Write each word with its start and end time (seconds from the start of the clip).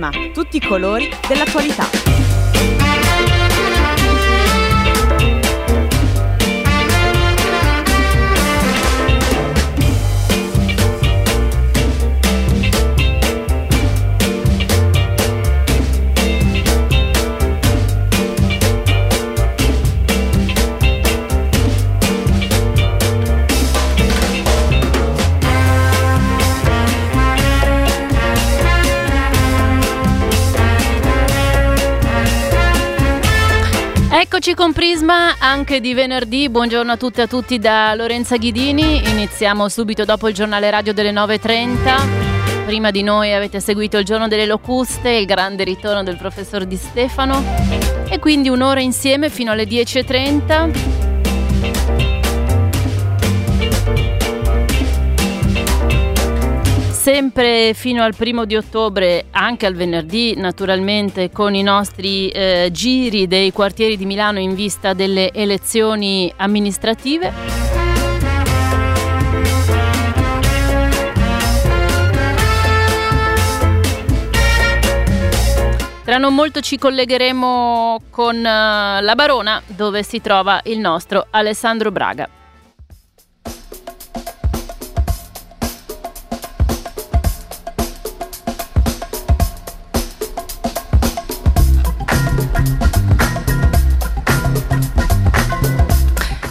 Ecoprisma, 0.00 0.10
tutti 0.32 0.56
i 0.56 0.60
colori 0.60 1.10
dell'attualità. 1.28 2.39
Eccoci 34.40 34.56
con 34.56 34.72
Prisma 34.72 35.36
anche 35.38 35.80
di 35.80 35.92
venerdì. 35.92 36.48
Buongiorno 36.48 36.92
a 36.92 36.96
tutte 36.96 37.20
e 37.20 37.24
a 37.24 37.26
tutti 37.26 37.58
da 37.58 37.94
Lorenza 37.94 38.38
Ghidini. 38.38 39.06
Iniziamo 39.10 39.68
subito 39.68 40.06
dopo 40.06 40.28
il 40.28 40.34
giornale 40.34 40.70
radio 40.70 40.94
delle 40.94 41.12
9.30. 41.12 42.64
Prima 42.64 42.90
di 42.90 43.02
noi 43.02 43.34
avete 43.34 43.60
seguito 43.60 43.98
il 43.98 44.06
giorno 44.06 44.28
delle 44.28 44.46
locuste, 44.46 45.10
il 45.10 45.26
grande 45.26 45.64
ritorno 45.64 46.02
del 46.02 46.16
professor 46.16 46.64
Di 46.64 46.76
Stefano 46.76 47.44
e 48.08 48.18
quindi 48.18 48.48
un'ora 48.48 48.80
insieme 48.80 49.28
fino 49.28 49.52
alle 49.52 49.64
10.30 49.64 51.09
sempre 57.00 57.72
fino 57.72 58.02
al 58.02 58.14
primo 58.14 58.44
di 58.44 58.56
ottobre, 58.56 59.24
anche 59.30 59.64
al 59.64 59.72
venerdì 59.72 60.34
naturalmente, 60.36 61.30
con 61.30 61.54
i 61.54 61.62
nostri 61.62 62.28
eh, 62.28 62.68
giri 62.70 63.26
dei 63.26 63.52
quartieri 63.52 63.96
di 63.96 64.04
Milano 64.04 64.38
in 64.38 64.54
vista 64.54 64.92
delle 64.92 65.32
elezioni 65.32 66.30
amministrative. 66.36 67.32
Tra 76.04 76.18
non 76.18 76.34
molto 76.34 76.60
ci 76.60 76.76
collegheremo 76.76 78.02
con 78.10 78.36
uh, 78.36 78.42
la 78.42 79.12
Barona 79.16 79.62
dove 79.64 80.02
si 80.02 80.20
trova 80.20 80.60
il 80.64 80.78
nostro 80.78 81.28
Alessandro 81.30 81.90
Braga. 81.90 82.39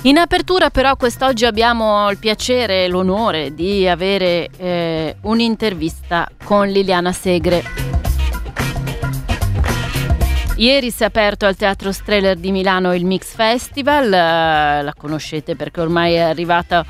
In 0.04 0.18
apertura 0.18 0.70
però 0.70 0.96
quest'oggi 0.96 1.44
abbiamo 1.44 2.10
il 2.10 2.18
piacere 2.18 2.86
e 2.86 2.88
l'onore 2.88 3.54
di 3.54 3.86
avere 3.86 4.48
eh, 4.56 5.18
un'intervista 5.24 6.26
con 6.42 6.70
Liliana 6.70 7.12
Segre. 7.12 7.62
Ieri 10.56 10.90
si 10.90 11.04
è 11.04 11.06
aperto 11.06 11.46
al 11.46 11.58
Teatro 11.58 11.92
Streller 11.92 12.38
di 12.38 12.52
Milano 12.52 12.94
il 12.96 13.04
Mix 13.04 13.36
Festival, 13.36 14.06
eh, 14.06 14.82
la 14.84 14.94
conoscete 14.98 15.58
perché 15.58 15.82
ormai 15.82 16.14
è 16.14 16.20
arrivata 16.20 16.86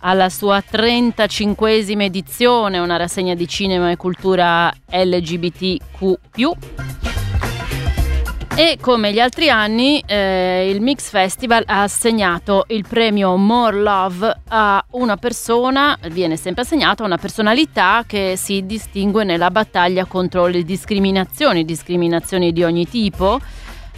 alla 0.00 0.28
sua 0.28 0.58
35esima 0.58 2.02
edizione, 2.02 2.78
una 2.78 2.98
rassegna 2.98 3.34
di 3.34 3.48
cinema 3.48 3.90
e 3.90 3.96
cultura 3.96 4.70
LGBTQ 4.90 6.18
e 8.60 8.76
come 8.78 9.10
gli 9.10 9.20
altri 9.20 9.48
anni 9.48 10.02
eh, 10.04 10.68
il 10.70 10.82
Mix 10.82 11.08
Festival 11.08 11.62
ha 11.64 11.80
assegnato 11.80 12.66
il 12.68 12.84
premio 12.86 13.34
More 13.36 13.78
Love 13.78 14.40
a 14.48 14.84
una 14.90 15.16
persona, 15.16 15.96
viene 16.10 16.36
sempre 16.36 16.60
assegnato 16.60 17.02
a 17.02 17.06
una 17.06 17.16
personalità 17.16 18.04
che 18.06 18.34
si 18.36 18.66
distingue 18.66 19.24
nella 19.24 19.50
battaglia 19.50 20.04
contro 20.04 20.46
le 20.46 20.62
discriminazioni, 20.62 21.64
discriminazioni 21.64 22.52
di 22.52 22.62
ogni 22.62 22.86
tipo. 22.86 23.40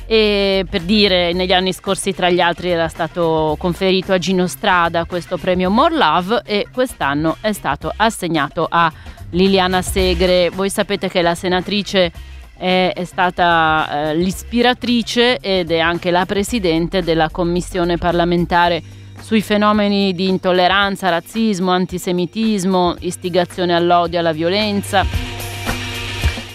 E 0.07 0.65
per 0.71 0.83
dire, 0.83 1.33
negli 1.33 1.53
anni 1.53 1.73
scorsi 1.73 2.15
tra 2.15 2.31
gli 2.31 2.41
altri 2.41 2.71
era 2.71 2.87
stato 2.87 3.57
conferito 3.59 4.13
a 4.13 4.19
Gino 4.19 4.47
Strada 4.47 5.07
questo 5.07 5.39
premio 5.39 5.71
More 5.71 5.97
Love 5.97 6.43
e 6.45 6.69
quest'anno 6.73 7.37
è 7.41 7.53
stato 7.53 7.93
assegnato 7.97 8.69
a 8.71 8.93
Liliana 9.31 9.83
Segre. 9.83 10.51
Voi 10.51 10.71
sapete 10.71 11.09
che 11.09 11.21
la 11.21 11.35
senatrice 11.35 12.31
è, 12.63 12.93
è 12.95 13.05
stata 13.05 14.11
eh, 14.11 14.15
l'ispiratrice 14.15 15.39
ed 15.39 15.73
è 15.73 15.81
anche 15.81 16.13
la 16.13 16.25
presidente 16.25 17.03
della 17.03 17.29
commissione 17.29 17.99
parlamentare 17.99 18.81
sui 19.21 19.41
fenomeni 19.41 20.15
di 20.15 20.29
intolleranza, 20.29 21.09
razzismo, 21.09 21.73
antisemitismo, 21.73 22.95
istigazione 23.01 23.75
all'odio 23.75 24.19
e 24.19 24.21
alla 24.21 24.33
violenza. 24.33 25.05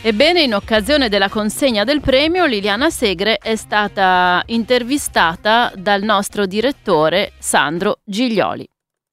Ebbene, 0.01 0.43
in 0.43 0.53
occasione 0.53 1.09
della 1.09 1.27
consegna 1.27 1.83
del 1.83 1.99
premio, 1.99 2.45
Liliana 2.45 2.89
Segre 2.89 3.37
è 3.37 3.57
stata 3.57 4.41
intervistata 4.45 5.73
dal 5.75 6.03
nostro 6.03 6.45
direttore 6.45 7.33
Sandro 7.37 7.99
Giglioli. 8.05 8.65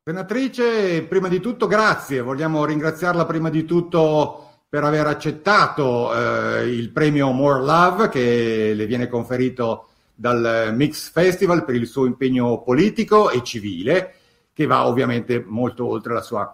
Senatrice, 0.04 1.02
prima 1.02 1.26
di 1.26 1.40
tutto 1.40 1.66
grazie, 1.66 2.20
vogliamo 2.20 2.64
ringraziarla 2.64 3.26
prima 3.26 3.50
di 3.50 3.64
tutto 3.64 4.53
per 4.74 4.82
aver 4.82 5.06
accettato 5.06 6.12
eh, 6.12 6.66
il 6.66 6.90
premio 6.90 7.30
More 7.30 7.62
Love 7.62 8.08
che 8.08 8.72
le 8.74 8.86
viene 8.86 9.06
conferito 9.06 9.86
dal 10.12 10.72
Mix 10.74 11.12
Festival 11.12 11.64
per 11.64 11.76
il 11.76 11.86
suo 11.86 12.06
impegno 12.06 12.60
politico 12.60 13.30
e 13.30 13.44
civile, 13.44 14.14
che 14.52 14.66
va 14.66 14.88
ovviamente 14.88 15.44
molto 15.46 15.86
oltre 15.86 16.14
la 16.14 16.22
sua 16.22 16.52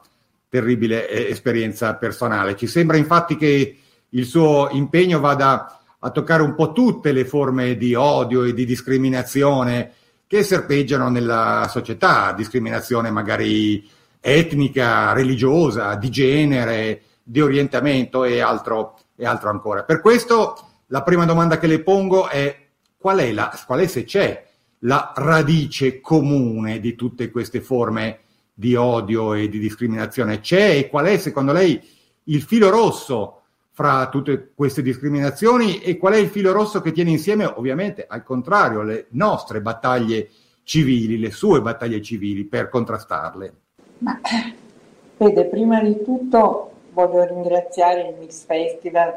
terribile 0.50 1.08
eh, 1.08 1.30
esperienza 1.30 1.94
personale. 1.94 2.56
Ci 2.56 2.66
sembra 2.66 2.98
infatti 2.98 3.38
che 3.38 3.78
il 4.06 4.26
suo 4.26 4.68
impegno 4.70 5.18
vada 5.18 5.80
a 5.98 6.10
toccare 6.10 6.42
un 6.42 6.54
po' 6.54 6.72
tutte 6.72 7.12
le 7.12 7.24
forme 7.24 7.78
di 7.78 7.94
odio 7.94 8.42
e 8.44 8.52
di 8.52 8.66
discriminazione 8.66 9.92
che 10.26 10.42
serpeggiano 10.42 11.08
nella 11.08 11.68
società, 11.70 12.34
discriminazione 12.34 13.10
magari 13.10 13.88
etnica, 14.20 15.14
religiosa, 15.14 15.94
di 15.94 16.10
genere, 16.10 17.00
di 17.30 17.40
orientamento 17.40 18.24
e 18.24 18.40
altro, 18.40 18.98
e 19.14 19.24
altro 19.24 19.50
ancora. 19.50 19.84
Per 19.84 20.00
questo 20.00 20.82
la 20.86 21.04
prima 21.04 21.24
domanda 21.24 21.58
che 21.58 21.68
le 21.68 21.80
pongo 21.80 22.28
è 22.28 22.66
qual 22.96 23.18
è, 23.18 23.30
la, 23.30 23.56
qual 23.64 23.78
è 23.78 23.86
se 23.86 24.02
c'è 24.02 24.44
la 24.80 25.12
radice 25.14 26.00
comune 26.00 26.80
di 26.80 26.96
tutte 26.96 27.30
queste 27.30 27.60
forme 27.60 28.18
di 28.52 28.74
odio 28.74 29.34
e 29.34 29.48
di 29.48 29.60
discriminazione? 29.60 30.40
C'è 30.40 30.76
e 30.76 30.88
qual 30.88 31.06
è 31.06 31.18
secondo 31.18 31.52
lei 31.52 31.80
il 32.24 32.42
filo 32.42 32.68
rosso 32.68 33.42
fra 33.70 34.08
tutte 34.08 34.50
queste 34.52 34.82
discriminazioni 34.82 35.78
e 35.78 35.98
qual 35.98 36.14
è 36.14 36.16
il 36.16 36.30
filo 36.30 36.50
rosso 36.50 36.80
che 36.80 36.90
tiene 36.90 37.10
insieme 37.10 37.44
ovviamente 37.44 38.06
al 38.08 38.24
contrario 38.24 38.82
le 38.82 39.06
nostre 39.10 39.60
battaglie 39.60 40.28
civili, 40.64 41.16
le 41.16 41.30
sue 41.30 41.62
battaglie 41.62 42.02
civili 42.02 42.44
per 42.44 42.68
contrastarle? 42.68 43.54
Ma, 43.98 44.18
vede, 45.16 45.44
prima 45.44 45.80
di 45.80 46.02
tutto 46.02 46.70
voglio 46.92 47.24
ringraziare 47.24 48.08
il 48.08 48.14
Mix 48.18 48.44
Festival 48.44 49.16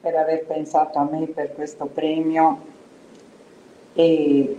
per 0.00 0.14
aver 0.16 0.44
pensato 0.44 0.98
a 0.98 1.08
me 1.10 1.26
per 1.26 1.54
questo 1.54 1.86
premio 1.86 2.72
e 3.94 4.58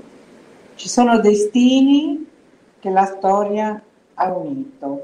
ci 0.75 0.89
sono 0.89 1.19
destini 1.19 2.27
che 2.79 2.89
la 2.89 3.05
storia 3.05 3.81
ha 4.15 4.33
unito. 4.33 5.03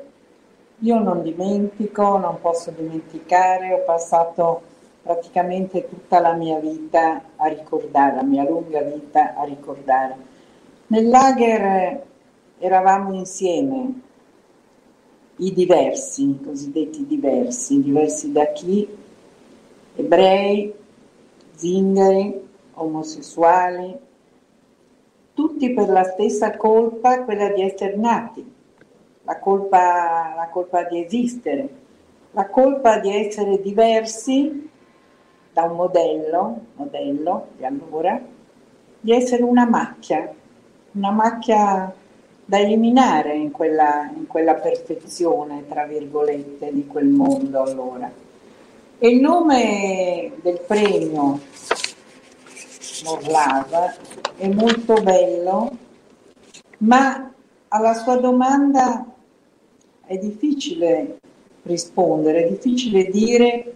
Io 0.79 0.99
non 0.99 1.21
dimentico, 1.21 2.17
non 2.17 2.39
posso 2.41 2.71
dimenticare, 2.71 3.73
ho 3.73 3.83
passato 3.85 4.61
praticamente 5.03 5.87
tutta 5.87 6.19
la 6.19 6.33
mia 6.33 6.59
vita 6.59 7.21
a 7.35 7.47
ricordare, 7.47 8.15
la 8.15 8.23
mia 8.23 8.43
lunga 8.43 8.81
vita 8.81 9.35
a 9.35 9.43
ricordare. 9.43 10.15
Nel 10.87 11.07
lager 11.07 12.03
eravamo 12.57 13.13
insieme, 13.13 14.01
i 15.41 15.53
diversi, 15.53 16.29
i 16.29 16.39
cosiddetti 16.43 17.05
diversi, 17.05 17.81
diversi 17.81 18.31
da 18.31 18.51
chi? 18.51 18.87
Ebrei, 19.95 20.71
zingari, 21.55 22.39
omosessuali, 22.73 23.97
tutti 25.33 25.73
per 25.73 25.89
la 25.89 26.03
stessa 26.03 26.55
colpa, 26.55 27.23
quella 27.23 27.49
di 27.49 27.63
essere 27.63 27.95
nati, 27.95 28.53
la 29.23 29.39
colpa, 29.39 30.33
la 30.35 30.47
colpa 30.51 30.83
di 30.83 31.03
esistere, 31.03 31.69
la 32.31 32.47
colpa 32.47 32.99
di 32.99 33.11
essere 33.11 33.59
diversi 33.59 34.69
da 35.51 35.63
un 35.63 35.75
modello, 35.75 36.59
modello 36.75 37.47
di 37.57 37.65
allora, 37.65 38.21
di 38.99 39.11
essere 39.11 39.41
una 39.41 39.65
macchia, 39.65 40.31
una 40.91 41.11
macchia 41.11 41.93
da 42.51 42.59
eliminare 42.59 43.33
in 43.33 43.49
quella, 43.49 44.11
in 44.13 44.27
quella 44.27 44.55
perfezione, 44.55 45.65
tra 45.69 45.85
virgolette, 45.85 46.69
di 46.73 46.85
quel 46.85 47.05
mondo 47.05 47.61
allora. 47.61 48.11
E 48.99 49.07
il 49.07 49.21
nome 49.21 50.33
del 50.41 50.59
premio 50.67 51.39
Morlava 53.05 53.95
è 54.35 54.49
molto 54.49 54.95
bello, 54.95 55.71
ma 56.79 57.31
alla 57.69 57.93
sua 57.93 58.17
domanda 58.17 59.05
è 60.05 60.17
difficile 60.17 61.19
rispondere, 61.61 62.43
è 62.43 62.49
difficile 62.49 63.05
dire 63.05 63.75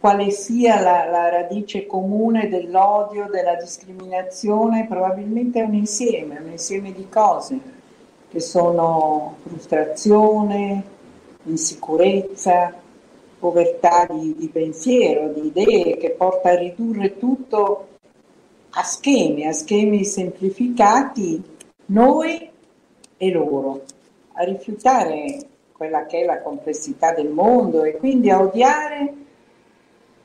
quale 0.00 0.30
sia 0.30 0.80
la, 0.80 1.04
la, 1.10 1.28
radice 1.28 1.84
comune 1.84 2.48
dell'odio, 2.48 3.28
della 3.30 3.56
discriminazione, 3.56 4.86
probabilmente 4.86 5.60
è 5.60 5.64
un 5.64 5.74
insieme, 5.74 6.38
un 6.38 6.52
insieme 6.52 6.90
di 6.90 7.06
cose 7.10 7.73
che 8.34 8.40
sono 8.40 9.36
frustrazione, 9.46 10.82
insicurezza, 11.44 12.74
povertà 13.38 14.08
di, 14.10 14.34
di 14.36 14.48
pensiero, 14.48 15.28
di 15.28 15.46
idee, 15.46 15.96
che 15.98 16.10
porta 16.10 16.50
a 16.50 16.56
ridurre 16.56 17.16
tutto 17.16 17.90
a 18.70 18.82
schemi, 18.82 19.46
a 19.46 19.52
schemi 19.52 20.04
semplificati, 20.04 21.40
noi 21.86 22.50
e 23.16 23.30
loro, 23.30 23.82
a 24.32 24.42
rifiutare 24.42 25.38
quella 25.70 26.04
che 26.06 26.22
è 26.22 26.24
la 26.24 26.42
complessità 26.42 27.12
del 27.12 27.28
mondo 27.28 27.84
e 27.84 27.96
quindi 27.98 28.30
a 28.30 28.40
odiare 28.40 29.14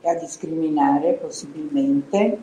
e 0.01 0.09
a 0.09 0.15
discriminare 0.15 1.11
possibilmente 1.11 2.39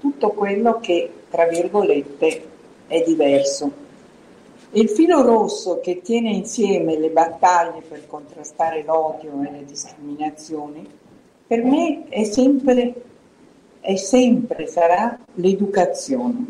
tutto 0.00 0.30
quello 0.30 0.80
che, 0.80 1.10
tra 1.28 1.44
virgolette, 1.44 2.42
è 2.86 3.02
diverso. 3.02 3.88
Il 4.72 4.88
filo 4.88 5.22
rosso 5.22 5.80
che 5.80 6.00
tiene 6.00 6.30
insieme 6.30 6.96
le 6.96 7.10
battaglie 7.10 7.80
per 7.80 8.06
contrastare 8.06 8.84
l'odio 8.84 9.42
e 9.42 9.50
le 9.50 9.64
discriminazioni, 9.64 10.88
per 11.44 11.64
me 11.64 12.08
è 12.08 12.22
sempre, 12.22 12.94
è 13.80 13.96
sempre 13.96 14.68
sarà 14.68 15.18
l'educazione. 15.34 16.44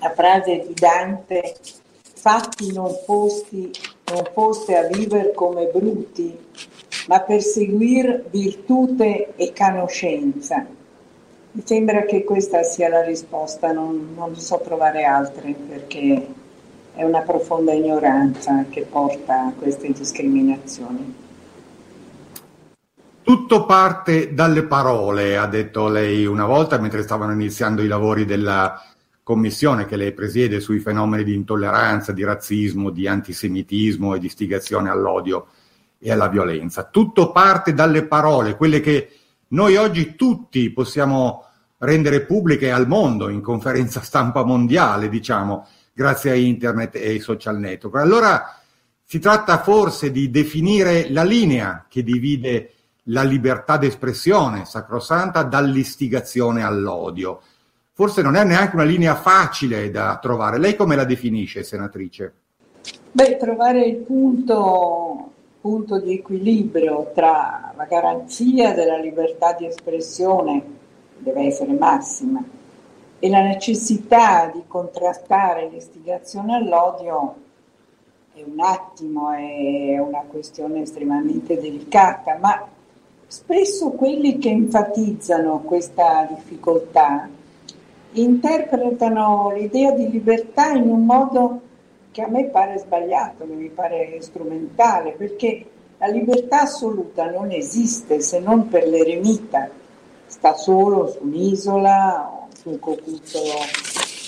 La 0.00 0.10
frase 0.10 0.64
di 0.66 0.74
Dante, 0.74 1.54
fatti 2.02 2.72
non 2.72 2.92
posti, 3.06 3.70
non 4.12 4.28
poste 4.34 4.76
a 4.76 4.88
vivere 4.88 5.30
come 5.32 5.66
bruti, 5.66 6.36
ma 7.06 7.20
perseguir 7.20 8.24
virtute 8.28 9.34
e 9.36 9.52
conoscenza. 9.56 10.66
Mi 11.52 11.62
sembra 11.64 12.02
che 12.02 12.24
questa 12.24 12.64
sia 12.64 12.88
la 12.88 13.04
risposta, 13.04 13.70
non, 13.70 14.14
non 14.16 14.34
so 14.34 14.60
trovare 14.64 15.04
altre 15.04 15.52
perché 15.52 16.44
è 16.96 17.04
una 17.04 17.20
profonda 17.20 17.72
ignoranza 17.72 18.64
che 18.70 18.86
porta 18.90 19.48
a 19.48 19.52
queste 19.56 19.92
discriminazioni. 19.92 21.14
Tutto 23.22 23.66
parte 23.66 24.32
dalle 24.32 24.62
parole, 24.64 25.36
ha 25.36 25.46
detto 25.46 25.88
lei 25.88 26.24
una 26.24 26.46
volta 26.46 26.78
mentre 26.78 27.02
stavano 27.02 27.32
iniziando 27.32 27.82
i 27.82 27.86
lavori 27.86 28.24
della 28.24 28.82
commissione 29.22 29.84
che 29.84 29.96
lei 29.96 30.12
presiede 30.12 30.58
sui 30.60 30.78
fenomeni 30.78 31.24
di 31.24 31.34
intolleranza, 31.34 32.12
di 32.12 32.24
razzismo, 32.24 32.88
di 32.88 33.06
antisemitismo 33.06 34.14
e 34.14 34.18
di 34.18 34.26
istigazione 34.26 34.88
all'odio 34.88 35.48
e 35.98 36.10
alla 36.10 36.28
violenza. 36.28 36.84
Tutto 36.84 37.30
parte 37.30 37.74
dalle 37.74 38.04
parole, 38.04 38.56
quelle 38.56 38.80
che 38.80 39.10
noi 39.48 39.76
oggi 39.76 40.14
tutti 40.14 40.70
possiamo 40.70 41.44
rendere 41.78 42.24
pubbliche 42.24 42.70
al 42.70 42.88
mondo 42.88 43.28
in 43.28 43.42
conferenza 43.42 44.00
stampa 44.00 44.44
mondiale, 44.44 45.10
diciamo, 45.10 45.66
grazie 45.96 46.32
a 46.32 46.34
internet 46.34 46.96
e 46.96 47.08
ai 47.08 47.20
social 47.20 47.58
network. 47.58 47.96
Allora 47.96 48.54
si 49.02 49.18
tratta 49.18 49.62
forse 49.62 50.10
di 50.10 50.28
definire 50.30 51.10
la 51.10 51.24
linea 51.24 51.86
che 51.88 52.02
divide 52.02 52.72
la 53.04 53.22
libertà 53.22 53.78
d'espressione 53.78 54.66
sacrosanta 54.66 55.42
dall'istigazione 55.42 56.62
all'odio. 56.62 57.40
Forse 57.94 58.20
non 58.20 58.36
è 58.36 58.44
neanche 58.44 58.76
una 58.76 58.84
linea 58.84 59.14
facile 59.14 59.90
da 59.90 60.18
trovare. 60.20 60.58
Lei 60.58 60.76
come 60.76 60.96
la 60.96 61.04
definisce, 61.04 61.62
senatrice? 61.62 62.34
Beh, 63.12 63.38
trovare 63.38 63.86
il 63.86 63.96
punto 63.96 65.30
punto 65.66 65.98
di 65.98 66.12
equilibrio 66.12 67.10
tra 67.12 67.72
la 67.74 67.84
garanzia 67.86 68.72
della 68.72 68.98
libertà 68.98 69.54
di 69.54 69.66
espressione, 69.66 70.62
deve 71.18 71.46
essere 71.46 71.72
massima, 71.72 72.40
e 73.18 73.28
la 73.28 73.40
necessità 73.40 74.50
di 74.52 74.62
contrastare 74.66 75.68
l'istigazione 75.68 76.56
all'odio 76.56 77.34
è 78.34 78.42
un 78.44 78.60
attimo, 78.60 79.30
è 79.30 79.98
una 79.98 80.22
questione 80.28 80.82
estremamente 80.82 81.58
delicata, 81.58 82.36
ma 82.38 82.66
spesso 83.26 83.90
quelli 83.90 84.38
che 84.38 84.50
enfatizzano 84.50 85.60
questa 85.60 86.28
difficoltà 86.28 87.28
interpretano 88.12 89.52
l'idea 89.54 89.92
di 89.92 90.10
libertà 90.10 90.72
in 90.72 90.88
un 90.88 91.04
modo 91.04 91.60
che 92.10 92.22
a 92.22 92.28
me 92.28 92.44
pare 92.44 92.78
sbagliato, 92.78 93.46
che 93.46 93.52
mi 93.52 93.68
pare 93.68 94.18
strumentale, 94.20 95.12
perché 95.12 95.66
la 95.98 96.06
libertà 96.06 96.62
assoluta 96.62 97.30
non 97.30 97.50
esiste 97.50 98.20
se 98.20 98.38
non 98.38 98.68
per 98.68 98.86
l'eremita, 98.86 99.68
sta 100.26 100.54
solo 100.54 101.08
su 101.08 101.18
un'isola 101.22 102.45
o 102.66 102.70
su 102.70 102.70
un 102.70 102.78
cocuzzolo 102.80 103.54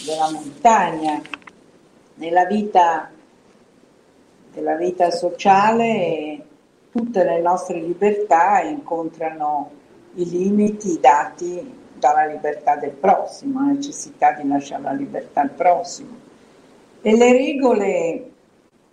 della 0.07 0.31
montagna. 0.31 1.21
Nella 2.15 2.45
vita, 2.47 3.11
nella 4.55 4.77
vita 4.77 5.11
sociale 5.11 6.45
tutte 6.91 7.25
le 7.25 7.41
nostre 7.41 7.81
libertà 7.81 8.61
incontrano 8.63 9.71
i 10.15 10.29
limiti 10.29 10.99
dati 11.01 11.77
dalla 11.95 12.27
libertà 12.27 12.77
del 12.77 12.91
prossimo, 12.91 13.61
la 13.61 13.73
necessità 13.73 14.33
di 14.33 14.47
lasciare 14.47 14.83
la 14.83 14.93
libertà 14.93 15.43
al 15.43 15.51
prossimo. 15.51 16.27
E 17.03 17.17
le 17.17 17.33
regole 17.33 18.31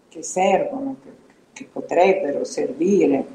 che 0.10 0.24
servono, 0.24 0.98
che, 1.04 1.10
che 1.54 1.68
potrebbero 1.72 2.44
servire 2.44 3.26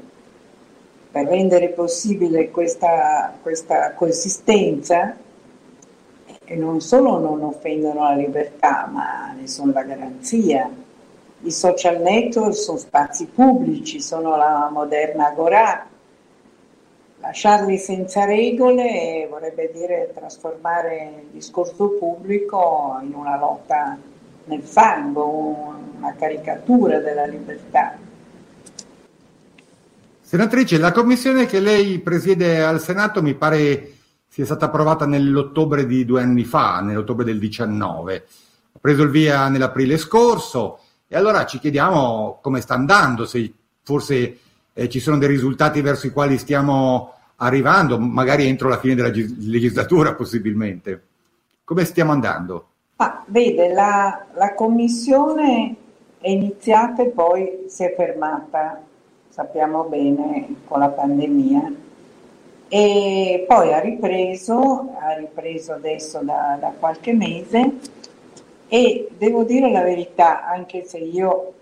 per 1.11 1.25
rendere 1.25 1.69
possibile 1.69 2.49
questa, 2.49 3.37
questa 3.41 3.93
coesistenza, 3.93 5.17
e 6.43 6.55
non 6.55 6.81
solo 6.81 7.19
non 7.19 7.41
offendono 7.43 8.03
la 8.03 8.15
libertà, 8.15 8.89
ma 8.91 9.33
ne 9.37 9.47
sono 9.47 9.71
la 9.71 9.83
garanzia. 9.83 10.69
I 11.43 11.51
social 11.51 12.01
network 12.01 12.53
sono 12.53 12.77
spazi 12.77 13.25
pubblici, 13.25 14.01
sono 14.01 14.35
la 14.35 14.69
moderna 14.71 15.27
agora. 15.27 15.87
Lasciarli 17.19 17.77
senza 17.77 18.25
regole 18.25 19.27
vorrebbe 19.29 19.71
dire 19.71 20.11
trasformare 20.13 21.13
il 21.21 21.27
discorso 21.31 21.89
pubblico 21.89 22.99
in 23.03 23.13
una 23.13 23.37
lotta 23.37 23.97
nel 24.45 24.63
fango, 24.63 25.75
una 25.97 26.15
caricatura 26.17 26.99
della 26.99 27.25
libertà. 27.25 27.95
Senatrice, 30.21 30.77
la 30.77 30.91
commissione 30.91 31.45
che 31.45 31.59
lei 31.59 31.99
presiede 31.99 32.63
al 32.63 32.79
Senato 32.79 33.21
mi 33.21 33.33
pare 33.33 33.99
sia 34.31 34.45
stata 34.45 34.67
approvata 34.67 35.05
nell'ottobre 35.05 35.85
di 35.85 36.05
due 36.05 36.21
anni 36.21 36.45
fa, 36.45 36.79
nell'ottobre 36.79 37.25
del 37.25 37.37
19. 37.37 38.25
Ha 38.71 38.79
preso 38.79 39.03
il 39.03 39.09
via 39.09 39.49
nell'aprile 39.49 39.97
scorso 39.97 40.79
e 41.05 41.17
allora 41.17 41.45
ci 41.45 41.59
chiediamo 41.59 42.39
come 42.41 42.61
sta 42.61 42.73
andando, 42.73 43.25
se 43.25 43.51
forse 43.83 44.37
eh, 44.71 44.87
ci 44.87 45.01
sono 45.01 45.17
dei 45.17 45.27
risultati 45.27 45.81
verso 45.81 46.07
i 46.07 46.11
quali 46.11 46.37
stiamo 46.37 47.11
arrivando, 47.35 47.99
magari 47.99 48.47
entro 48.47 48.69
la 48.69 48.79
fine 48.79 48.95
della 48.95 49.09
legislatura 49.09 50.15
possibilmente. 50.15 51.07
Come 51.65 51.83
stiamo 51.83 52.13
andando? 52.13 52.67
Ah, 52.95 53.25
vede, 53.27 53.73
la, 53.73 54.27
la 54.33 54.53
commissione 54.53 55.75
è 56.19 56.29
iniziata 56.29 57.03
e 57.03 57.07
poi 57.07 57.65
si 57.67 57.83
è 57.83 57.93
fermata, 57.97 58.81
sappiamo 59.27 59.83
bene, 59.83 60.55
con 60.63 60.79
la 60.79 60.87
pandemia. 60.87 61.89
E 62.73 63.43
poi 63.49 63.73
ha 63.73 63.81
ripreso, 63.81 64.93
ha 64.97 65.13
ripreso 65.17 65.73
adesso 65.73 66.19
da, 66.19 66.57
da 66.57 66.71
qualche 66.79 67.11
mese 67.11 67.79
e 68.69 69.09
devo 69.17 69.43
dire 69.43 69.69
la 69.69 69.81
verità, 69.81 70.45
anche 70.45 70.85
se 70.85 70.99
io 70.99 71.53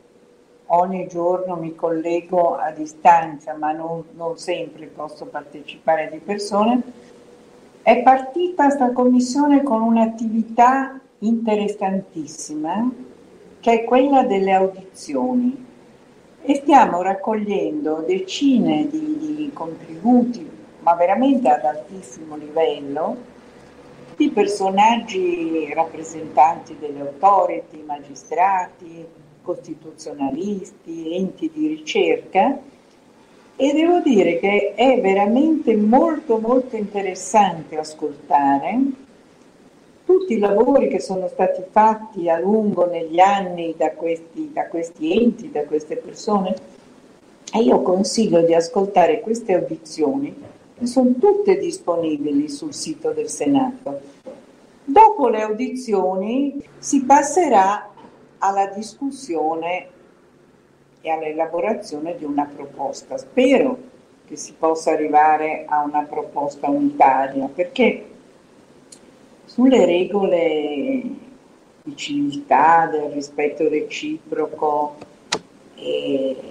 ogni 0.68 1.08
giorno 1.08 1.56
mi 1.56 1.74
collego 1.74 2.58
a 2.58 2.70
distanza, 2.70 3.56
ma 3.56 3.72
non, 3.72 4.04
non 4.16 4.38
sempre 4.38 4.86
posso 4.86 5.26
partecipare 5.26 6.10
di 6.12 6.20
persone, 6.20 6.80
è 7.82 8.04
partita 8.04 8.66
questa 8.66 8.92
commissione 8.92 9.64
con 9.64 9.82
un'attività 9.82 11.00
interessantissima 11.20 12.88
che 13.60 13.72
è 13.72 13.84
quella 13.84 14.24
delle 14.26 14.52
audizioni. 14.52 15.66
E 16.42 16.56
stiamo 16.56 17.02
raccogliendo 17.02 18.04
decine 18.08 18.88
di, 18.88 19.18
di 19.18 19.50
contributi, 19.52 20.49
ma 20.90 20.96
veramente 20.96 21.48
ad 21.48 21.64
altissimo 21.66 22.36
livello, 22.36 23.16
di 24.16 24.32
personaggi 24.32 25.72
rappresentanti 25.72 26.78
delle 26.80 27.02
authority, 27.02 27.84
magistrati, 27.84 29.06
costituzionalisti, 29.44 31.16
enti 31.16 31.52
di 31.54 31.68
ricerca, 31.68 32.58
e 33.56 33.74
devo 33.74 34.00
dire 34.00 34.40
che 34.40 34.74
è 34.74 35.00
veramente 35.00 35.76
molto 35.76 36.40
molto 36.40 36.76
interessante 36.76 37.78
ascoltare 37.78 38.80
tutti 40.06 40.34
i 40.34 40.40
lavori 40.40 40.88
che 40.88 41.00
sono 41.00 41.28
stati 41.28 41.62
fatti 41.70 42.30
a 42.32 42.40
lungo 42.40 42.88
negli 42.88 43.20
anni 43.20 43.76
da 43.78 43.92
questi, 43.92 44.50
da 44.52 44.66
questi 44.66 45.22
enti, 45.22 45.52
da 45.52 45.66
queste 45.66 45.98
persone 45.98 46.56
e 47.54 47.60
io 47.60 47.82
consiglio 47.84 48.42
di 48.42 48.56
ascoltare 48.56 49.20
queste 49.20 49.54
audizioni 49.54 50.58
sono 50.86 51.14
tutte 51.20 51.58
disponibili 51.58 52.50
sul 52.50 52.74
sito 52.74 53.12
del 53.12 53.30
Senato. 53.30 54.02
Dopo 54.84 55.28
le 55.28 55.42
audizioni 55.42 56.64
si 56.78 57.04
passerà 57.04 57.90
alla 58.40 58.68
discussione 58.68 59.88
e 61.02 61.10
all'elaborazione 61.10 62.18
di 62.18 62.24
una 62.24 62.50
proposta. 62.54 63.18
Spero 63.18 63.78
che 64.26 64.36
si 64.36 64.54
possa 64.58 64.92
arrivare 64.92 65.66
a 65.68 65.84
una 65.84 66.04
proposta 66.04 66.70
unitaria, 66.70 67.50
perché 67.54 68.06
sulle 69.46 69.86
regole 69.86 71.02
di 71.84 71.96
civiltà, 71.96 72.88
del 72.92 73.12
rispetto 73.12 73.68
reciproco 73.68 74.96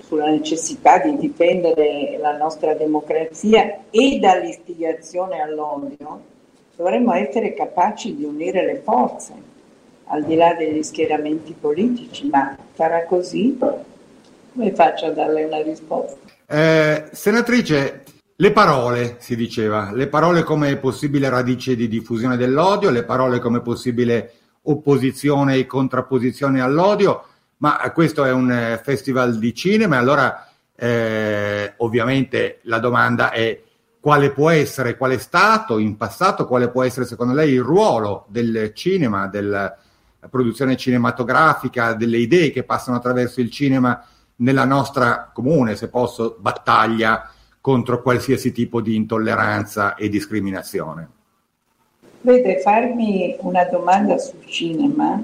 sulla 0.02 0.30
necessità 0.30 0.98
di 0.98 1.16
difendere 1.16 2.18
la 2.20 2.36
nostra 2.36 2.74
democrazia 2.74 3.80
e 3.90 4.18
dall'istigazione 4.18 5.40
all'odio, 5.40 6.20
dovremmo 6.76 7.12
essere 7.12 7.54
capaci 7.54 8.16
di 8.16 8.24
unire 8.24 8.64
le 8.64 8.80
forze, 8.82 9.32
al 10.06 10.24
di 10.24 10.36
là 10.36 10.54
degli 10.54 10.82
schieramenti 10.82 11.54
politici, 11.58 12.28
ma 12.28 12.56
sarà 12.74 13.04
così? 13.04 13.58
Come 13.58 14.72
faccio 14.72 15.06
a 15.06 15.10
darle 15.10 15.44
una 15.44 15.62
risposta? 15.62 16.16
Eh, 16.46 17.08
senatrice, 17.12 18.04
le 18.36 18.52
parole, 18.52 19.16
si 19.18 19.36
diceva, 19.36 19.90
le 19.92 20.06
parole 20.06 20.44
come 20.44 20.76
possibile 20.76 21.28
radice 21.28 21.76
di 21.76 21.88
diffusione 21.88 22.36
dell'odio, 22.36 22.90
le 22.90 23.02
parole 23.02 23.40
come 23.40 23.60
possibile 23.60 24.32
opposizione 24.62 25.56
e 25.56 25.66
contrapposizione 25.66 26.60
all'odio, 26.60 27.24
ma 27.58 27.78
questo 27.92 28.24
è 28.24 28.32
un 28.32 28.50
eh, 28.50 28.80
festival 28.82 29.38
di 29.38 29.54
cinema, 29.54 29.98
allora 29.98 30.48
eh, 30.76 31.74
ovviamente 31.78 32.60
la 32.62 32.78
domanda 32.78 33.30
è 33.30 33.62
quale 34.00 34.30
può 34.30 34.50
essere, 34.50 34.96
qual 34.96 35.12
è 35.12 35.18
stato 35.18 35.78
in 35.78 35.96
passato, 35.96 36.46
quale 36.46 36.68
può 36.68 36.82
essere 36.82 37.04
secondo 37.04 37.34
lei 37.34 37.52
il 37.52 37.62
ruolo 37.62 38.26
del 38.28 38.72
cinema, 38.74 39.26
della 39.26 39.76
produzione 40.30 40.76
cinematografica, 40.76 41.94
delle 41.94 42.18
idee 42.18 42.50
che 42.50 42.62
passano 42.62 42.96
attraverso 42.96 43.40
il 43.40 43.50
cinema 43.50 44.04
nella 44.36 44.64
nostra 44.64 45.30
comune, 45.32 45.74
se 45.74 45.88
posso, 45.88 46.36
battaglia 46.38 47.30
contro 47.60 48.02
qualsiasi 48.02 48.52
tipo 48.52 48.80
di 48.80 48.94
intolleranza 48.94 49.94
e 49.96 50.08
discriminazione? 50.08 51.08
Vede, 52.20 52.60
farmi 52.60 53.36
una 53.40 53.64
domanda 53.64 54.16
sul 54.18 54.44
cinema 54.46 55.20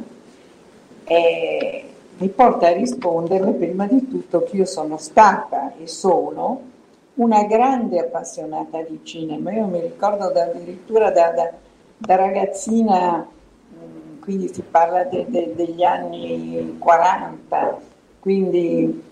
eh, 1.04 1.83
mi 2.16 2.28
porta 2.28 2.68
a 2.68 2.72
risponderle 2.72 3.52
prima 3.52 3.86
di 3.86 4.08
tutto 4.08 4.42
che 4.44 4.56
io 4.56 4.64
sono 4.64 4.98
stata 4.98 5.72
e 5.76 5.86
sono 5.86 6.72
una 7.14 7.44
grande 7.44 7.98
appassionata 7.98 8.82
di 8.82 9.00
cinema. 9.02 9.52
Io 9.52 9.66
mi 9.66 9.80
ricordo 9.80 10.30
da, 10.30 10.44
addirittura 10.44 11.10
da, 11.10 11.30
da, 11.30 11.52
da 11.96 12.14
ragazzina, 12.16 13.26
mm, 13.26 14.20
quindi 14.20 14.52
si 14.52 14.62
parla 14.62 15.04
de, 15.04 15.26
de, 15.28 15.54
degli 15.54 15.82
anni 15.82 16.76
40, 16.78 17.78
quindi 18.20 19.02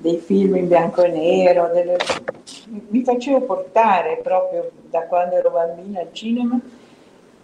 dei 0.00 0.18
film 0.18 0.56
in 0.56 0.68
bianco 0.68 1.02
e 1.02 1.08
nero, 1.08 1.70
delle... 1.72 1.96
mi 2.88 3.02
facevo 3.02 3.42
portare 3.42 4.20
proprio 4.22 4.70
da 4.88 5.02
quando 5.02 5.36
ero 5.36 5.50
bambina 5.50 6.00
al 6.00 6.12
cinema 6.12 6.60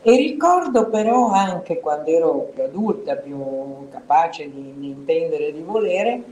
e 0.03 0.17
ricordo 0.17 0.89
però 0.89 1.31
anche 1.31 1.79
quando 1.79 2.11
ero 2.11 2.51
più 2.53 2.65
adulta, 2.65 3.15
più 3.15 3.89
capace 3.89 4.51
di, 4.51 4.75
di 4.77 4.89
intendere 4.89 5.49
e 5.49 5.53
di 5.53 5.63
volere, 5.63 6.23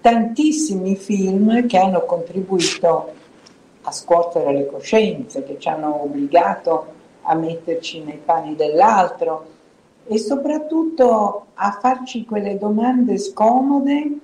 tantissimi 0.00 0.96
film 0.96 1.66
che 1.66 1.78
hanno 1.78 2.04
contribuito 2.04 3.12
a 3.82 3.92
scuotere 3.92 4.52
le 4.52 4.66
coscienze, 4.66 5.44
che 5.44 5.56
ci 5.58 5.68
hanno 5.68 6.02
obbligato 6.02 6.86
a 7.22 7.34
metterci 7.34 8.02
nei 8.02 8.20
panni 8.24 8.56
dell'altro 8.56 9.46
e 10.06 10.18
soprattutto 10.18 11.46
a 11.54 11.78
farci 11.80 12.24
quelle 12.24 12.58
domande 12.58 13.18
scomode 13.18 14.18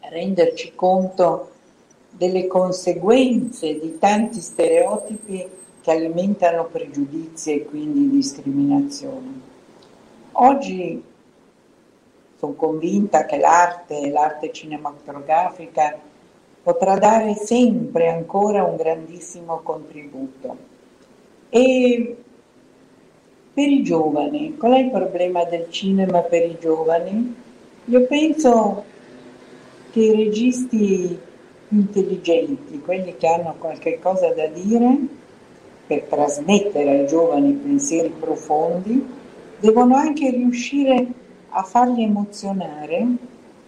renderci 0.00 0.72
conto 0.74 1.50
delle 2.10 2.48
conseguenze 2.48 3.78
di 3.78 3.98
tanti 3.98 4.40
stereotipi 4.40 5.46
che 5.80 5.90
alimentano 5.90 6.66
pregiudizi 6.66 7.52
e 7.54 7.64
quindi 7.64 8.10
discriminazioni. 8.10 9.42
Oggi 10.32 11.02
sono 12.38 12.52
convinta 12.54 13.26
che 13.26 13.38
l'arte, 13.38 14.10
l'arte 14.10 14.52
cinematografica, 14.52 15.98
potrà 16.62 16.98
dare 16.98 17.34
sempre 17.34 18.08
ancora 18.08 18.64
un 18.64 18.76
grandissimo 18.76 19.60
contributo. 19.62 20.56
E 21.48 22.16
per 23.52 23.68
i 23.68 23.82
giovani, 23.82 24.56
qual 24.56 24.72
è 24.72 24.78
il 24.78 24.90
problema 24.90 25.44
del 25.44 25.66
cinema 25.70 26.20
per 26.20 26.44
i 26.44 26.56
giovani? 26.60 27.34
Io 27.86 28.06
penso 28.06 28.84
che 29.90 30.00
i 30.00 30.14
registi 30.14 31.18
intelligenti, 31.68 32.80
quelli 32.80 33.16
che 33.16 33.26
hanno 33.26 33.54
qualche 33.58 33.98
cosa 33.98 34.32
da 34.32 34.46
dire 34.46 34.98
per 35.90 36.02
trasmettere 36.02 37.00
ai 37.00 37.06
giovani 37.08 37.50
pensieri 37.50 38.12
profondi, 38.16 39.04
devono 39.58 39.96
anche 39.96 40.30
riuscire 40.30 41.04
a 41.48 41.64
farli 41.64 42.04
emozionare 42.04 43.06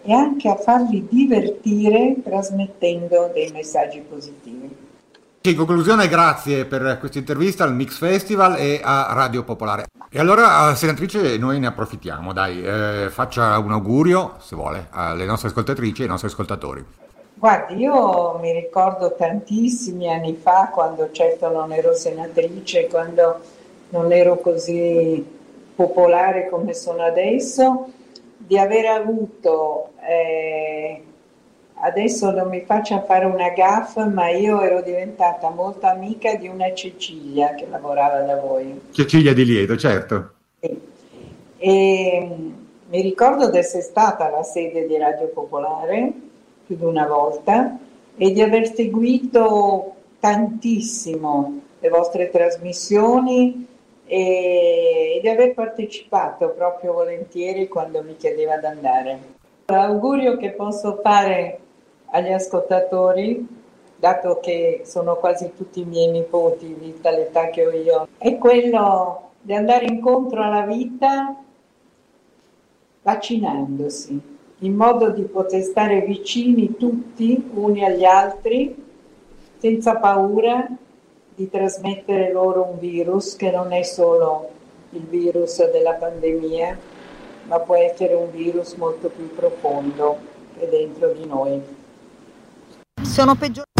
e 0.04 0.12
anche 0.12 0.48
a 0.48 0.54
farli 0.54 1.04
divertire 1.10 2.14
trasmettendo 2.22 3.28
dei 3.34 3.50
messaggi 3.50 4.04
positivi. 4.08 4.70
In 5.44 5.56
conclusione, 5.56 6.06
grazie 6.06 6.64
per 6.64 6.98
questa 7.00 7.18
intervista 7.18 7.64
al 7.64 7.74
Mix 7.74 7.98
Festival 7.98 8.54
e 8.56 8.80
a 8.80 9.12
Radio 9.14 9.42
Popolare. 9.42 9.86
E 10.08 10.20
allora, 10.20 10.72
senatrice, 10.76 11.36
noi 11.38 11.58
ne 11.58 11.66
approfittiamo, 11.66 12.32
dai, 12.32 12.62
eh, 12.62 13.08
faccia 13.10 13.58
un 13.58 13.72
augurio, 13.72 14.34
se 14.38 14.54
vuole, 14.54 14.86
alle 14.90 15.24
nostre 15.24 15.48
ascoltatrici 15.48 16.02
e 16.02 16.04
ai 16.04 16.10
nostri 16.10 16.28
ascoltatori. 16.28 16.84
Guardi, 17.42 17.74
io 17.74 18.38
mi 18.40 18.52
ricordo 18.52 19.16
tantissimi 19.16 20.08
anni 20.08 20.34
fa, 20.34 20.70
quando 20.72 21.10
certo 21.10 21.50
non 21.50 21.72
ero 21.72 21.92
senatrice, 21.92 22.86
quando 22.86 23.40
non 23.88 24.12
ero 24.12 24.38
così 24.38 25.26
popolare 25.74 26.48
come 26.48 26.72
sono 26.72 27.02
adesso, 27.02 27.88
di 28.36 28.56
aver 28.56 28.86
avuto... 28.86 29.88
Eh, 30.08 31.02
adesso 31.80 32.30
non 32.30 32.46
mi 32.46 32.60
faccia 32.60 33.02
fare 33.02 33.24
una 33.24 33.48
gaffa, 33.48 34.06
ma 34.06 34.28
io 34.28 34.60
ero 34.60 34.80
diventata 34.80 35.50
molto 35.50 35.86
amica 35.86 36.36
di 36.36 36.46
una 36.46 36.72
Cecilia 36.72 37.56
che 37.56 37.66
lavorava 37.68 38.20
da 38.20 38.36
voi. 38.36 38.82
Cecilia 38.92 39.34
di 39.34 39.44
Lieto, 39.44 39.76
certo. 39.76 40.34
Sì. 40.60 40.80
E, 41.58 42.30
mi 42.88 43.00
ricordo 43.00 43.50
di 43.50 43.58
essere 43.58 43.82
stata 43.82 44.28
alla 44.28 44.44
sede 44.44 44.86
di 44.86 44.96
Radio 44.96 45.26
Popolare 45.26 46.30
più 46.72 46.76
di 46.76 46.84
una 46.84 47.06
volta 47.06 47.78
e 48.16 48.32
di 48.32 48.40
aver 48.40 48.72
seguito 48.72 49.94
tantissimo 50.18 51.60
le 51.78 51.88
vostre 51.88 52.30
trasmissioni 52.30 53.66
e, 54.06 55.16
e 55.16 55.20
di 55.20 55.28
aver 55.28 55.54
partecipato 55.54 56.50
proprio 56.50 56.92
volentieri 56.92 57.68
quando 57.68 58.02
mi 58.02 58.16
chiedeva 58.16 58.56
di 58.56 58.66
andare. 58.66 59.20
L'augurio 59.66 60.36
che 60.36 60.50
posso 60.50 61.00
fare 61.02 61.58
agli 62.06 62.32
ascoltatori, 62.32 63.46
dato 63.96 64.38
che 64.40 64.82
sono 64.84 65.16
quasi 65.16 65.52
tutti 65.56 65.80
i 65.80 65.84
miei 65.84 66.10
nipoti, 66.10 66.74
vista 66.78 67.10
l'età 67.10 67.48
che 67.48 67.66
ho 67.66 67.70
io, 67.70 68.08
è 68.18 68.36
quello 68.38 69.30
di 69.40 69.54
andare 69.54 69.86
incontro 69.86 70.42
alla 70.42 70.66
vita 70.66 71.34
vaccinandosi, 73.02 74.31
in 74.62 74.74
modo 74.74 75.10
di 75.10 75.22
poter 75.22 75.62
stare 75.62 76.02
vicini 76.02 76.76
tutti 76.76 77.50
uni 77.54 77.84
agli 77.84 78.04
altri, 78.04 78.74
senza 79.58 79.96
paura 79.96 80.68
di 81.34 81.48
trasmettere 81.48 82.32
loro 82.32 82.68
un 82.70 82.78
virus 82.78 83.36
che 83.36 83.50
non 83.50 83.72
è 83.72 83.82
solo 83.82 84.50
il 84.90 85.02
virus 85.02 85.68
della 85.70 85.94
pandemia, 85.94 86.78
ma 87.46 87.58
può 87.58 87.74
essere 87.76 88.14
un 88.14 88.30
virus 88.30 88.74
molto 88.74 89.08
più 89.08 89.34
profondo 89.34 90.18
che 90.58 90.68
dentro 90.68 91.12
di 91.12 91.26
noi 91.26 91.60
sono 93.02 93.34
peggiorati. 93.34 93.71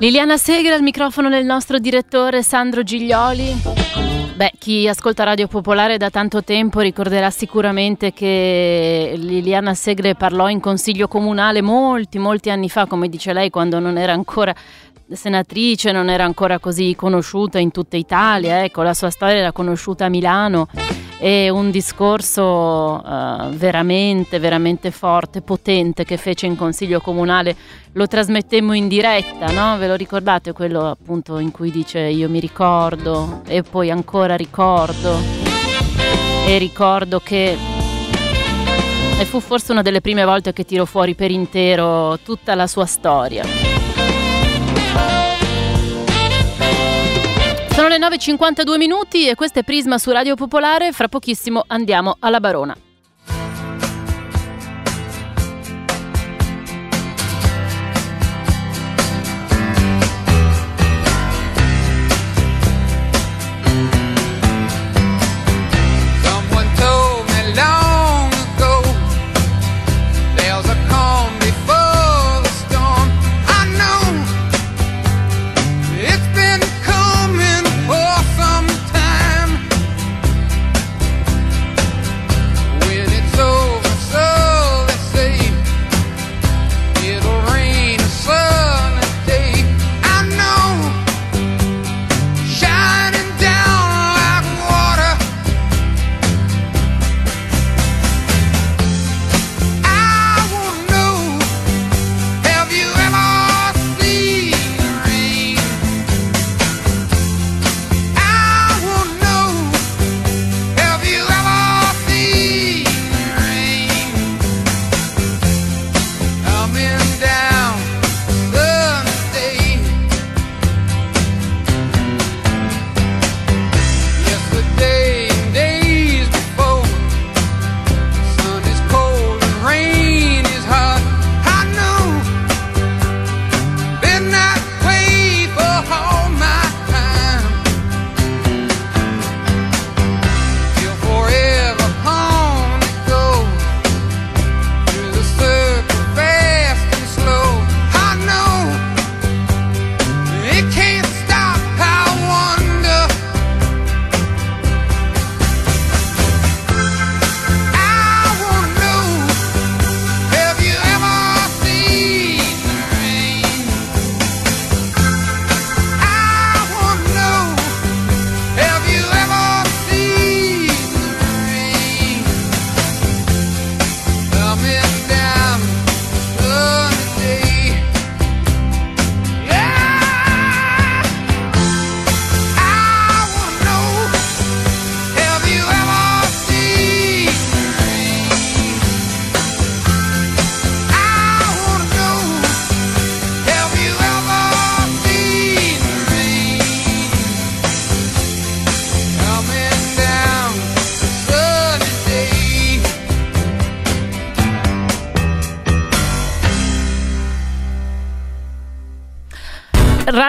Liliana 0.00 0.36
Segre 0.36 0.74
al 0.74 0.82
microfono 0.82 1.28
del 1.28 1.44
nostro 1.44 1.80
direttore 1.80 2.44
Sandro 2.44 2.84
Giglioli. 2.84 3.52
Beh, 4.36 4.52
chi 4.56 4.86
ascolta 4.86 5.24
Radio 5.24 5.48
Popolare 5.48 5.96
da 5.96 6.08
tanto 6.08 6.44
tempo 6.44 6.78
ricorderà 6.78 7.30
sicuramente 7.30 8.12
che 8.12 9.14
Liliana 9.16 9.74
Segre 9.74 10.14
parlò 10.14 10.48
in 10.48 10.60
consiglio 10.60 11.08
comunale 11.08 11.62
molti, 11.62 12.20
molti 12.20 12.48
anni 12.48 12.68
fa, 12.68 12.86
come 12.86 13.08
dice 13.08 13.32
lei, 13.32 13.50
quando 13.50 13.80
non 13.80 13.98
era 13.98 14.12
ancora 14.12 14.54
senatrice, 15.10 15.90
non 15.90 16.08
era 16.08 16.22
ancora 16.22 16.60
così 16.60 16.94
conosciuta 16.94 17.58
in 17.58 17.72
tutta 17.72 17.96
Italia. 17.96 18.62
Ecco, 18.62 18.82
la 18.82 18.94
sua 18.94 19.10
storia 19.10 19.38
era 19.38 19.50
conosciuta 19.50 20.04
a 20.04 20.08
Milano 20.08 20.68
e 21.18 21.50
un 21.50 21.70
discorso 21.70 22.42
uh, 22.42 23.50
veramente, 23.50 24.38
veramente 24.38 24.90
forte, 24.90 25.42
potente 25.42 26.04
che 26.04 26.16
fece 26.16 26.46
in 26.46 26.56
consiglio 26.56 27.00
comunale. 27.00 27.56
Lo 27.92 28.06
trasmettemmo 28.06 28.72
in 28.72 28.86
diretta, 28.86 29.50
no? 29.50 29.76
Ve 29.78 29.88
lo 29.88 29.94
ricordate 29.94 30.52
quello 30.52 30.86
appunto 30.86 31.38
in 31.38 31.50
cui 31.50 31.70
dice 31.70 32.00
io 32.00 32.28
mi 32.28 32.38
ricordo 32.38 33.42
e 33.46 33.62
poi 33.62 33.90
ancora 33.90 34.36
ricordo 34.36 35.16
e 36.46 36.58
ricordo 36.58 37.20
che 37.20 37.56
e 39.20 39.24
fu 39.24 39.40
forse 39.40 39.72
una 39.72 39.82
delle 39.82 40.00
prime 40.00 40.24
volte 40.24 40.52
che 40.52 40.64
tiro 40.64 40.84
fuori 40.84 41.16
per 41.16 41.32
intero 41.32 42.20
tutta 42.20 42.54
la 42.54 42.68
sua 42.68 42.86
storia. 42.86 43.42
Sono 47.78 47.90
le 47.90 47.98
9.52 47.98 48.76
minuti 48.76 49.28
e 49.28 49.36
questo 49.36 49.60
è 49.60 49.62
Prisma 49.62 49.98
su 49.98 50.10
Radio 50.10 50.34
Popolare. 50.34 50.90
Fra 50.90 51.06
pochissimo 51.06 51.62
andiamo 51.64 52.16
alla 52.18 52.40
Barona. 52.40 52.87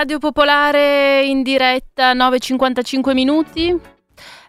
Radio 0.09 0.27
Popolare 0.27 1.23
in 1.23 1.43
diretta 1.43 2.15
9.55 2.15 3.13
minuti. 3.13 3.79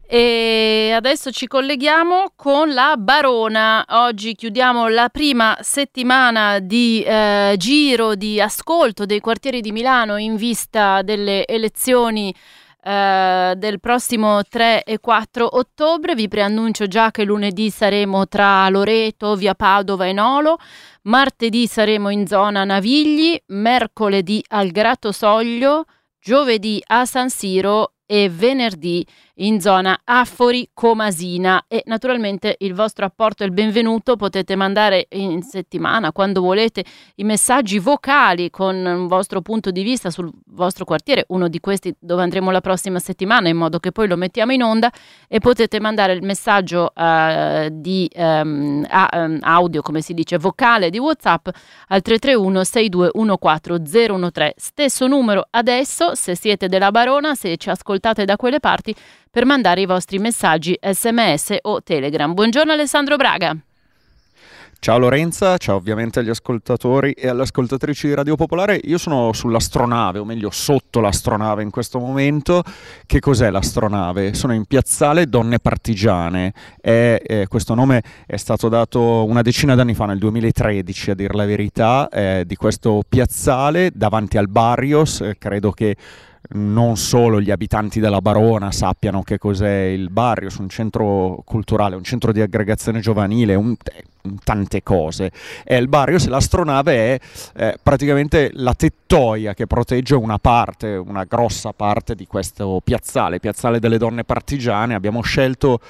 E 0.06 0.90
adesso 0.94 1.30
ci 1.30 1.46
colleghiamo 1.46 2.32
con 2.34 2.72
la 2.72 2.94
Barona. 2.96 3.84
Oggi 3.86 4.34
chiudiamo 4.34 4.88
la 4.88 5.10
prima 5.10 5.58
settimana 5.60 6.60
di 6.60 7.02
eh, 7.02 7.56
giro 7.58 8.14
di 8.14 8.40
ascolto 8.40 9.04
dei 9.04 9.20
quartieri 9.20 9.60
di 9.60 9.70
Milano 9.70 10.16
in 10.16 10.36
vista 10.36 11.02
delle 11.02 11.46
elezioni 11.46 12.34
eh, 12.82 13.54
del 13.56 13.80
prossimo 13.80 14.42
3 14.42 14.84
e 14.84 14.98
4 14.98 15.56
ottobre. 15.56 16.14
Vi 16.14 16.28
preannuncio 16.28 16.86
già 16.86 17.10
che 17.10 17.24
lunedì 17.24 17.70
saremo 17.70 18.26
tra 18.26 18.68
Loreto, 18.68 19.34
via 19.36 19.54
Padova 19.54 20.06
e 20.06 20.12
Nolo. 20.12 20.58
Martedì 21.02 21.66
saremo 21.66 22.10
in 22.10 22.26
zona 22.26 22.64
Navigli, 22.64 23.40
mercoledì 23.48 24.42
al 24.48 24.70
Grato 24.70 25.12
Soglio, 25.12 25.84
giovedì 26.18 26.82
a 26.86 27.04
San 27.04 27.30
Siro 27.30 27.94
e 28.06 28.28
venerdì 28.28 29.06
in 29.40 29.60
zona 29.60 30.00
Affori 30.04 30.70
Comasina 30.74 31.64
e 31.68 31.82
naturalmente 31.86 32.56
il 32.60 32.74
vostro 32.74 33.04
apporto 33.04 33.42
è 33.42 33.46
il 33.46 33.52
benvenuto, 33.52 34.16
potete 34.16 34.56
mandare 34.56 35.06
in 35.10 35.42
settimana 35.42 36.12
quando 36.12 36.40
volete 36.40 36.84
i 37.16 37.24
messaggi 37.24 37.78
vocali 37.78 38.50
con 38.50 38.76
un 38.76 39.06
vostro 39.06 39.40
punto 39.40 39.70
di 39.70 39.82
vista 39.82 40.10
sul 40.10 40.30
vostro 40.46 40.84
quartiere, 40.84 41.24
uno 41.28 41.48
di 41.48 41.60
questi 41.60 41.94
dove 41.98 42.22
andremo 42.22 42.50
la 42.50 42.60
prossima 42.60 42.98
settimana 42.98 43.48
in 43.48 43.56
modo 43.56 43.78
che 43.78 43.92
poi 43.92 44.08
lo 44.08 44.16
mettiamo 44.16 44.52
in 44.52 44.62
onda 44.62 44.90
e 45.28 45.38
potete 45.38 45.80
mandare 45.80 46.12
il 46.12 46.22
messaggio 46.22 46.92
uh, 46.94 47.68
di 47.70 48.10
um, 48.14 48.84
a, 48.88 49.08
um, 49.12 49.38
audio, 49.40 49.82
come 49.82 50.00
si 50.00 50.14
dice, 50.14 50.38
vocale 50.38 50.90
di 50.90 50.98
WhatsApp 50.98 51.48
al 51.88 52.02
331 52.02 52.64
6214 52.64 54.30
013. 54.30 54.54
Stesso 54.56 55.06
numero 55.06 55.46
adesso, 55.50 56.14
se 56.14 56.34
siete 56.34 56.68
della 56.68 56.90
Barona, 56.90 57.34
se 57.34 57.56
ci 57.56 57.70
ascoltate 57.70 58.24
da 58.24 58.36
quelle 58.36 58.60
parti, 58.60 58.94
per 59.30 59.46
mandare 59.46 59.80
i 59.80 59.86
vostri 59.86 60.18
messaggi 60.18 60.76
sms 60.80 61.58
o 61.62 61.82
telegram. 61.82 62.34
Buongiorno 62.34 62.72
Alessandro 62.72 63.16
Braga. 63.16 63.56
Ciao 64.82 64.96
Lorenza, 64.96 65.58
ciao 65.58 65.76
ovviamente 65.76 66.20
agli 66.20 66.30
ascoltatori 66.30 67.12
e 67.12 67.28
alle 67.28 67.42
ascoltatrici 67.42 68.06
di 68.08 68.14
Radio 68.14 68.34
Popolare. 68.34 68.80
Io 68.84 68.96
sono 68.96 69.30
sull'astronave, 69.34 70.18
o 70.18 70.24
meglio 70.24 70.48
sotto 70.50 71.00
l'astronave 71.00 71.62
in 71.62 71.68
questo 71.68 71.98
momento. 71.98 72.62
Che 73.04 73.20
cos'è 73.20 73.50
l'astronave? 73.50 74.32
Sono 74.32 74.54
in 74.54 74.64
piazzale 74.64 75.26
Donne 75.26 75.58
Partigiane. 75.58 76.54
È, 76.80 77.20
eh, 77.22 77.46
questo 77.46 77.74
nome 77.74 78.02
è 78.26 78.36
stato 78.36 78.70
dato 78.70 79.26
una 79.26 79.42
decina 79.42 79.74
d'anni 79.74 79.94
fa, 79.94 80.06
nel 80.06 80.18
2013 80.18 81.10
a 81.10 81.14
dir 81.14 81.34
la 81.34 81.44
verità, 81.44 82.08
eh, 82.08 82.44
di 82.46 82.56
questo 82.56 83.02
piazzale 83.06 83.90
davanti 83.94 84.38
al 84.38 84.48
Barrios. 84.48 85.20
Eh, 85.20 85.36
credo 85.38 85.72
che 85.72 85.94
non 86.52 86.96
solo 86.96 87.40
gli 87.40 87.50
abitanti 87.50 88.00
della 88.00 88.20
Barona 88.20 88.72
sappiano 88.72 89.22
che 89.22 89.38
cos'è 89.38 89.84
il 89.84 90.10
Barrios, 90.10 90.56
un 90.56 90.68
centro 90.68 91.42
culturale, 91.44 91.96
un 91.96 92.02
centro 92.02 92.32
di 92.32 92.40
aggregazione 92.40 93.00
giovanile, 93.00 93.54
un, 93.54 93.76
tante 94.42 94.82
cose. 94.82 95.30
E 95.64 95.76
il 95.76 95.88
Barrios, 95.88 96.26
l'astronave 96.26 96.94
è 96.94 97.20
eh, 97.56 97.78
praticamente 97.82 98.50
la 98.54 98.74
tettoia 98.74 99.54
che 99.54 99.66
protegge 99.66 100.14
una 100.14 100.38
parte, 100.38 100.96
una 100.96 101.24
grossa 101.24 101.72
parte 101.72 102.14
di 102.14 102.26
questo 102.26 102.80
piazzale, 102.82 103.40
piazzale 103.40 103.78
delle 103.78 103.98
donne 103.98 104.24
partigiane. 104.24 104.94
Abbiamo 104.94 105.22
scelto 105.22 105.80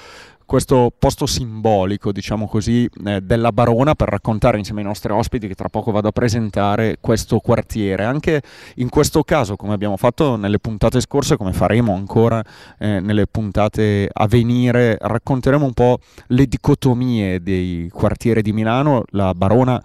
questo 0.51 0.91
posto 0.99 1.25
simbolico, 1.27 2.11
diciamo 2.11 2.45
così, 2.45 2.85
eh, 3.05 3.21
della 3.21 3.53
Barona 3.53 3.95
per 3.95 4.09
raccontare 4.09 4.57
insieme 4.57 4.81
ai 4.81 4.85
nostri 4.87 5.09
ospiti 5.13 5.47
che 5.47 5.55
tra 5.55 5.69
poco 5.69 5.91
vado 5.91 6.09
a 6.09 6.11
presentare 6.11 6.97
questo 6.99 7.39
quartiere. 7.39 8.03
Anche 8.03 8.41
in 8.75 8.89
questo 8.89 9.23
caso, 9.23 9.55
come 9.55 9.71
abbiamo 9.71 9.95
fatto 9.95 10.35
nelle 10.35 10.59
puntate 10.59 10.99
scorse, 10.99 11.37
come 11.37 11.53
faremo 11.53 11.95
ancora 11.95 12.43
eh, 12.79 12.99
nelle 12.99 13.27
puntate 13.27 14.09
a 14.11 14.27
venire, 14.27 14.97
racconteremo 14.99 15.63
un 15.63 15.71
po' 15.71 15.99
le 16.27 16.45
dicotomie 16.45 17.41
dei 17.41 17.89
quartieri 17.89 18.41
di 18.41 18.51
Milano. 18.51 19.05
La 19.11 19.33
Barona 19.33 19.81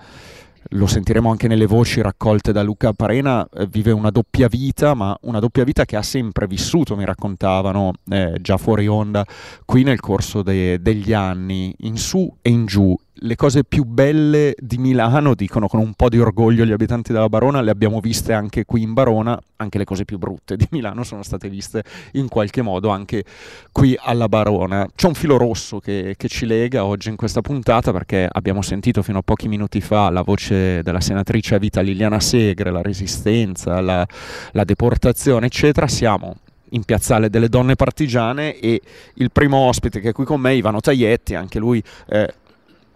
lo 0.70 0.86
sentiremo 0.86 1.30
anche 1.30 1.48
nelle 1.48 1.66
voci 1.66 2.00
raccolte 2.00 2.52
da 2.52 2.62
Luca 2.62 2.92
Parena, 2.92 3.46
eh, 3.52 3.66
vive 3.66 3.92
una 3.92 4.10
doppia 4.10 4.48
vita, 4.48 4.94
ma 4.94 5.16
una 5.22 5.38
doppia 5.38 5.64
vita 5.64 5.84
che 5.84 5.96
ha 5.96 6.02
sempre 6.02 6.46
vissuto, 6.46 6.96
mi 6.96 7.04
raccontavano 7.04 7.92
eh, 8.08 8.38
già 8.40 8.56
fuori 8.56 8.86
onda, 8.86 9.24
qui 9.64 9.82
nel 9.82 10.00
corso 10.00 10.42
de- 10.42 10.80
degli 10.80 11.12
anni, 11.12 11.74
in 11.80 11.96
su 11.96 12.34
e 12.42 12.50
in 12.50 12.66
giù, 12.66 12.96
le 13.20 13.36
cose 13.36 13.64
più 13.64 13.84
belle 13.84 14.54
di 14.58 14.76
Milano, 14.78 15.34
dicono 15.34 15.68
con 15.68 15.80
un 15.80 15.94
po' 15.94 16.08
di 16.08 16.18
orgoglio 16.18 16.64
gli 16.64 16.72
abitanti 16.72 17.12
della 17.12 17.28
Barona, 17.28 17.60
le 17.62 17.70
abbiamo 17.70 18.00
viste 18.00 18.32
anche 18.32 18.64
qui 18.64 18.82
in 18.82 18.92
Barona, 18.92 19.40
anche 19.56 19.78
le 19.78 19.84
cose 19.84 20.04
più 20.04 20.18
brutte 20.18 20.56
di 20.56 20.66
Milano 20.70 21.02
sono 21.02 21.22
state 21.22 21.48
viste 21.48 21.82
in 22.12 22.28
qualche 22.28 22.60
modo 22.60 22.90
anche 22.90 23.24
qui 23.72 23.96
alla 23.98 24.28
Barona. 24.28 24.86
C'è 24.94 25.06
un 25.06 25.14
filo 25.14 25.38
rosso 25.38 25.78
che, 25.78 26.14
che 26.16 26.28
ci 26.28 26.44
lega 26.44 26.84
oggi 26.84 27.08
in 27.08 27.16
questa 27.16 27.40
puntata 27.40 27.92
perché 27.92 28.28
abbiamo 28.30 28.60
sentito 28.60 29.02
fino 29.02 29.18
a 29.18 29.22
pochi 29.22 29.48
minuti 29.48 29.80
fa 29.80 30.10
la 30.10 30.22
voce 30.22 30.82
della 30.82 31.00
senatrice 31.00 31.54
a 31.54 31.58
vita 31.58 31.80
Liliana 31.80 32.20
Segre, 32.20 32.70
la 32.70 32.82
resistenza, 32.82 33.80
la, 33.80 34.06
la 34.52 34.64
deportazione, 34.64 35.46
eccetera. 35.46 35.88
Siamo 35.88 36.36
in 36.70 36.84
piazzale 36.84 37.30
delle 37.30 37.48
donne 37.48 37.76
partigiane 37.76 38.58
e 38.58 38.80
il 39.14 39.30
primo 39.30 39.56
ospite 39.58 40.00
che 40.00 40.10
è 40.10 40.12
qui 40.12 40.24
con 40.24 40.40
me, 40.40 40.54
Ivano 40.54 40.80
Taglietti, 40.80 41.34
anche 41.34 41.58
lui 41.58 41.82
eh, 42.08 42.34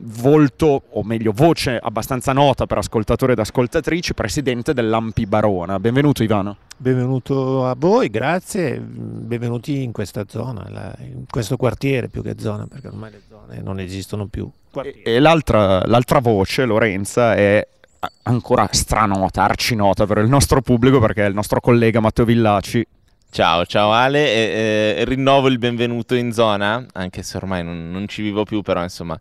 volto, 0.02 0.82
o 0.90 1.02
meglio 1.02 1.32
voce 1.32 1.78
abbastanza 1.80 2.32
nota 2.32 2.66
per 2.66 2.78
ascoltatori 2.78 3.32
ed 3.32 3.38
ascoltatrici, 3.38 4.14
presidente 4.14 4.72
dell'Ampi 4.72 5.26
Barona. 5.26 5.78
Benvenuto 5.78 6.22
Ivano. 6.22 6.56
Benvenuto 6.76 7.66
a 7.66 7.74
voi, 7.76 8.08
grazie, 8.08 8.80
benvenuti 8.80 9.82
in 9.82 9.92
questa 9.92 10.24
zona, 10.26 10.94
in 11.00 11.24
questo 11.28 11.56
quartiere 11.56 12.08
più 12.08 12.22
che 12.22 12.36
zona, 12.38 12.66
perché 12.66 12.88
ormai 12.88 13.10
le 13.10 13.22
zone 13.28 13.60
non 13.60 13.78
esistono 13.80 14.26
più. 14.26 14.50
E, 14.82 15.02
e 15.04 15.18
l'altra, 15.18 15.84
l'altra 15.86 16.20
voce, 16.20 16.64
Lorenza, 16.64 17.34
è 17.34 17.66
ancora 18.22 18.66
stranota, 18.70 19.42
arcinota 19.42 20.06
per 20.06 20.18
il 20.18 20.28
nostro 20.28 20.62
pubblico 20.62 21.00
perché 21.00 21.24
è 21.24 21.28
il 21.28 21.34
nostro 21.34 21.60
collega 21.60 22.00
Matteo 22.00 22.24
Villaci. 22.24 22.86
Ciao, 23.32 23.64
ciao 23.64 23.92
Ale, 23.92 24.26
e, 24.26 24.94
e, 24.98 25.04
rinnovo 25.04 25.46
il 25.46 25.58
benvenuto 25.58 26.16
in 26.16 26.32
zona, 26.32 26.84
anche 26.94 27.22
se 27.22 27.36
ormai 27.36 27.62
non, 27.62 27.90
non 27.90 28.08
ci 28.08 28.22
vivo 28.22 28.42
più, 28.42 28.62
però 28.62 28.82
insomma 28.82 29.20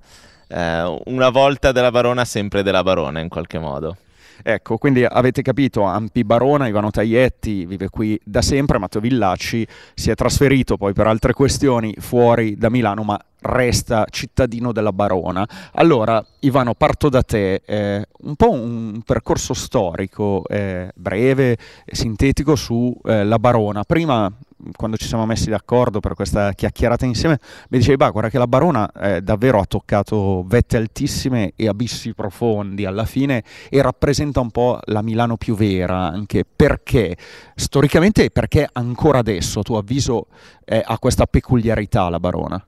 eh, 0.50 1.02
una 1.06 1.30
volta 1.30 1.72
della 1.72 1.92
Barona, 1.92 2.26
sempre 2.26 2.64
della 2.64 2.84
Barona 2.84 3.20
in 3.20 3.30
qualche 3.30 3.60
modo. 3.60 3.98
Ecco, 4.42 4.78
quindi 4.78 5.04
avete 5.04 5.42
capito, 5.42 5.84
Ampi 5.84 6.24
Barona, 6.24 6.68
Ivano 6.68 6.92
Taglietti 6.92 7.66
vive 7.66 7.90
qui 7.90 8.20
da 8.24 8.42
sempre, 8.42 8.78
Matteo 8.78 9.02
Villacci 9.02 9.68
si 9.94 10.10
è 10.10 10.16
trasferito 10.16 10.78
poi 10.78 10.94
per 10.94 11.08
altre 11.08 11.34
questioni 11.34 11.94
fuori 12.00 12.56
da 12.56 12.70
Milano, 12.70 13.04
ma 13.04 13.20
resta 13.42 14.06
cittadino 14.10 14.72
della 14.72 14.94
Barona. 14.94 15.48
Allora, 15.74 16.24
Ivano, 16.40 16.74
parto 16.74 17.10
da 17.10 17.22
te, 17.24 17.62
eh, 17.66 18.06
un 18.22 18.36
po' 18.36 18.52
un 18.52 19.02
percorso 19.06 19.54
storico 19.54 20.44
eh, 20.48 20.92
breve, 20.96 21.58
sintetico 21.86 22.56
su 22.56 22.96
eh, 23.04 23.26
Barona. 23.40 23.84
Prima 23.84 24.32
quando 24.76 24.98
ci 24.98 25.08
siamo 25.08 25.26
messi 25.26 25.50
d'accordo 25.50 26.00
per 26.00 26.14
questa 26.14 26.52
chiacchierata 26.54 27.06
insieme, 27.06 27.40
mi 27.70 27.78
dicevi, 27.78 27.98
bah, 27.98 28.10
guarda 28.10 28.30
che 28.30 28.38
la 28.38 28.48
Barona 28.48 28.92
eh, 28.92 29.22
davvero 29.22 29.60
ha 29.60 29.66
toccato 29.66 30.44
vette 30.46 30.78
altissime 30.78 31.54
e 31.56 31.68
abissi 31.68 32.14
profondi 32.14 32.86
alla 32.86 33.06
fine 33.06 33.44
e 33.70 33.82
rappresenta 33.82 34.40
un 34.40 34.52
po' 34.52 34.80
la 34.86 35.02
Milano 35.02 35.38
più 35.38 35.56
vera, 35.56 36.10
anche 36.10 36.44
perché 36.44 37.16
storicamente 37.56 38.26
e 38.26 38.30
perché 38.32 38.68
ancora 38.72 39.20
adesso, 39.20 39.60
a 39.60 39.64
tuo 39.64 39.78
avviso, 39.78 40.28
eh, 40.66 40.82
ha 40.86 41.00
questa 41.00 41.26
peculiarità 41.26 42.10
la 42.10 42.20
Barona? 42.20 42.64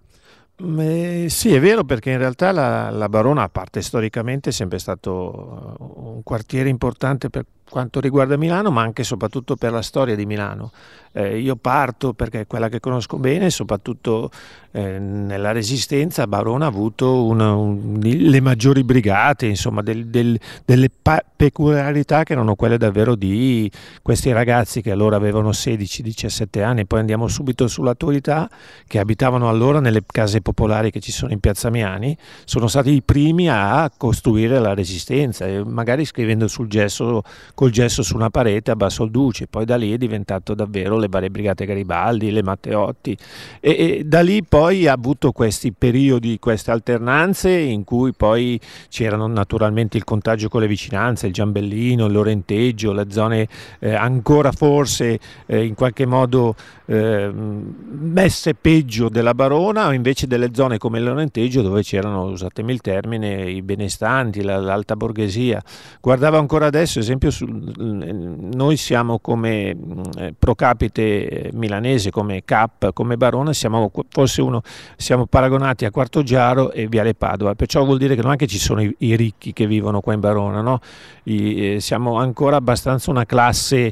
Eh, 0.63 1.27
sì, 1.29 1.53
è 1.53 1.59
vero 1.59 1.83
perché 1.83 2.11
in 2.11 2.19
realtà 2.19 2.51
la, 2.51 2.89
la, 2.91 3.09
Barona, 3.09 3.43
a 3.43 3.49
parte 3.49 3.81
storicamente, 3.81 4.49
è 4.49 4.53
sempre 4.53 4.77
stato 4.77 5.75
un 5.79 6.23
quartiere 6.23 6.69
importante 6.69 7.29
per 7.29 7.45
quanto 7.71 8.01
riguarda 8.01 8.37
Milano, 8.37 8.69
ma 8.69 8.81
anche 8.81 9.01
e 9.01 9.05
soprattutto 9.05 9.55
per 9.55 9.71
la 9.71 9.81
storia 9.81 10.15
di 10.15 10.25
Milano. 10.25 10.71
Eh, 11.13 11.39
io 11.39 11.57
parto 11.57 12.13
perché 12.13 12.41
è 12.41 12.47
quella 12.47 12.69
che 12.69 12.79
conosco 12.79 13.17
bene, 13.17 13.49
soprattutto 13.49 14.29
eh, 14.71 14.97
nella 14.97 15.51
Resistenza 15.51 16.25
Barona 16.25 16.65
ha 16.65 16.69
avuto 16.69 17.25
una, 17.25 17.53
un, 17.53 17.99
le 18.01 18.39
maggiori 18.39 18.85
brigate, 18.85 19.45
insomma 19.45 19.81
del, 19.81 20.07
del, 20.07 20.39
delle 20.63 20.89
pa- 20.89 21.21
peculiarità 21.35 22.23
che 22.23 22.31
erano 22.31 22.55
quelle 22.55 22.77
davvero 22.77 23.15
di 23.15 23.69
questi 24.01 24.31
ragazzi 24.31 24.81
che 24.81 24.91
allora 24.91 25.17
avevano 25.17 25.49
16-17 25.49 26.63
anni, 26.63 26.85
poi 26.85 26.99
andiamo 26.99 27.27
subito 27.27 27.67
sull'attualità, 27.67 28.49
che 28.87 28.99
abitavano 28.99 29.49
allora 29.49 29.81
nelle 29.81 30.03
case 30.05 30.41
popolari 30.41 30.91
che 30.91 31.01
ci 31.01 31.11
sono 31.11 31.33
in 31.33 31.41
Piazza 31.41 31.69
Miani, 31.69 32.17
sono 32.45 32.67
stati 32.67 32.91
i 32.91 33.01
primi 33.01 33.49
a 33.49 33.91
costruire 33.95 34.59
la 34.59 34.73
Resistenza, 34.73 35.45
magari 35.65 36.05
scrivendo 36.05 36.47
sul 36.47 36.69
gesso, 36.69 37.23
col 37.61 37.69
gesso 37.69 38.01
su 38.01 38.15
una 38.15 38.31
parete 38.31 38.71
a 38.71 38.75
Basso 38.75 39.05
Duce, 39.05 39.45
poi 39.45 39.65
da 39.65 39.75
lì 39.75 39.93
è 39.93 39.97
diventato 39.97 40.55
davvero 40.55 40.97
le 40.97 41.07
varie 41.07 41.29
brigate 41.29 41.67
Garibaldi, 41.67 42.31
le 42.31 42.41
Matteotti 42.41 43.15
e, 43.59 43.69
e, 43.69 44.03
da 44.03 44.21
lì 44.21 44.43
poi 44.43 44.87
ha 44.87 44.93
avuto 44.93 45.31
questi 45.31 45.71
periodi, 45.71 46.39
queste 46.39 46.71
alternanze 46.71 47.51
in 47.51 47.83
cui 47.83 48.13
poi 48.13 48.59
c'erano 48.89 49.27
naturalmente 49.27 49.95
il 49.97 50.05
contagio 50.05 50.49
con 50.49 50.61
le 50.61 50.67
vicinanze, 50.67 51.27
il 51.27 51.33
Giambellino, 51.33 52.07
il 52.07 52.13
Lorenteggio, 52.13 52.93
le 52.93 53.05
zone 53.09 53.47
eh, 53.77 53.93
ancora 53.93 54.51
forse 54.51 55.19
eh, 55.45 55.63
in 55.63 55.75
qualche 55.75 56.07
modo 56.07 56.55
eh, 56.87 57.31
messe 57.31 58.55
peggio 58.55 59.07
della 59.07 59.35
Barona 59.35 59.85
o 59.85 59.93
invece 59.93 60.25
delle 60.25 60.49
zone 60.53 60.79
come 60.79 60.97
il 60.97 61.03
Lorenteggio 61.05 61.61
dove 61.61 61.83
c'erano, 61.83 62.23
usatemi 62.23 62.73
il 62.73 62.81
termine, 62.81 63.51
i 63.51 63.61
benestanti, 63.61 64.41
la, 64.41 64.57
l'alta 64.57 64.95
borghesia. 64.95 65.61
Guardavo 66.01 66.39
ancora 66.39 66.65
adesso, 66.65 66.97
esempio, 66.97 67.29
sul, 67.29 67.50
noi 67.51 68.77
siamo 68.77 69.19
come 69.19 69.75
eh, 70.17 70.33
pro 70.37 70.55
capite 70.55 71.49
milanese 71.53 72.09
come 72.11 72.43
Cap, 72.43 72.93
come 72.93 73.17
Barona, 73.17 73.53
siamo, 73.53 73.91
forse 74.09 74.41
uno, 74.41 74.61
siamo 74.95 75.25
paragonati 75.25 75.85
a 75.85 75.91
Quartogiaro 75.91 76.71
e 76.71 76.87
Viale 76.87 77.13
Padova, 77.13 77.55
perciò 77.55 77.83
vuol 77.83 77.97
dire 77.97 78.15
che 78.15 78.21
non 78.21 78.31
è 78.31 78.35
che 78.35 78.47
ci 78.47 78.59
sono 78.59 78.81
i, 78.81 78.93
i 78.99 79.15
ricchi 79.15 79.53
che 79.53 79.67
vivono 79.67 80.01
qua 80.01 80.13
in 80.13 80.19
Barona, 80.19 80.61
no? 80.61 80.79
I, 81.23 81.75
eh, 81.75 81.79
siamo 81.79 82.17
ancora 82.17 82.55
abbastanza 82.55 83.11
una 83.11 83.25
classe 83.25 83.91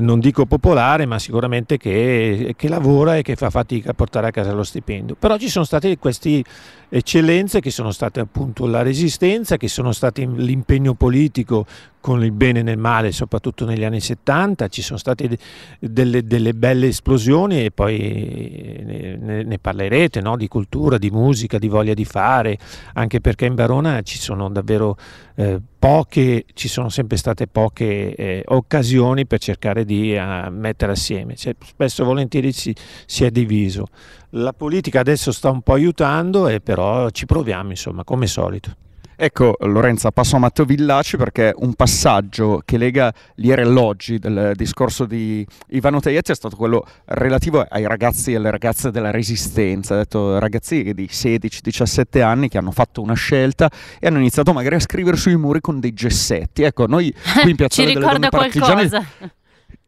non 0.00 0.18
dico 0.18 0.44
popolare, 0.44 1.06
ma 1.06 1.18
sicuramente 1.18 1.78
che, 1.78 2.54
che, 2.56 2.68
lavora 2.68 3.16
e 3.16 3.22
che 3.22 3.34
fa 3.34 3.48
fatica 3.50 3.90
a 3.90 3.94
portare 3.94 4.26
a 4.26 4.30
casa 4.30 4.52
lo 4.52 4.62
stipendio. 4.62 5.16
Però 5.18 5.38
ci 5.38 5.48
sono 5.48 5.64
state 5.64 5.96
queste 5.98 6.42
eccellenze 6.88 7.60
che 7.60 7.70
sono 7.70 7.90
state 7.90 8.20
appunto 8.20 8.66
la 8.66 8.82
resistenza, 8.82 9.56
che 9.56 9.68
sono 9.68 9.92
state 9.92 10.24
l'impegno 10.26 10.94
politico 10.94 11.66
con 12.00 12.22
il 12.22 12.30
bene 12.30 12.60
e 12.60 12.62
nel 12.62 12.78
male, 12.78 13.10
soprattutto 13.10 13.64
negli 13.64 13.82
anni 13.82 14.00
70, 14.00 14.68
ci 14.68 14.80
sono 14.80 14.96
state 14.96 15.36
delle, 15.80 16.24
delle 16.24 16.54
belle 16.54 16.86
esplosioni 16.86 17.64
e 17.64 17.72
poi 17.72 19.16
ne, 19.18 19.42
ne 19.42 19.58
parlerete 19.58 20.20
no? 20.20 20.36
di 20.36 20.46
cultura, 20.46 20.98
di 20.98 21.10
musica, 21.10 21.58
di 21.58 21.66
voglia 21.66 21.94
di 21.94 22.04
fare, 22.04 22.58
anche 22.94 23.20
perché 23.20 23.46
in 23.46 23.56
Verona 23.56 24.02
ci 24.02 24.18
sono 24.18 24.48
davvero 24.48 24.96
eh, 25.36 25.60
poche, 25.78 26.44
ci 26.54 26.66
sono 26.66 26.88
sempre 26.88 27.16
state 27.16 27.46
poche 27.46 28.14
eh, 28.14 28.42
occasioni 28.46 29.26
per 29.26 29.38
cercare 29.38 29.84
di 29.84 30.16
uh, 30.16 30.50
mettere 30.50 30.92
assieme, 30.92 31.36
cioè, 31.36 31.54
spesso 31.64 32.02
e 32.02 32.06
volentieri 32.06 32.52
si, 32.52 32.74
si 33.04 33.24
è 33.24 33.30
diviso. 33.30 33.86
La 34.30 34.52
politica 34.52 35.00
adesso 35.00 35.32
sta 35.32 35.50
un 35.50 35.62
po' 35.62 35.74
aiutando 35.74 36.48
però 36.60 37.10
ci 37.10 37.26
proviamo 37.26 37.70
insomma 37.70 38.02
come 38.02 38.26
solito. 38.26 38.84
Ecco 39.18 39.56
Lorenza, 39.60 40.10
passo 40.10 40.36
a 40.36 40.38
Matteo 40.38 40.66
Villaci 40.66 41.16
perché 41.16 41.54
un 41.56 41.72
passaggio 41.72 42.60
che 42.62 42.76
lega 42.76 43.10
gli 43.34 43.50
erelloggi 43.50 44.18
del 44.18 44.52
discorso 44.54 45.06
di 45.06 45.46
Ivano 45.68 46.00
Taietti 46.00 46.32
è 46.32 46.34
stato 46.34 46.54
quello 46.54 46.86
relativo 47.06 47.64
ai 47.66 47.86
ragazzi 47.86 48.32
e 48.32 48.36
alle 48.36 48.50
ragazze 48.50 48.90
della 48.90 49.10
resistenza, 49.10 49.94
ha 49.94 49.98
detto 49.98 50.38
ragazzi 50.38 50.92
di 50.92 51.08
16-17 51.10 52.22
anni 52.22 52.50
che 52.50 52.58
hanno 52.58 52.72
fatto 52.72 53.00
una 53.00 53.14
scelta 53.14 53.70
e 53.98 54.06
hanno 54.06 54.18
iniziato 54.18 54.52
magari 54.52 54.74
a 54.74 54.80
scrivere 54.80 55.16
sui 55.16 55.36
muri 55.36 55.60
con 55.60 55.80
dei 55.80 55.94
gessetti. 55.94 56.62
Ecco, 56.62 56.86
noi 56.86 57.10
qui 57.40 57.50
in 57.50 57.56
Piazzale 57.56 57.88
Ci 57.88 57.94
delle 57.94 58.06
Donne 58.06 58.28
ricorda 58.28 58.28
qualcosa. 58.28 59.06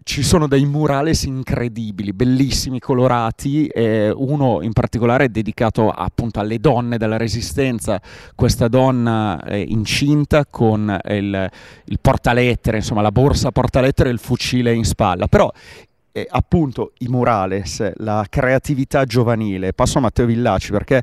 Ci 0.08 0.22
sono 0.22 0.48
dei 0.48 0.64
murales 0.64 1.24
incredibili, 1.24 2.14
bellissimi, 2.14 2.78
colorati, 2.78 3.66
e 3.66 4.08
uno 4.08 4.62
in 4.62 4.72
particolare 4.72 5.24
è 5.24 5.28
dedicato 5.28 5.90
appunto 5.90 6.40
alle 6.40 6.58
donne 6.60 6.96
della 6.96 7.18
resistenza, 7.18 8.00
questa 8.34 8.68
donna 8.68 9.38
eh, 9.44 9.60
incinta 9.60 10.46
con 10.46 10.98
il, 11.08 11.50
il 11.84 11.98
portalettere, 12.00 12.78
insomma 12.78 13.02
la 13.02 13.12
borsa 13.12 13.52
portalettere 13.52 14.08
e 14.08 14.12
il 14.12 14.18
fucile 14.18 14.72
in 14.72 14.86
spalla, 14.86 15.26
però 15.26 15.52
eh, 16.12 16.26
appunto 16.30 16.92
i 17.00 17.08
murales, 17.08 17.92
la 17.96 18.24
creatività 18.30 19.04
giovanile, 19.04 19.74
passo 19.74 19.98
a 19.98 20.00
Matteo 20.00 20.24
Villaci 20.24 20.70
perché 20.70 21.02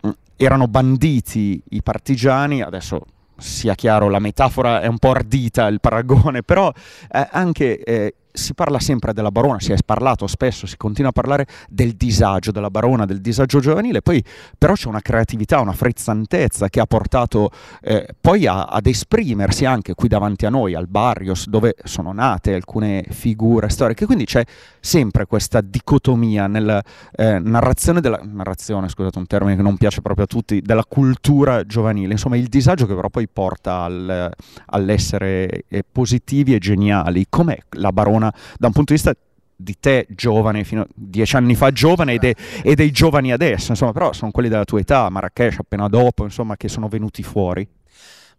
mh, 0.00 0.10
erano 0.36 0.68
banditi 0.68 1.60
i 1.70 1.82
partigiani, 1.82 2.62
adesso 2.62 3.02
sia 3.36 3.74
chiaro, 3.74 4.08
la 4.08 4.20
metafora 4.20 4.80
è 4.80 4.86
un 4.86 4.98
po' 4.98 5.10
ardita, 5.10 5.66
il 5.66 5.80
paragone, 5.80 6.42
però 6.44 6.72
eh, 7.10 7.28
anche 7.32 7.82
eh, 7.82 8.14
si 8.32 8.54
parla 8.54 8.78
sempre 8.78 9.12
della 9.12 9.30
barona, 9.30 9.60
si 9.60 9.72
è 9.72 9.76
parlato 9.84 10.26
spesso, 10.26 10.66
si 10.66 10.76
continua 10.76 11.10
a 11.10 11.12
parlare 11.12 11.46
del 11.68 11.92
disagio 11.92 12.52
della 12.52 12.70
barona, 12.70 13.04
del 13.04 13.20
disagio 13.20 13.60
giovanile, 13.60 14.02
poi 14.02 14.22
però 14.56 14.74
c'è 14.74 14.88
una 14.88 15.00
creatività, 15.00 15.60
una 15.60 15.72
frizzantezza 15.72 16.68
che 16.68 16.80
ha 16.80 16.86
portato 16.86 17.50
eh, 17.82 18.08
poi 18.20 18.46
a, 18.46 18.64
ad 18.64 18.86
esprimersi 18.86 19.64
anche 19.64 19.94
qui 19.94 20.08
davanti 20.08 20.46
a 20.46 20.50
noi, 20.50 20.74
al 20.74 20.86
Barrios, 20.86 21.48
dove 21.48 21.74
sono 21.84 22.12
nate 22.12 22.54
alcune 22.54 23.04
figure 23.08 23.68
storiche, 23.68 24.06
quindi 24.06 24.24
c'è 24.24 24.44
sempre 24.80 25.26
questa 25.26 25.60
dicotomia 25.60 26.46
nella 26.46 26.82
eh, 27.12 27.38
narrazione 27.38 28.00
della 28.00 28.20
narrazione, 28.22 28.88
scusate 28.88 29.18
un 29.18 29.26
termine 29.26 29.56
che 29.56 29.62
non 29.62 29.76
piace 29.76 30.00
proprio 30.00 30.24
a 30.24 30.28
tutti, 30.28 30.60
della 30.60 30.84
cultura 30.84 31.64
giovanile, 31.64 32.12
insomma 32.12 32.36
il 32.36 32.48
disagio 32.48 32.86
che 32.86 32.94
però 32.94 33.08
poi 33.08 33.28
porta 33.28 33.82
al, 33.82 34.30
all'essere 34.66 35.64
eh, 35.68 35.84
positivi 35.90 36.54
e 36.54 36.58
geniali, 36.58 37.26
com'è 37.28 37.58
la 37.70 37.92
barona 37.92 38.27
da 38.56 38.66
un 38.66 38.72
punto 38.72 38.92
di 38.92 39.00
vista 39.00 39.14
di 39.60 39.76
te 39.80 40.06
giovane 40.10 40.62
fino 40.62 40.82
a 40.82 40.86
dieci 40.94 41.34
anni 41.34 41.56
fa 41.56 41.72
giovane 41.72 42.14
e, 42.14 42.18
de- 42.18 42.36
e 42.62 42.74
dei 42.76 42.92
giovani 42.92 43.32
adesso 43.32 43.72
insomma 43.72 43.90
però 43.92 44.12
sono 44.12 44.30
quelli 44.30 44.48
della 44.48 44.64
tua 44.64 44.78
età 44.78 45.08
Marrakesh 45.08 45.58
appena 45.58 45.88
dopo 45.88 46.22
insomma 46.22 46.56
che 46.56 46.68
sono 46.68 46.88
venuti 46.88 47.22
fuori. 47.22 47.68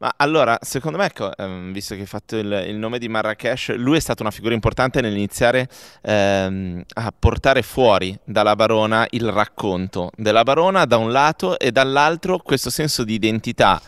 Ma 0.02 0.14
allora, 0.16 0.58
secondo 0.62 0.98
me, 0.98 1.08
ecco, 1.08 1.36
ehm, 1.36 1.74
visto 1.74 1.94
che 1.94 2.02
hai 2.02 2.08
fatto 2.08 2.38
il, 2.38 2.50
il 2.70 2.76
nome 2.78 3.00
di 3.00 3.10
Marrakesh, 3.10 3.76
lui 3.76 3.98
è 3.98 4.00
stata 4.00 4.22
una 4.22 4.32
figura 4.32 4.54
importante 4.54 5.02
nell'iniziare 5.02 5.68
ehm, 6.02 6.84
a 6.94 7.14
portare 7.18 7.64
fuori 7.64 8.18
dalla 8.24 8.56
barona 8.56 9.06
il 9.10 9.30
racconto 9.30 10.12
della 10.16 10.44
barona 10.44 10.86
da 10.86 10.96
un 10.96 11.12
lato 11.12 11.60
e 11.60 11.74
dall'altro 11.74 12.38
questo 12.38 12.70
senso 12.70 13.04
di 13.04 13.14
identità 13.14 13.82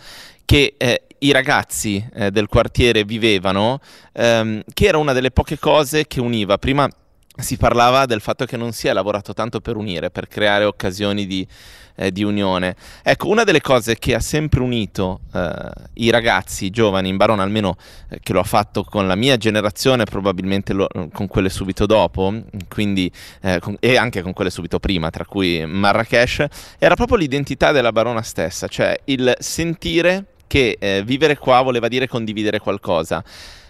che 0.44 0.74
eh, 0.78 1.04
i 1.24 1.32
ragazzi 1.32 2.04
eh, 2.14 2.32
del 2.32 2.48
quartiere 2.48 3.04
vivevano, 3.04 3.80
ehm, 4.14 4.64
che 4.74 4.88
era 4.88 4.98
una 4.98 5.14
delle 5.14 5.32
poche 5.32 5.60
cose 5.60 6.08
che 6.08 6.20
univa. 6.20 6.58
Prima 6.58 6.90
si 7.38 7.58
parlava 7.58 8.06
del 8.06 8.22
fatto 8.22 8.46
che 8.46 8.58
non 8.58 8.72
si 8.72 8.88
è 8.88 8.94
lavorato 8.94 9.34
tanto 9.34 9.62
per 9.62 9.76
unire, 9.76 10.10
per 10.10 10.28
creare 10.28 10.66
occasioni 10.66 11.26
di, 11.26 11.48
eh, 11.96 12.12
di 12.12 12.24
unione. 12.24 12.76
Ecco, 13.04 13.28
una 13.30 13.44
delle 13.44 13.62
cose 13.62 13.98
che 13.98 14.16
ha 14.16 14.20
sempre 14.20 14.62
unito 14.62 15.22
eh, 15.34 15.72
i 15.94 16.10
ragazzi 16.10 16.66
i 16.66 16.70
giovani 16.72 17.10
in 17.10 17.18
Barona, 17.18 17.44
almeno 17.44 17.78
eh, 18.10 18.20
che 18.22 18.34
lo 18.34 18.40
ha 18.40 18.44
fatto 18.44 18.84
con 18.84 19.08
la 19.08 19.16
mia 19.16 19.38
generazione, 19.38 20.04
probabilmente 20.04 20.74
lo- 20.74 20.90
con 21.14 21.28
quelle 21.28 21.50
subito 21.50 21.86
dopo, 21.86 22.34
quindi, 22.68 23.12
eh, 23.42 23.60
con- 23.60 23.78
e 23.80 23.96
anche 23.96 24.22
con 24.22 24.34
quelle 24.34 24.50
subito 24.50 24.80
prima, 24.80 25.10
tra 25.10 25.26
cui 25.26 25.66
Marrakesh, 25.66 26.46
era 26.80 26.96
proprio 26.96 27.18
l'identità 27.18 27.72
della 27.72 27.92
Barona 27.92 28.24
stessa, 28.24 28.68
cioè 28.68 29.00
il 29.06 29.34
sentire 29.40 30.26
che 30.52 30.76
eh, 30.78 31.02
vivere 31.06 31.38
qua 31.38 31.62
voleva 31.62 31.88
dire 31.88 32.10
condividere 32.10 32.60
qualcosa 32.60 33.24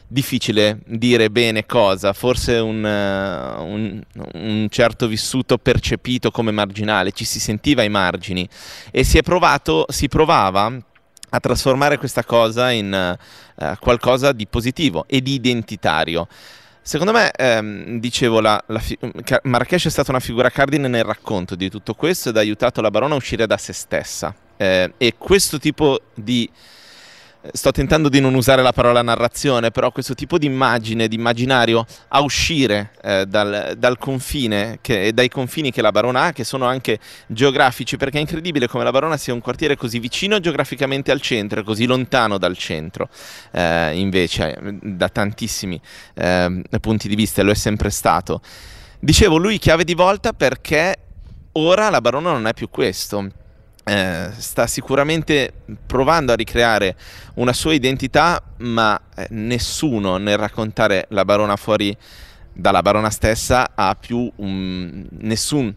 difficile 0.08 0.80
dire 0.88 1.30
bene 1.30 1.68
cosa, 1.68 2.12
forse 2.12 2.56
un, 2.58 2.84
eh, 2.84 3.62
un- 3.62 4.02
un 4.34 4.68
certo 4.68 5.06
vissuto 5.08 5.60
percepito 5.60 6.32
come 6.32 6.50
marginale, 6.50 7.12
ci 7.12 7.24
si 7.24 7.40
sentiva 7.40 7.84
ai 7.84 7.90
margini 7.90 8.50
e 8.90 9.04
si 9.04 9.20
è 9.20 9.22
provato, 9.22 9.86
si 9.90 10.08
provava 10.08 10.76
a 11.30 11.40
trasformare 11.40 12.00
questa 12.00 12.24
cosa 12.24 12.72
in 12.72 12.92
eh, 12.92 13.78
qualcosa 13.80 14.32
di 14.32 14.48
positivo 14.48 15.06
e 15.08 15.22
di 15.22 15.34
identitario. 15.34 16.28
Secondo 16.82 17.12
me, 17.14 17.30
ehm, 17.30 18.00
dicevo, 18.00 18.42
la, 18.42 18.60
la 18.68 18.80
fi- 18.80 18.98
Marrakesh 19.44 19.86
è 19.86 19.90
stata 19.92 20.10
una 20.10 20.20
figura 20.20 20.50
cardine 20.50 20.88
nel 20.88 21.04
racconto 21.04 21.54
di 21.54 21.70
tutto 21.70 21.94
questo 21.94 22.30
ed 22.30 22.38
ha 22.38 22.40
aiutato 22.40 22.82
la 22.82 22.90
barona 22.90 23.14
a 23.14 23.18
uscire 23.18 23.46
da 23.46 23.58
se 23.58 23.72
stessa. 23.72 24.34
Eh, 24.62 24.94
e 24.98 25.16
questo 25.18 25.58
tipo 25.58 26.00
di 26.14 26.48
sto 27.52 27.72
tentando 27.72 28.10
di 28.10 28.20
non 28.20 28.36
usare 28.36 28.62
la 28.62 28.72
parola 28.72 29.02
narrazione, 29.02 29.72
però 29.72 29.92
questo 29.92 30.14
tipo 30.14 30.38
di 30.38 30.46
immagine, 30.46 31.08
di 31.08 31.16
immaginario 31.16 31.84
a 32.10 32.22
uscire 32.22 32.92
eh, 33.02 33.26
dal, 33.26 33.74
dal 33.76 33.98
confine, 33.98 34.78
che, 34.80 35.14
dai 35.14 35.30
confini 35.30 35.72
che 35.72 35.82
la 35.82 35.92
Barona 35.92 36.26
ha, 36.26 36.32
che 36.32 36.44
sono 36.44 36.66
anche 36.66 37.00
geografici, 37.26 37.98
perché 37.98 38.20
è 38.20 38.22
incredibile 38.22 38.68
come 38.68 38.84
la 38.84 38.92
Barona 38.92 39.18
sia 39.18 39.34
un 39.34 39.42
quartiere 39.42 39.76
così 39.76 39.98
vicino 39.98 40.40
geograficamente 40.40 41.10
al 41.10 41.22
centro 41.22 41.62
e 41.62 41.64
così 41.64 41.88
lontano 41.88 42.38
dal 42.38 42.56
centro, 42.56 43.10
eh, 43.54 43.98
invece, 43.98 44.56
da 44.80 45.10
tantissimi 45.10 45.82
eh, 46.14 46.62
punti 46.80 47.08
di 47.08 47.16
vista, 47.16 47.42
lo 47.42 47.50
è 47.50 47.56
sempre 47.56 47.90
stato. 47.90 48.42
Dicevo, 49.00 49.38
lui 49.38 49.58
chiave 49.58 49.84
di 49.84 49.96
volta 49.96 50.34
perché 50.34 50.96
ora 51.54 51.90
la 51.90 52.00
Barona 52.00 52.32
non 52.32 52.46
è 52.46 52.54
più 52.54 52.70
questo 52.70 53.40
eh, 53.92 54.30
sta 54.38 54.68
sicuramente 54.68 55.52
provando 55.86 56.32
a 56.32 56.36
ricreare 56.36 56.96
una 57.36 57.52
sua 57.52 57.74
identità, 57.74 58.42
ma 58.60 58.98
eh, 59.16 59.28
nessuno 59.32 60.16
nel 60.16 60.38
raccontare 60.38 61.08
la 61.10 61.26
barona 61.26 61.58
fuori 61.58 61.96
dalla 62.54 62.82
barona 62.82 63.10
stessa 63.10 63.72
ha 63.76 63.96
più 63.96 64.32
un- 64.38 65.08
nessun 65.20 65.74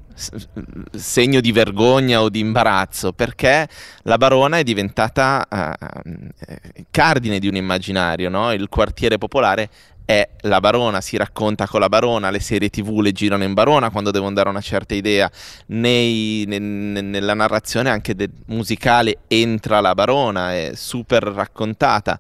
segno 0.93 1.41
di 1.41 1.51
vergogna 1.51 2.21
o 2.21 2.29
di 2.29 2.41
imbarazzo 2.41 3.13
perché 3.13 3.69
la 4.03 4.17
barona 4.17 4.59
è 4.59 4.63
diventata 4.63 5.47
eh, 5.49 6.87
cardine 6.91 7.41
di 7.41 7.49
un 7.49 7.57
immaginario, 7.57 8.29
no? 8.29 8.53
il 8.53 8.69
quartiere 8.69 9.19
popolare 9.19 9.69
è 10.05 10.29
la 10.43 10.61
barona, 10.61 11.01
si 11.01 11.17
racconta 11.17 11.67
con 11.67 11.81
la 11.81 11.89
barona, 11.89 12.31
le 12.31 12.41
serie 12.41 12.69
tv 12.69 13.01
le 13.01 13.13
girano 13.13 13.45
in 13.45 13.55
barona 13.55 13.91
quando 13.91 14.11
devono 14.11 14.35
dare 14.35 14.49
una 14.51 14.61
certa 14.61 14.95
idea, 14.95 15.31
nei- 15.67 16.45
ne- 16.47 16.59
ne- 16.59 17.01
nella 17.01 17.35
narrazione 17.35 17.89
anche 17.91 18.15
de- 18.15 18.29
musicale 18.47 19.19
entra 19.29 19.81
la 19.81 19.95
barona, 19.95 20.53
è 20.55 20.73
super 20.75 21.23
raccontata. 21.23 22.19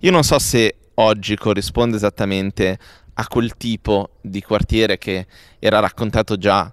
Io 0.00 0.10
non 0.10 0.24
so 0.24 0.38
se 0.38 0.74
oggi 0.94 1.36
corrisponde 1.36 1.96
esattamente 1.96 2.78
a 3.14 3.26
quel 3.28 3.56
tipo 3.56 4.10
di 4.20 4.42
quartiere 4.42 4.98
che 4.98 5.26
era 5.58 5.78
raccontato 5.78 6.36
già 6.36 6.70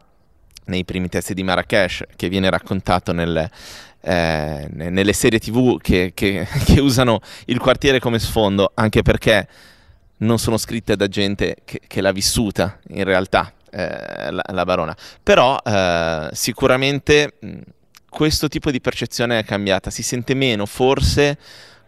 nei 0.66 0.84
primi 0.86 1.08
testi 1.08 1.34
di 1.34 1.44
Marrakesh, 1.44 2.04
che 2.16 2.30
viene 2.30 2.50
raccontato 2.50 3.14
nel, 3.14 3.50
eh, 4.02 4.68
ne- 4.72 4.90
nelle 4.90 5.14
serie 5.14 5.40
tv 5.40 5.80
che, 5.80 6.12
che- 6.14 6.48
che 6.66 6.80
usano 6.80 7.20
il 7.46 7.60
quartiere 7.60 8.00
come 8.00 8.18
sfondo, 8.20 8.72
anche 8.74 9.02
perché 9.02 9.48
non 10.18 10.40
sono 10.40 10.58
scritte 10.58 10.96
da 10.96 11.08
gente 11.08 11.58
che, 11.66 11.82
che 11.86 12.02
l'ha 12.02 12.12
vissuta 12.12 12.80
in 12.90 13.04
realtà, 13.04 13.54
eh, 13.70 14.32
la, 14.32 14.44
la 14.52 14.66
barona. 14.66 14.96
Però 15.22 15.58
eh, 15.64 16.30
sicuramente 16.32 17.34
mh, 17.40 17.58
questo 18.10 18.48
tipo 18.48 18.72
di 18.72 18.82
percezione 18.82 19.40
è 19.40 19.44
cambiata, 19.44 19.90
si 19.90 20.04
sente 20.04 20.34
meno 20.34 20.66
forse 20.66 21.38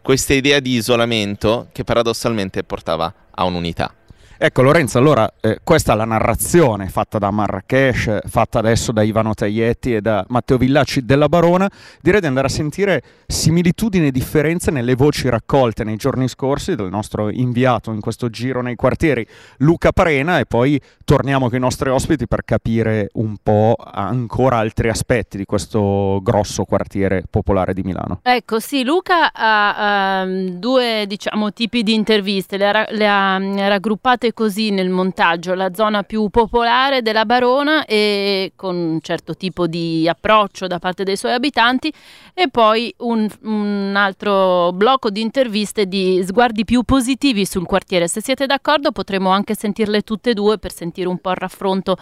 questa 0.01 0.33
idea 0.33 0.59
di 0.59 0.73
isolamento 0.73 1.69
che 1.71 1.83
paradossalmente 1.83 2.63
portava 2.63 3.13
a 3.31 3.43
un'unità. 3.43 3.93
Ecco 4.41 4.62
Lorenzo, 4.62 4.97
allora 4.97 5.30
eh, 5.41 5.60
questa 5.65 5.91
è 5.91 5.95
la 5.97 6.06
narrazione 6.06 6.88
fatta 6.88 7.17
da 7.17 7.30
Marrakesh, 7.30 8.19
fatta 8.25 8.60
adesso 8.60 8.93
da 8.93 9.04
Ivano 9.04 9.34
Taglietti 9.34 9.93
e 9.93 9.99
da 9.99 10.25
Matteo 10.30 10.56
Villacci 10.56 11.04
della 11.04 11.28
Barona. 11.28 11.69
Direi 11.99 12.21
di 12.21 12.28
andare 12.28 12.47
a 12.47 12.49
sentire 12.49 13.04
similitudini 13.28 14.08
e 14.08 14.12
differenze 14.12 14.71
nelle 14.71 14.95
voci 14.95 15.28
raccolte 15.28 15.84
nei 15.84 15.97
giorni 15.97 16.30
scorsi 16.30 16.75
dal 16.75 16.89
nostro 16.89 17.30
inviato 17.30 17.91
in 17.91 17.99
questo 17.99 18.30
giro 18.30 18.62
nei 18.62 18.75
quartieri, 18.75 19.28
Luca 19.58 19.91
Parena, 19.91 20.39
e 20.39 20.45
poi 20.45 20.82
torniamo 21.04 21.49
con 21.49 21.58
i 21.58 21.60
nostri 21.62 21.89
ospiti 21.89 22.25
per 22.25 22.45
capire 22.45 23.10
un 23.15 23.36
po' 23.43 23.75
ancora 23.78 24.60
altri 24.60 24.88
aspetti 24.88 25.36
di 25.36 25.43
questo 25.43 26.21
grosso 26.23 26.63
quartiere 26.63 27.25
popolare 27.30 27.73
di 27.73 27.82
Milano. 27.82 28.21
Ecco, 28.23 28.62
sì, 28.62 28.86
Luca 28.86 29.34
ha 29.34 30.21
ehm, 30.23 30.52
due, 30.52 31.04
diciamo, 31.08 31.52
tipi 31.52 31.84
di 31.84 31.93
interviste, 31.93 32.56
le 32.56 32.69
ha, 32.69 32.86
le 32.89 33.08
ha, 33.08 33.38
mm, 33.38 33.58
raggruppate 33.58 34.28
nasce 34.29 34.33
così 34.33 34.69
nel 34.71 34.89
montaggio, 34.89 35.53
la 35.53 35.73
zona 35.73 36.03
più 36.03 36.29
popolare 36.29 37.01
della 37.01 37.25
Barona 37.25 37.85
e 37.85 38.53
con 38.55 38.75
un 38.75 39.01
certo 39.01 39.35
tipo 39.35 39.67
di 39.67 40.07
approccio 40.07 40.67
da 40.67 40.79
parte 40.79 41.03
dei 41.03 41.17
suoi 41.17 41.33
abitanti 41.33 41.91
e 42.33 42.49
poi 42.49 42.93
un, 42.99 43.27
un 43.43 43.93
altro 43.95 44.71
blocco 44.73 45.09
di 45.09 45.21
interviste 45.21 45.87
di 45.87 46.23
sguardi 46.25 46.65
più 46.65 46.83
positivi 46.83 47.45
sul 47.45 47.65
quartiere. 47.65 48.07
Se 48.07 48.21
siete 48.21 48.45
d'accordo 48.45 48.91
potremo 48.91 49.29
anche 49.29 49.55
sentirle 49.55 50.01
tutte 50.01 50.31
e 50.31 50.33
due 50.33 50.57
per 50.57 50.71
sentire 50.71 51.07
un 51.07 51.17
po' 51.19 51.31
il 51.31 51.37
raffronto 51.37 51.97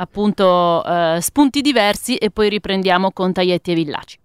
appunto 0.00 0.84
eh, 0.84 1.18
spunti 1.20 1.60
diversi 1.60 2.16
e 2.16 2.30
poi 2.30 2.48
riprendiamo 2.48 3.10
con 3.12 3.32
Taglietti 3.32 3.72
e 3.72 3.74
Villaci. 3.74 4.18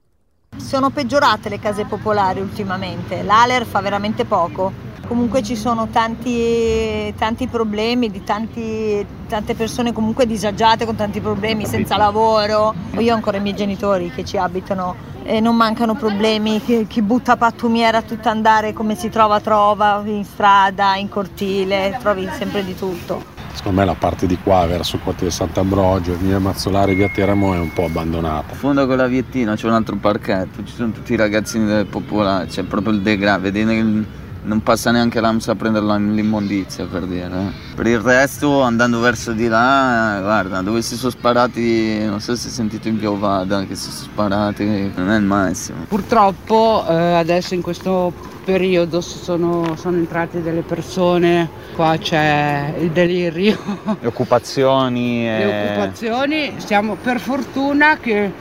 Sono 0.55 0.91
peggiorate 0.91 1.49
le 1.49 1.59
case 1.59 1.85
popolari 1.85 2.39
ultimamente, 2.39 3.23
l'Aler 3.23 3.65
fa 3.65 3.81
veramente 3.81 4.23
poco. 4.23 4.91
Comunque 5.07 5.43
ci 5.43 5.55
sono 5.55 5.89
tanti, 5.91 7.13
tanti 7.17 7.47
problemi 7.47 8.09
di 8.09 8.23
tanti, 8.23 9.05
tante 9.27 9.53
persone 9.53 9.91
comunque 9.91 10.25
disagiate 10.25 10.85
con 10.85 10.95
tanti 10.95 11.19
problemi, 11.19 11.65
senza 11.65 11.97
lavoro. 11.97 12.73
Io 12.97 13.11
ho 13.11 13.15
ancora 13.15 13.37
i 13.37 13.41
miei 13.41 13.55
genitori 13.55 14.09
che 14.11 14.23
ci 14.23 14.37
abitano 14.37 14.95
e 15.23 15.39
non 15.39 15.55
mancano 15.55 15.95
problemi, 15.95 16.61
chi, 16.61 16.85
chi 16.87 17.01
butta 17.01 17.37
pattumiera 17.37 17.99
a 17.99 18.01
tutto 18.01 18.29
andare 18.29 18.73
come 18.73 18.95
si 18.95 19.09
trova 19.09 19.39
trova, 19.39 20.01
in 20.05 20.23
strada, 20.25 20.95
in 20.95 21.09
cortile, 21.09 21.97
trovi 21.99 22.27
sempre 22.37 22.63
di 22.63 22.75
tutto. 22.75 23.31
Secondo 23.53 23.81
me 23.81 23.85
la 23.85 23.93
parte 23.93 24.25
di 24.25 24.37
qua 24.41 24.65
verso 24.65 24.95
il 24.95 25.03
quartiere 25.03 25.31
Sant'Ambrogio, 25.31 26.17
via 26.17 26.39
Mazzolari, 26.39 26.95
via 26.95 27.07
Teramo 27.07 27.53
è 27.53 27.59
un 27.59 27.71
po' 27.71 27.85
abbandonata. 27.85 28.55
Fondo 28.55 28.87
con 28.87 28.97
la 28.97 29.07
viettina 29.07 29.55
c'è 29.55 29.67
un 29.67 29.73
altro 29.73 29.95
parchetto, 29.95 30.63
ci 30.65 30.73
sono 30.73 30.91
tutti 30.91 31.13
i 31.13 31.17
ragazzini 31.17 31.65
del 31.65 31.85
popolare, 31.85 32.47
c'è 32.47 32.63
proprio 32.63 32.93
il 32.93 33.01
degrado, 33.01 33.43
vedete 33.43 33.73
che 33.73 34.21
non 34.43 34.61
passa 34.61 34.91
neanche 34.91 35.19
l'AMSA 35.19 35.51
a 35.51 35.55
prendere 35.55 35.85
l'immondizia 35.85 36.85
per 36.85 37.03
dire. 37.03 37.29
eh. 37.31 37.75
Per 37.75 37.87
il 37.87 37.99
resto 37.99 38.61
andando 38.61 38.99
verso 38.99 39.31
di 39.31 39.47
là, 39.47 40.17
eh, 40.17 40.21
guarda, 40.21 40.61
dove 40.61 40.81
si 40.81 40.95
sono 40.95 41.11
sparati, 41.11 42.03
non 42.05 42.19
so 42.19 42.35
se 42.35 42.47
hai 42.47 42.53
sentito 42.53 42.87
in 42.87 42.97
Piovada 42.97 43.65
che 43.65 43.75
si 43.75 43.89
sono 43.91 44.09
sparati, 44.11 44.91
non 44.95 45.09
è 45.11 45.17
il 45.17 45.23
massimo. 45.23 45.85
Purtroppo 45.87 46.85
eh, 46.87 46.93
adesso 47.13 47.53
in 47.53 47.61
questo 47.61 48.11
periodo 48.43 48.99
si 49.01 49.17
sono, 49.19 49.75
sono 49.77 49.95
entrate 49.97 50.41
delle 50.41 50.61
persone, 50.61 51.49
qua 51.75 51.95
c'è 51.97 52.75
il 52.79 52.89
delirio, 52.91 53.57
Le 54.01 54.07
occupazioni. 54.07 55.23
le 55.23 55.41
e- 55.41 55.71
occupazioni, 55.71 56.53
siamo 56.57 56.95
per 57.01 57.19
fortuna 57.21 57.97
che 57.97 58.31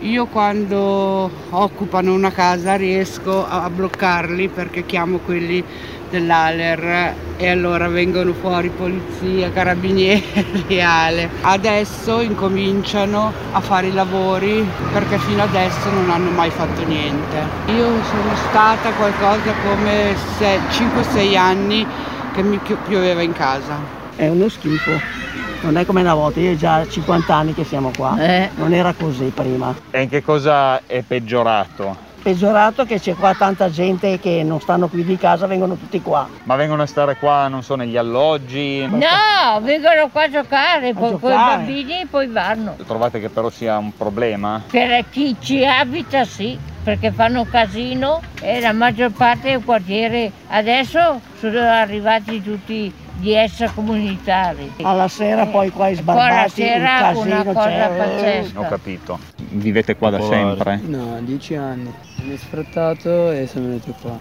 io 0.00 0.26
quando 0.26 1.30
occupano 1.50 2.12
una 2.12 2.30
casa 2.30 2.76
riesco 2.76 3.46
a 3.46 3.68
bloccarli 3.70 4.48
perché 4.48 4.84
chiamo 4.84 5.18
quelli 5.18 5.64
dell'Aler 6.10 7.14
e 7.36 7.48
allora 7.48 7.88
vengono 7.88 8.32
fuori 8.32 8.68
polizia, 8.68 9.50
carabinieri 9.50 10.64
e 10.66 10.80
Ale. 10.82 11.28
Adesso 11.40 12.20
incominciano 12.20 13.32
a 13.52 13.60
fare 13.60 13.88
i 13.88 13.92
lavori 13.92 14.64
perché 14.92 15.18
fino 15.18 15.42
adesso 15.42 15.90
non 15.90 16.10
hanno 16.10 16.30
mai 16.30 16.50
fatto 16.50 16.84
niente. 16.84 17.36
Io 17.66 18.02
sono 18.04 18.36
stata 18.48 18.90
qualcosa 18.90 19.52
come 19.64 20.14
5-6 20.38 21.36
anni 21.36 21.86
che 22.32 22.42
mi 22.42 22.58
pio- 22.58 22.78
pioveva 22.86 23.22
in 23.22 23.32
casa. 23.32 23.78
È 24.14 24.28
uno 24.28 24.48
schifo. 24.48 25.25
Non 25.66 25.78
è 25.78 25.84
come 25.84 26.02
una 26.02 26.14
volta, 26.14 26.38
io 26.38 26.52
ho 26.52 26.56
già 26.56 26.86
50 26.86 27.34
anni 27.34 27.52
che 27.52 27.64
siamo 27.64 27.90
qua. 27.96 28.16
Eh. 28.20 28.50
Non 28.54 28.72
era 28.72 28.92
così 28.92 29.32
prima. 29.34 29.74
E 29.90 30.02
in 30.02 30.08
che 30.08 30.22
cosa 30.22 30.80
è 30.86 31.02
peggiorato? 31.02 32.04
Peggiorato 32.22 32.84
che 32.84 33.00
c'è 33.00 33.16
qua 33.16 33.34
tanta 33.34 33.68
gente 33.68 34.20
che 34.20 34.44
non 34.44 34.60
stanno 34.60 34.86
qui 34.86 35.04
di 35.04 35.16
casa, 35.16 35.48
vengono 35.48 35.74
tutti 35.74 36.00
qua. 36.00 36.28
Ma 36.44 36.54
vengono 36.54 36.82
a 36.82 36.86
stare 36.86 37.16
qua, 37.16 37.48
non 37.48 37.64
so, 37.64 37.74
negli 37.74 37.96
alloggi? 37.96 38.86
No, 38.86 39.60
vengono 39.60 40.08
qua 40.12 40.22
a 40.22 40.30
giocare 40.30 40.92
con 40.94 41.08
i 41.08 41.10
giocare. 41.10 41.56
bambini 41.56 42.00
e 42.02 42.06
poi 42.08 42.28
vanno. 42.28 42.76
Trovate 42.86 43.18
che 43.18 43.28
però 43.28 43.50
sia 43.50 43.76
un 43.76 43.92
problema? 43.96 44.62
Per 44.70 45.04
chi 45.10 45.34
ci 45.40 45.66
abita 45.66 46.24
sì, 46.24 46.56
perché 46.84 47.10
fanno 47.10 47.44
casino 47.44 48.20
e 48.40 48.60
la 48.60 48.72
maggior 48.72 49.10
parte 49.10 49.50
del 49.50 49.64
quartiere 49.64 50.30
adesso 50.46 51.20
sono 51.40 51.58
arrivati 51.58 52.40
tutti 52.40 53.04
gli 53.18 53.32
extracomunitari. 53.32 54.72
Alla 54.82 55.08
sera 55.08 55.46
poi 55.46 55.70
qua 55.70 55.88
i 55.88 55.94
Qua 56.02 56.14
la 56.14 56.20
sbarbati, 56.46 56.60
il 56.60 56.66
sera 56.66 56.98
casino 57.00 57.22
una 57.24 57.44
cosa 57.44 57.68
c'è. 57.68 57.96
pazzesca. 57.96 58.60
Ho 58.60 58.68
capito. 58.68 59.18
Vivete 59.50 59.96
qua 59.96 60.10
da 60.10 60.20
sempre? 60.20 60.80
No, 60.84 61.18
dieci 61.20 61.54
anni. 61.54 61.92
Mi 62.22 62.34
è 62.34 62.36
sfruttato 62.36 63.30
e 63.30 63.46
sono 63.46 63.66
venuto 63.66 63.94
qua. 64.00 64.18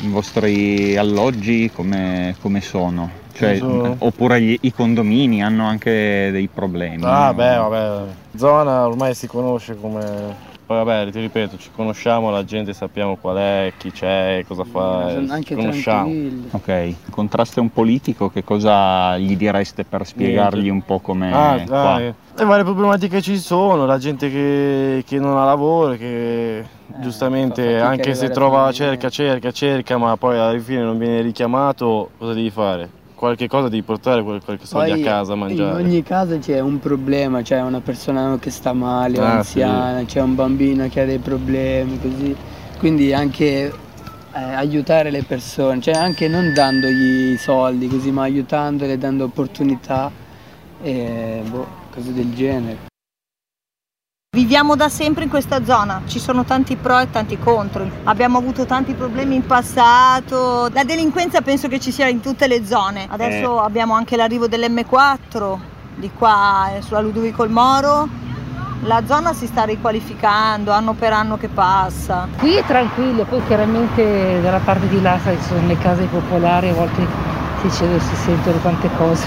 I 0.00 0.08
vostri 0.08 0.96
alloggi 0.96 1.70
come, 1.74 2.36
come 2.40 2.60
sono? 2.60 3.10
Cioè, 3.32 3.60
Oppure 3.98 4.40
gli- 4.40 4.58
i 4.62 4.72
condomini 4.72 5.42
hanno 5.42 5.64
anche 5.66 6.30
dei 6.32 6.48
problemi? 6.52 7.04
Ah, 7.04 7.26
no? 7.26 7.34
beh, 7.34 7.56
vabbè. 7.56 8.02
Zona 8.36 8.86
ormai 8.86 9.14
si 9.14 9.26
conosce 9.26 9.76
come. 9.76 10.46
Poi 10.68 10.84
vabbè, 10.84 11.10
ti 11.10 11.20
ripeto, 11.20 11.56
ci 11.56 11.70
conosciamo, 11.74 12.28
la 12.30 12.44
gente 12.44 12.74
sappiamo 12.74 13.16
qual 13.16 13.38
è, 13.38 13.72
chi 13.78 13.90
c'è, 13.90 14.44
cosa 14.46 14.64
fa. 14.64 15.08
Sono 15.12 15.24
ci 15.26 15.32
anche 15.32 15.54
conosciamo. 15.54 16.10
tranquilli. 16.10 16.48
Ok, 16.50 16.94
contraste 17.08 17.60
un 17.60 17.72
politico, 17.72 18.28
che 18.28 18.44
cosa 18.44 19.16
gli 19.16 19.34
direste 19.34 19.84
per 19.84 20.04
spiegargli 20.06 20.56
Niente. 20.64 20.70
un 20.70 20.84
po' 20.84 20.98
come 21.00 21.32
Ah, 21.32 21.62
qua? 21.66 21.74
dai. 21.74 22.14
Le 22.36 22.44
varie 22.44 22.64
problematiche 22.64 23.22
ci 23.22 23.38
sono, 23.38 23.86
la 23.86 23.96
gente 23.96 24.30
che, 24.30 25.04
che 25.06 25.18
non 25.18 25.38
ha 25.38 25.44
lavoro, 25.46 25.94
che 25.96 26.62
giustamente 27.00 27.62
fa 27.62 27.68
fatica 27.70 27.88
anche 27.88 28.14
se 28.14 28.28
trova, 28.28 28.70
cerca, 28.70 29.08
cerca, 29.08 29.50
cerca, 29.50 29.96
ma 29.96 30.18
poi 30.18 30.36
alla 30.36 30.58
fine 30.58 30.82
non 30.82 30.98
viene 30.98 31.22
richiamato, 31.22 32.10
cosa 32.18 32.34
devi 32.34 32.50
fare? 32.50 32.90
Qualche 33.18 33.48
cosa 33.48 33.68
devi 33.68 33.82
portare, 33.82 34.22
qualche 34.22 34.64
soldi 34.64 34.92
Poi 34.92 35.02
a 35.02 35.04
casa 35.04 35.32
a 35.32 35.34
In 35.34 35.40
mangiare. 35.40 35.82
ogni 35.82 36.04
casa 36.04 36.38
c'è 36.38 36.60
un 36.60 36.78
problema, 36.78 37.42
c'è 37.42 37.60
una 37.60 37.80
persona 37.80 38.38
che 38.38 38.50
sta 38.50 38.72
male, 38.72 39.18
Ah, 39.18 39.38
anziana, 39.38 40.04
c'è 40.04 40.20
un 40.20 40.36
bambino 40.36 40.86
che 40.88 41.00
ha 41.00 41.04
dei 41.04 41.18
problemi, 41.18 41.98
così. 42.00 42.36
Quindi 42.78 43.12
anche 43.12 43.72
eh, 44.32 44.40
aiutare 44.40 45.10
le 45.10 45.24
persone, 45.24 45.80
cioè 45.80 45.94
anche 45.94 46.28
non 46.28 46.52
dandogli 46.54 47.32
i 47.32 47.36
soldi 47.38 47.88
così, 47.88 48.12
ma 48.12 48.22
aiutandole, 48.22 48.96
dando 48.96 49.24
opportunità 49.24 50.12
e 50.80 51.42
boh, 51.50 51.66
cose 51.92 52.12
del 52.12 52.32
genere. 52.34 52.87
Viviamo 54.36 54.76
da 54.76 54.90
sempre 54.90 55.24
in 55.24 55.30
questa 55.30 55.64
zona, 55.64 56.02
ci 56.04 56.18
sono 56.18 56.44
tanti 56.44 56.76
pro 56.76 56.98
e 56.98 57.10
tanti 57.10 57.38
contro. 57.38 57.88
Abbiamo 58.04 58.36
avuto 58.36 58.66
tanti 58.66 58.92
problemi 58.92 59.36
in 59.36 59.46
passato. 59.46 60.68
La 60.74 60.84
delinquenza 60.84 61.40
penso 61.40 61.66
che 61.66 61.80
ci 61.80 61.90
sia 61.90 62.08
in 62.08 62.20
tutte 62.20 62.46
le 62.46 62.62
zone. 62.66 63.06
Adesso 63.08 63.58
abbiamo 63.58 63.94
anche 63.94 64.16
l'arrivo 64.16 64.46
dell'M4 64.46 65.56
di 65.94 66.10
qua 66.12 66.74
eh, 66.74 66.82
sulla 66.82 67.00
Ludovico 67.00 67.42
il 67.42 67.50
Moro. 67.50 68.06
La 68.82 69.02
zona 69.06 69.32
si 69.32 69.46
sta 69.46 69.64
riqualificando 69.64 70.72
anno 70.72 70.92
per 70.92 71.14
anno 71.14 71.38
che 71.38 71.48
passa. 71.48 72.28
Qui 72.36 72.54
è 72.54 72.64
tranquillo, 72.66 73.24
poi 73.24 73.40
chiaramente 73.46 74.42
dalla 74.42 74.60
parte 74.60 74.88
di 74.88 75.00
là 75.00 75.18
ci 75.24 75.40
sono 75.40 75.66
le 75.66 75.78
case 75.78 76.04
popolari, 76.04 76.68
a 76.68 76.74
volte 76.74 77.06
si, 77.62 77.70
si 77.70 78.16
sentono 78.16 78.58
tante 78.58 78.90
cose. 78.98 79.26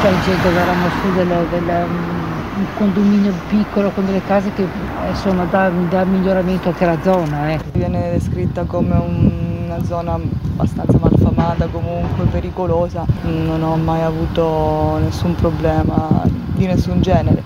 C'è 0.00 0.12
gente 0.24 0.42
che 0.42 0.48
eravamo 0.48 0.88
su 1.00 1.12
del, 1.12 1.46
del, 1.48 1.86
um, 1.88 2.31
un 2.54 2.66
condominio 2.76 3.32
piccolo 3.48 3.90
con 3.90 4.04
delle 4.04 4.22
case 4.24 4.52
che 4.52 4.62
eh, 4.62 5.08
insomma 5.08 5.44
dà, 5.44 5.70
dà 5.70 6.04
miglioramento 6.04 6.68
anche 6.68 6.84
alla 6.84 7.00
zona. 7.02 7.50
eh. 7.52 7.60
Viene 7.72 8.10
descritta 8.12 8.64
come 8.64 8.94
un- 8.96 9.50
una 9.66 9.82
zona 9.84 10.12
abbastanza 10.14 10.98
malfamata, 11.00 11.66
comunque 11.66 12.24
pericolosa. 12.26 13.04
Non 13.22 13.62
ho 13.62 13.76
mai 13.76 14.02
avuto 14.02 14.98
nessun 15.02 15.34
problema 15.34 16.22
di 16.54 16.66
nessun 16.66 17.00
genere. 17.00 17.42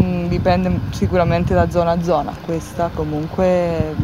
Mm, 0.00 0.28
Dipende 0.28 0.80
sicuramente 0.90 1.52
da 1.52 1.68
zona 1.68 1.90
a 1.90 2.02
zona. 2.02 2.32
Questa 2.42 2.88
comunque 2.94 3.94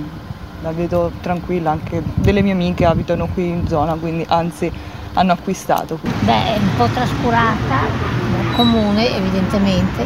la 0.63 0.73
vedo 0.73 1.11
tranquilla, 1.23 1.71
anche 1.71 2.03
delle 2.17 2.43
mie 2.43 2.53
amiche 2.53 2.85
abitano 2.85 3.29
qui 3.33 3.49
in 3.49 3.67
zona, 3.67 3.95
quindi 3.95 4.27
anzi 4.29 4.71
hanno 5.15 5.33
acquistato 5.33 5.97
qui. 5.97 6.11
Beh, 6.21 6.55
è 6.55 6.59
un 6.59 6.69
po' 6.77 6.87
trascurata 6.93 7.77
comune 8.59 9.15
evidentemente, 9.15 10.05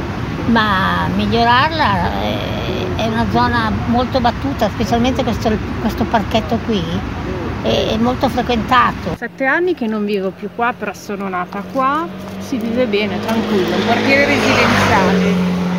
ma 0.48 1.06
migliorarla 1.16 2.20
è, 2.20 2.96
è 2.96 3.06
una 3.06 3.24
zona 3.30 3.72
molto 3.86 4.20
battuta, 4.20 4.68
specialmente 4.68 5.22
questo, 5.22 5.50
questo 5.80 6.04
parchetto 6.04 6.58
qui 6.66 6.82
è, 7.62 7.92
è 7.92 7.96
molto 7.96 8.28
frequentato. 8.28 9.16
Sette 9.16 9.46
anni 9.46 9.72
che 9.74 9.86
non 9.86 10.04
vivo 10.04 10.32
più 10.32 10.50
qua, 10.54 10.74
però 10.78 10.92
sono 10.92 11.28
nata 11.30 11.62
qua, 11.72 12.06
si 12.40 12.58
vive 12.58 12.86
bene, 12.86 13.18
tranquillo, 13.20 13.74
un 13.74 13.86
quartiere 13.86 14.26
residenziale, 14.26 15.32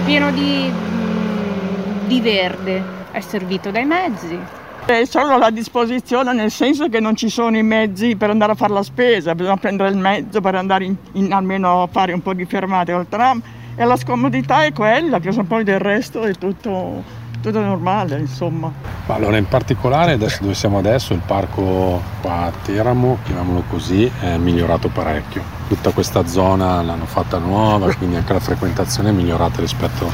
pieno 0.06 0.32
di, 0.32 0.72
mm, 0.74 2.08
di 2.08 2.22
verde, 2.22 2.84
è 3.12 3.20
servito 3.20 3.70
dai 3.70 3.86
mezzi. 3.86 4.40
È 4.86 5.06
solo 5.06 5.38
la 5.38 5.50
disposizione 5.50 6.34
nel 6.34 6.52
senso 6.52 6.90
che 6.90 7.00
non 7.00 7.16
ci 7.16 7.30
sono 7.30 7.58
i 7.58 7.64
mezzi 7.64 8.18
per 8.18 8.30
andare 8.30 8.52
a 8.52 8.56
fare 8.56 8.74
la 8.74 8.84
spesa, 8.84 9.34
bisogna 9.34 9.56
prendere 9.56 9.90
il 9.90 9.98
mezzo 9.98 10.42
per 10.42 10.56
andare 10.56 10.84
in, 10.84 10.96
in- 11.14 11.32
almeno 11.32 11.84
a 11.84 11.88
fare 11.88 12.12
un 12.12 12.22
po' 12.22 12.34
di 12.34 12.44
fermate 12.44 12.92
col 12.92 13.08
tram 13.08 13.42
e 13.76 13.86
la 13.86 13.96
scomodità 13.96 14.66
è 14.66 14.74
quella, 14.74 15.20
che 15.20 15.32
poi 15.44 15.64
del 15.64 15.80
resto 15.80 16.24
è 16.24 16.34
tutto 16.34 17.22
tutto 17.44 17.60
normale, 17.60 18.20
insomma. 18.20 18.72
Allora, 19.08 19.36
in 19.36 19.48
particolare 19.48 20.14
adesso 20.14 20.40
dove 20.42 20.54
siamo 20.54 20.78
adesso, 20.78 21.14
il 21.14 21.22
parco 21.26 22.02
qua 22.22 22.46
a 22.46 22.52
Teramo, 22.64 23.18
chiamiamolo 23.24 23.64
così, 23.70 24.10
è 24.22 24.38
migliorato 24.38 24.88
parecchio. 24.88 25.44
Tutta 25.68 25.92
questa 25.92 26.26
zona 26.26 26.82
l'hanno 26.82 27.06
fatta 27.06 27.38
nuova, 27.40 27.94
quindi 27.96 28.16
anche 28.16 28.32
la 28.32 28.40
frequentazione 28.40 29.10
è 29.10 29.12
migliorata 29.12 29.60
rispetto 29.60 30.08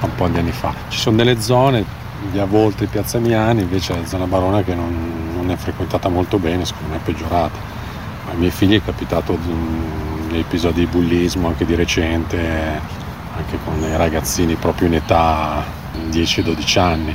a 0.00 0.04
un 0.04 0.14
po' 0.14 0.28
di 0.28 0.38
anni 0.38 0.52
fa. 0.52 0.72
Ci 0.88 0.98
sono 0.98 1.16
delle 1.16 1.40
zone, 1.40 1.84
via 2.30 2.44
Volta 2.44 2.84
Piazza 2.86 3.18
Miani, 3.18 3.62
invece 3.62 3.94
la 3.94 4.06
zona 4.06 4.26
Barona 4.26 4.62
che 4.62 4.74
non, 4.74 5.32
non 5.34 5.50
è 5.50 5.56
frequentata 5.56 6.08
molto 6.08 6.38
bene, 6.38 6.64
secondo 6.64 6.90
me 6.90 6.96
è 6.96 7.00
peggiorata. 7.04 7.58
Ai 8.30 8.36
miei 8.36 8.50
figli 8.50 8.78
è 8.78 8.84
capitato 8.84 9.36
mm, 9.36 10.28
degli 10.28 10.40
episodi 10.40 10.80
di 10.80 10.86
bullismo 10.86 11.48
anche 11.48 11.64
di 11.64 11.74
recente, 11.74 12.38
anche 13.36 13.58
con 13.64 13.80
dei 13.80 13.96
ragazzini 13.96 14.54
proprio 14.54 14.88
in 14.88 14.94
età 14.94 15.64
10-12 16.10 16.78
anni. 16.78 17.14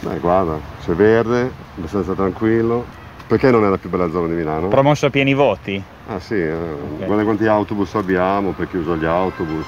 Beh, 0.00 0.18
guarda, 0.18 0.58
c'è 0.84 0.92
verde, 0.92 1.50
abbastanza 1.76 2.12
tranquillo. 2.12 3.00
Perché 3.26 3.50
non 3.50 3.64
è 3.64 3.68
la 3.68 3.78
più 3.78 3.88
bella 3.88 4.10
zona 4.10 4.26
di 4.26 4.34
Milano? 4.34 4.68
Promosso 4.68 5.06
a 5.06 5.10
pieni 5.10 5.32
voti? 5.32 5.82
Ah 6.08 6.18
sì, 6.18 6.34
eh, 6.34 6.76
guarda 6.98 7.22
quanti 7.22 7.46
autobus 7.46 7.94
abbiamo, 7.94 8.50
perché 8.50 8.76
uso 8.76 8.96
gli 8.96 9.06
autobus, 9.06 9.66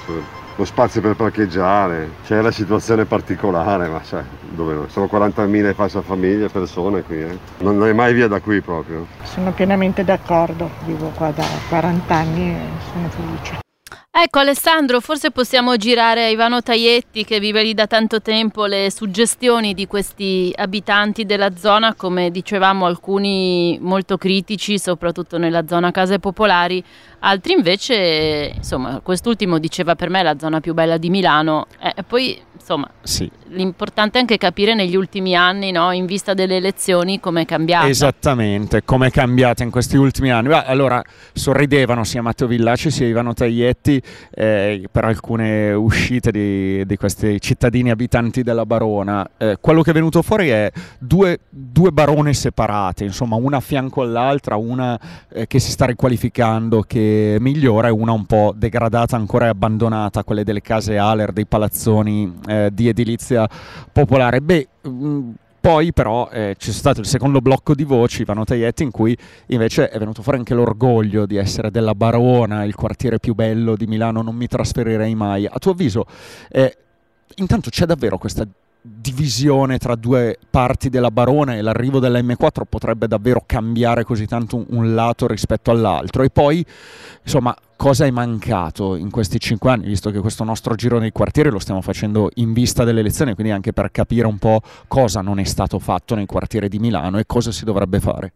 lo 0.55 0.65
spazio 0.65 1.01
per 1.01 1.15
parcheggiare, 1.15 2.09
c'è 2.25 2.41
la 2.41 2.51
situazione 2.51 3.05
particolare, 3.05 3.87
ma 3.87 4.01
cioè, 4.03 4.23
dove 4.49 4.87
sono 4.89 5.09
40.000 5.11 5.67
e 5.67 5.73
passa 5.73 6.01
famiglie, 6.01 6.47
persone 6.47 7.03
qui, 7.03 7.21
eh. 7.21 7.37
non 7.59 7.85
è 7.85 7.93
mai 7.93 8.13
via 8.13 8.27
da 8.27 8.39
qui 8.39 8.61
proprio. 8.61 9.05
Sono 9.23 9.51
pienamente 9.51 10.03
d'accordo, 10.03 10.69
vivo 10.85 11.11
qua 11.15 11.31
da 11.31 11.45
40 11.69 12.15
anni 12.15 12.51
e 12.51 12.59
sono 12.91 13.09
felice. 13.09 13.63
Ecco 14.17 14.39
Alessandro, 14.39 15.01
forse 15.01 15.31
possiamo 15.31 15.75
girare 15.75 16.25
a 16.25 16.29
Ivano 16.29 16.61
Taietti 16.61 17.25
che 17.25 17.39
vive 17.39 17.63
lì 17.63 17.73
da 17.73 17.85
tanto 17.85 18.21
tempo 18.21 18.65
le 18.65 18.89
suggestioni 18.89 19.73
di 19.73 19.87
questi 19.87 20.53
abitanti 20.55 21.25
della 21.25 21.55
zona, 21.55 21.93
come 21.95 22.31
dicevamo 22.31 22.85
alcuni 22.85 23.77
molto 23.81 24.17
critici, 24.17 24.79
soprattutto 24.79 25.37
nella 25.37 25.67
zona 25.67 25.91
case 25.91 26.19
popolari, 26.19 26.81
altri 27.19 27.53
invece, 27.53 28.53
insomma, 28.55 29.01
quest'ultimo 29.01 29.59
diceva 29.59 29.95
per 29.95 30.09
me 30.09 30.23
la 30.23 30.37
zona 30.39 30.61
più 30.61 30.73
bella 30.73 30.97
di 30.97 31.09
Milano. 31.09 31.67
Eh, 31.79 32.03
poi 32.07 32.41
insomma 32.65 32.89
sì. 33.03 33.29
l'importante 33.49 34.17
è 34.17 34.21
anche 34.21 34.37
capire 34.37 34.73
negli 34.73 34.95
ultimi 34.95 35.35
anni, 35.35 35.71
no, 35.71 35.91
in 35.91 36.07
vista 36.07 36.33
delle 36.33 36.55
elezioni, 36.55 37.19
come 37.19 37.43
è 37.43 37.45
cambiata. 37.45 37.87
Esattamente, 37.87 38.83
come 38.83 39.07
è 39.07 39.11
cambiata 39.11 39.61
in 39.61 39.69
questi 39.69 39.97
ultimi 39.97 40.31
anni. 40.31 40.47
Beh, 40.47 40.65
allora 40.65 41.03
sorridevano 41.31 42.03
sia 42.03 42.23
Matteo 42.23 42.47
Villaci 42.47 42.89
sia 42.89 43.05
Ivano 43.05 43.35
Taglietti 43.35 44.01
eh, 44.31 44.87
per 44.91 45.05
alcune 45.05 45.73
uscite 45.73 46.31
di, 46.31 46.83
di, 46.87 46.97
questi 46.97 47.39
cittadini 47.39 47.91
abitanti 47.91 48.41
della 48.41 48.65
Barona. 48.65 49.29
Eh, 49.37 49.57
quello 49.61 49.83
che 49.83 49.91
è 49.91 49.93
venuto 49.93 50.23
fuori 50.23 50.49
è 50.49 50.71
due, 50.97 51.41
due, 51.49 51.91
barone 51.91 52.33
separate, 52.33 53.03
insomma 53.03 53.35
una 53.35 53.57
a 53.57 53.61
fianco 53.61 54.01
all'altra, 54.01 54.55
una 54.55 54.99
eh, 55.31 55.45
che 55.45 55.59
si 55.59 55.69
sta 55.69 55.85
riqualificando, 55.85 56.81
che 56.81 57.37
migliora 57.39 57.89
e 57.89 57.91
una 57.91 58.11
un 58.11 58.25
po' 58.25 58.53
degradata 58.55 59.15
ancora 59.15 59.45
e 59.45 59.49
abbandonata, 59.49 60.23
quelle 60.23 60.43
delle 60.43 60.61
case 60.61 60.97
Aler, 60.97 61.31
dei 61.31 61.45
palazzoni 61.45 62.33
eh, 62.47 62.54
di 62.71 62.87
edilizia 62.87 63.47
popolare. 63.91 64.41
Beh, 64.41 64.67
mh, 64.81 64.89
mm, 64.89 65.31
poi 65.65 65.93
però 65.93 66.29
eh, 66.31 66.55
c'è 66.59 66.71
stato 66.71 66.99
il 66.99 67.07
secondo 67.07 67.41
blocco 67.41 67.73
di 67.73 67.83
voci, 67.83 68.21
Ivano 68.21 68.43
Taglietti, 68.43 68.83
in 68.83 68.91
cui 68.91 69.17
invece 69.47 69.89
è 69.89 69.97
venuto 69.97 70.21
fuori 70.21 70.37
anche 70.37 70.53
l'orgoglio 70.53 71.25
di 71.25 71.37
essere 71.37 71.71
della 71.71 71.95
Barona, 71.95 72.63
il 72.65 72.75
quartiere 72.75 73.17
più 73.17 73.33
bello 73.33 73.75
di 73.75 73.87
Milano, 73.87 74.21
non 74.21 74.35
mi 74.35 74.45
trasferirei 74.45 75.15
mai. 75.15 75.47
A 75.47 75.57
tuo 75.57 75.71
avviso, 75.71 76.05
eh, 76.49 76.77
intanto 77.37 77.71
c'è 77.71 77.87
davvero 77.87 78.19
questa 78.19 78.47
divisione 78.87 79.79
tra 79.79 79.95
due 79.95 80.37
parti 80.47 80.89
della 80.89 81.09
Barona 81.09 81.55
e 81.55 81.63
l'arrivo 81.63 81.97
della 81.97 82.19
M4 82.19 82.61
potrebbe 82.69 83.07
davvero 83.07 83.41
cambiare 83.43 84.03
così 84.03 84.27
tanto 84.27 84.63
un 84.69 84.93
lato 84.93 85.25
rispetto 85.25 85.71
all'altro. 85.71 86.21
E 86.21 86.29
poi, 86.29 86.63
insomma, 87.23 87.55
cosa 87.75 88.05
è 88.05 88.11
mancato 88.11 88.95
in 88.95 89.09
questi 89.09 89.39
cinque 89.39 89.71
anni, 89.71 89.85
visto 89.85 90.11
che 90.11 90.19
questo 90.19 90.43
nostro 90.43 90.75
giro 90.75 90.99
nei 90.99 91.11
quartieri 91.11 91.49
lo 91.49 91.59
stiamo 91.59 91.81
facendo 91.81 92.29
in 92.35 92.53
vista 92.53 92.83
delle 92.83 93.01
elezioni, 93.01 93.33
quindi 93.33 93.51
anche 93.51 93.73
per 93.73 93.91
capire 93.91 94.27
un 94.27 94.37
po' 94.37 94.61
cosa 94.87 95.21
non 95.21 95.39
è 95.39 95.43
stato 95.43 95.79
fatto 95.79 96.15
nei 96.15 96.25
quartieri 96.25 96.69
di 96.69 96.79
Milano 96.79 97.17
e 97.17 97.25
cosa 97.25 97.51
si 97.51 97.65
dovrebbe 97.65 97.99
fare. 97.99 98.33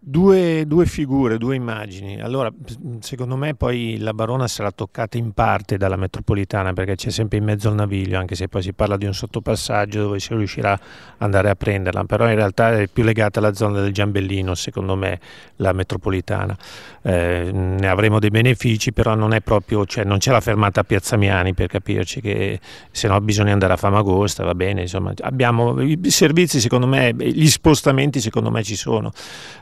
Due, 0.00 0.64
due, 0.64 0.86
figure, 0.86 1.38
due 1.38 1.56
immagini. 1.56 2.20
Allora, 2.20 2.52
secondo 3.00 3.34
me 3.36 3.54
poi 3.54 3.98
la 3.98 4.14
Barona 4.14 4.46
sarà 4.46 4.70
toccata 4.70 5.18
in 5.18 5.32
parte 5.32 5.76
dalla 5.76 5.96
metropolitana 5.96 6.72
perché 6.72 6.94
c'è 6.94 7.10
sempre 7.10 7.38
in 7.38 7.44
mezzo 7.44 7.68
il 7.68 7.74
naviglio, 7.74 8.16
anche 8.16 8.36
se 8.36 8.46
poi 8.46 8.62
si 8.62 8.72
parla 8.72 8.96
di 8.96 9.06
un 9.06 9.12
sottopassaggio 9.12 10.02
dove 10.02 10.20
si 10.20 10.34
riuscirà 10.34 10.72
ad 10.72 10.80
andare 11.18 11.50
a 11.50 11.56
prenderla, 11.56 12.04
però 12.04 12.28
in 12.28 12.36
realtà 12.36 12.78
è 12.78 12.86
più 12.86 13.02
legata 13.02 13.40
alla 13.40 13.52
zona 13.54 13.80
del 13.80 13.92
Giambellino, 13.92 14.54
secondo 14.54 14.94
me, 14.94 15.18
la 15.56 15.72
metropolitana. 15.72 16.56
Eh, 17.02 17.50
ne 17.52 17.88
avremo 17.88 18.20
dei 18.20 18.30
benefici, 18.30 18.92
però 18.92 19.16
non 19.16 19.34
è 19.34 19.40
proprio, 19.40 19.84
cioè 19.84 20.04
non 20.04 20.18
c'è 20.18 20.30
la 20.30 20.40
fermata 20.40 20.80
a 20.80 20.84
Piazza 20.84 21.16
Miani 21.16 21.54
per 21.54 21.66
capirci 21.66 22.20
che 22.20 22.60
se 22.92 23.08
no 23.08 23.20
bisogna 23.20 23.52
andare 23.52 23.72
a 23.72 23.76
Famagosta, 23.76 24.44
va 24.44 24.54
bene, 24.54 24.82
insomma, 24.82 25.12
abbiamo 25.22 25.80
i 25.80 25.98
servizi, 26.04 26.60
secondo 26.60 26.86
me, 26.86 27.12
gli 27.18 27.48
spostamenti 27.48 28.20
secondo 28.20 28.50
me 28.50 28.62
ci 28.62 28.76
sono. 28.76 29.10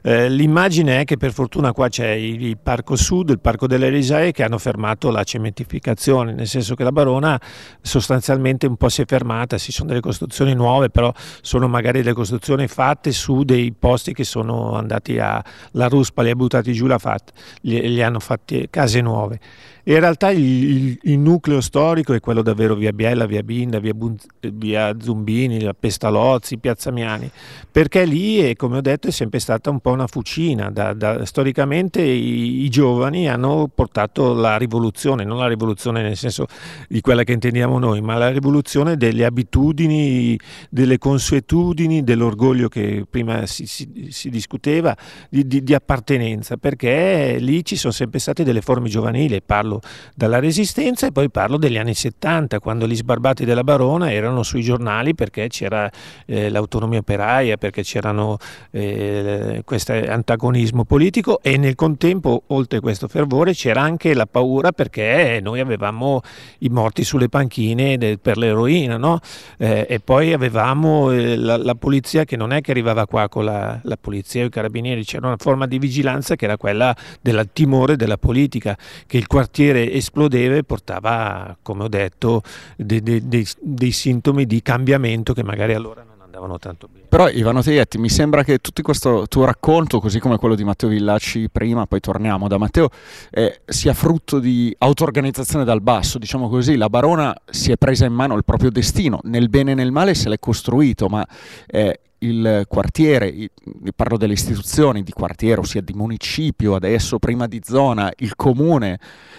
Eh, 0.02 0.25
l'immagine 0.28 1.00
è 1.00 1.04
che 1.04 1.16
per 1.16 1.32
fortuna 1.32 1.72
qua 1.72 1.88
c'è 1.88 2.10
il 2.10 2.58
Parco 2.58 2.96
Sud, 2.96 3.30
il 3.30 3.40
Parco 3.40 3.66
delle 3.66 3.88
Risaie 3.88 4.32
che 4.32 4.42
hanno 4.42 4.58
fermato 4.58 5.10
la 5.10 5.24
cementificazione, 5.24 6.32
nel 6.32 6.46
senso 6.46 6.74
che 6.74 6.84
la 6.84 6.92
Barona 6.92 7.40
sostanzialmente 7.80 8.66
un 8.66 8.76
po' 8.76 8.88
si 8.88 9.02
è 9.02 9.04
fermata, 9.06 9.58
ci 9.58 9.72
sono 9.72 9.88
delle 9.88 10.00
costruzioni 10.00 10.54
nuove, 10.54 10.90
però 10.90 11.12
sono 11.40 11.68
magari 11.68 12.02
delle 12.02 12.14
costruzioni 12.14 12.66
fatte 12.68 13.12
su 13.12 13.44
dei 13.44 13.72
posti 13.72 14.12
che 14.12 14.24
sono 14.24 14.74
andati 14.74 15.18
a 15.18 15.42
La 15.72 15.88
Ruspa, 15.88 16.22
li 16.22 16.30
ha 16.30 16.34
buttati 16.34 16.72
giù, 16.72 16.86
li, 16.86 17.88
li 17.92 18.02
hanno 18.02 18.20
fatti 18.20 18.68
case 18.70 19.00
nuove. 19.00 19.40
In 19.88 20.00
realtà 20.00 20.30
il, 20.30 20.42
il, 20.42 20.98
il, 21.02 21.18
nucleo 21.18 21.60
storico 21.60 22.12
è 22.12 22.18
quello 22.18 22.42
davvero 22.42 22.74
via 22.74 22.92
Biella, 22.92 23.24
via 23.24 23.44
Binda, 23.44 23.78
via, 23.78 23.94
Bun, 23.94 24.16
via 24.40 24.92
Zumbini, 24.98 25.64
Pestalozzi, 25.78 26.58
Piazza 26.58 26.90
Miani, 26.90 27.30
perché 27.70 28.04
lì, 28.04 28.38
è, 28.38 28.56
come 28.56 28.78
ho 28.78 28.80
detto, 28.80 29.06
è 29.06 29.12
sempre 29.12 29.38
stata 29.38 29.70
un 29.70 29.78
po' 29.78 29.92
una 29.92 30.08
fucina. 30.08 30.70
Da, 30.70 30.92
da, 30.92 31.24
storicamente 31.24 32.02
i, 32.02 32.64
i, 32.64 32.68
giovani 32.68 33.28
hanno 33.28 33.70
portato 33.72 34.34
la 34.34 34.56
rivoluzione, 34.56 35.22
non 35.22 35.38
la 35.38 35.46
rivoluzione 35.46 36.02
nel 36.02 36.16
senso 36.16 36.46
di 36.88 37.00
quella 37.00 37.22
che 37.22 37.32
intendiamo 37.32 37.78
noi, 37.78 38.00
ma 38.00 38.16
la 38.16 38.30
rivoluzione 38.30 38.96
delle 38.96 39.24
abitudini, 39.24 40.36
delle 40.68 40.98
consuetudini, 40.98 42.02
dell'orgoglio 42.02 42.66
che 42.66 43.06
prima 43.08 43.46
si, 43.46 43.66
si, 43.66 44.08
si 44.10 44.30
discuteva, 44.30 44.96
di, 45.30 45.46
di, 45.46 45.62
di 45.62 45.74
appartenenza, 45.74 46.56
perché 46.56 47.36
lì 47.38 47.64
ci 47.64 47.76
sono 47.76 47.92
sempre 47.92 48.18
state 48.18 48.42
delle 48.42 48.62
forme 48.62 48.88
giovanili, 48.88 49.40
parlo 49.40 49.75
dalla 50.14 50.38
Resistenza 50.38 51.06
e 51.06 51.12
poi 51.12 51.30
parlo 51.30 51.56
degli 51.56 51.78
anni 51.78 51.94
70, 51.94 52.58
quando 52.60 52.86
gli 52.86 52.96
sbarbati 52.96 53.44
della 53.44 53.64
Barona 53.64 54.12
erano 54.12 54.42
sui 54.42 54.62
giornali 54.62 55.14
perché 55.14 55.48
c'era 55.48 55.90
eh, 56.26 56.50
l'autonomia 56.50 56.98
operaia, 56.98 57.56
perché 57.56 57.82
c'erano 57.82 58.38
eh, 58.70 59.62
questo 59.64 59.92
antagonismo 59.92 60.84
politico 60.84 61.40
e 61.42 61.56
nel 61.56 61.74
contempo, 61.74 62.42
oltre 62.48 62.78
a 62.78 62.80
questo 62.80 63.08
fervore, 63.08 63.52
c'era 63.52 63.82
anche 63.82 64.14
la 64.14 64.26
paura 64.26 64.72
perché 64.72 65.40
noi 65.42 65.60
avevamo 65.60 66.20
i 66.58 66.68
morti 66.68 67.04
sulle 67.04 67.28
panchine 67.28 67.98
de, 67.98 68.18
per 68.18 68.36
l'eroina, 68.36 68.96
no? 68.96 69.20
eh, 69.58 69.86
e 69.88 70.00
poi 70.00 70.32
avevamo 70.32 71.10
eh, 71.10 71.36
la, 71.36 71.56
la, 71.56 71.74
polizia 71.74 72.24
che 72.24 72.36
non 72.36 72.52
è 72.52 72.60
che 72.60 72.70
arrivava 72.70 73.06
qua 73.06 73.28
con 73.28 73.44
la, 73.44 73.78
la 73.82 73.96
polizia 73.96 74.42
o 74.42 74.46
i 74.46 74.50
carabinieri, 74.50 75.04
c'era 75.04 75.26
una 75.26 75.36
forma 75.38 75.66
di 75.66 75.78
vigilanza 75.78 76.36
che 76.36 76.44
era 76.44 76.56
quella 76.56 76.94
del 77.20 77.48
timore 77.52 77.96
della 77.96 78.18
politica, 78.18 78.76
che 79.06 79.16
il 79.16 79.26
quartiere 79.26 79.65
quartiere 79.66 79.92
esplodeva 79.92 80.56
e 80.56 80.62
portava, 80.62 81.56
come 81.62 81.84
ho 81.84 81.88
detto, 81.88 82.42
dei, 82.76 83.02
dei, 83.02 83.46
dei, 83.60 83.90
sintomi 83.90 84.46
di 84.46 84.62
cambiamento 84.62 85.32
che 85.32 85.42
magari 85.42 85.74
allora 85.74 86.02
non 86.02 86.20
andavano 86.22 86.58
tanto 86.58 86.88
bene. 86.90 87.06
Però 87.08 87.28
Ivano 87.28 87.62
Teietti, 87.62 87.98
mi 87.98 88.08
sembra 88.08 88.44
che 88.44 88.58
tutto 88.58 88.82
questo 88.82 89.26
tuo 89.28 89.44
racconto, 89.44 90.00
così 90.00 90.18
come 90.20 90.36
quello 90.38 90.54
di 90.54 90.64
Matteo 90.64 90.88
Villacci 90.88 91.48
prima, 91.50 91.86
poi 91.86 92.00
torniamo 92.00 92.48
da 92.48 92.58
Matteo, 92.58 92.90
eh, 93.30 93.60
sia 93.64 93.94
frutto 93.94 94.38
di 94.38 94.74
auto-organizzazione 94.78 95.64
dal 95.64 95.80
basso, 95.80 96.18
diciamo 96.18 96.48
così. 96.48 96.76
La 96.76 96.88
Barona 96.88 97.34
si 97.48 97.72
è 97.72 97.76
presa 97.76 98.06
in 98.06 98.12
mano 98.12 98.36
il 98.36 98.44
proprio 98.44 98.70
destino, 98.70 99.20
nel 99.24 99.48
bene 99.48 99.72
e 99.72 99.74
nel 99.74 99.92
male 99.92 100.14
se 100.14 100.28
l'è 100.28 100.38
costruito, 100.38 101.08
ma 101.08 101.26
eh, 101.66 102.00
il 102.18 102.64
quartiere, 102.68 103.50
parlo 103.94 104.16
delle 104.16 104.32
istituzioni 104.32 105.02
di 105.02 105.12
quartiere, 105.12 105.60
ossia 105.60 105.80
di 105.80 105.92
municipio, 105.92 106.74
adesso 106.74 107.18
prima 107.18 107.46
di 107.46 107.60
zona, 107.64 108.10
il 108.18 108.34
comune 108.36 108.98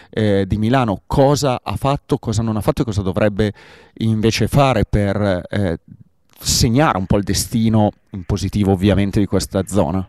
eh, 0.10 0.46
di 0.48 0.58
Milano, 0.58 1.02
cosa 1.06 1.62
ha 1.64 1.76
fatto, 1.76 2.18
cosa 2.18 2.42
non 2.42 2.58
ha 2.58 2.62
fatto 2.62 2.82
e 2.82 2.86
cosa 2.86 3.02
dovrebbe 3.02 3.54
invece 4.00 4.48
fare 4.48 4.86
per 4.86 5.44
eh, 5.50 5.80
segnare 6.40 6.98
un 6.98 7.06
po' 7.06 7.18
il 7.18 7.24
destino 7.24 7.92
in 8.12 8.24
positivo 8.24 8.72
ovviamente 8.72 9.20
di 9.20 9.26
questa 9.26 9.66
zona? 9.66 10.08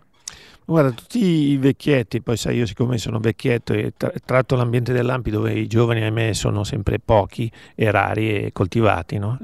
Guarda, 0.71 0.91
tutti 0.91 1.25
i 1.25 1.57
vecchietti, 1.57 2.21
poi 2.21 2.37
sai 2.37 2.59
io 2.59 2.67
siccome 2.67 2.99
sono 2.99 3.21
vecchietto 3.21 3.73
e 3.73 3.95
tra- 3.97 4.13
tratto 4.23 4.55
l'ambiente 4.55 4.93
dell'Ampi 4.93 5.31
dove 5.31 5.55
i 5.55 5.67
giovani 5.67 6.03
ahimè 6.03 6.35
sono 6.35 6.63
sempre 6.63 6.99
pochi 7.03 7.51
e 7.75 7.91
rari 7.91 8.45
e 8.45 8.53
coltivati, 8.53 9.17
no? 9.17 9.39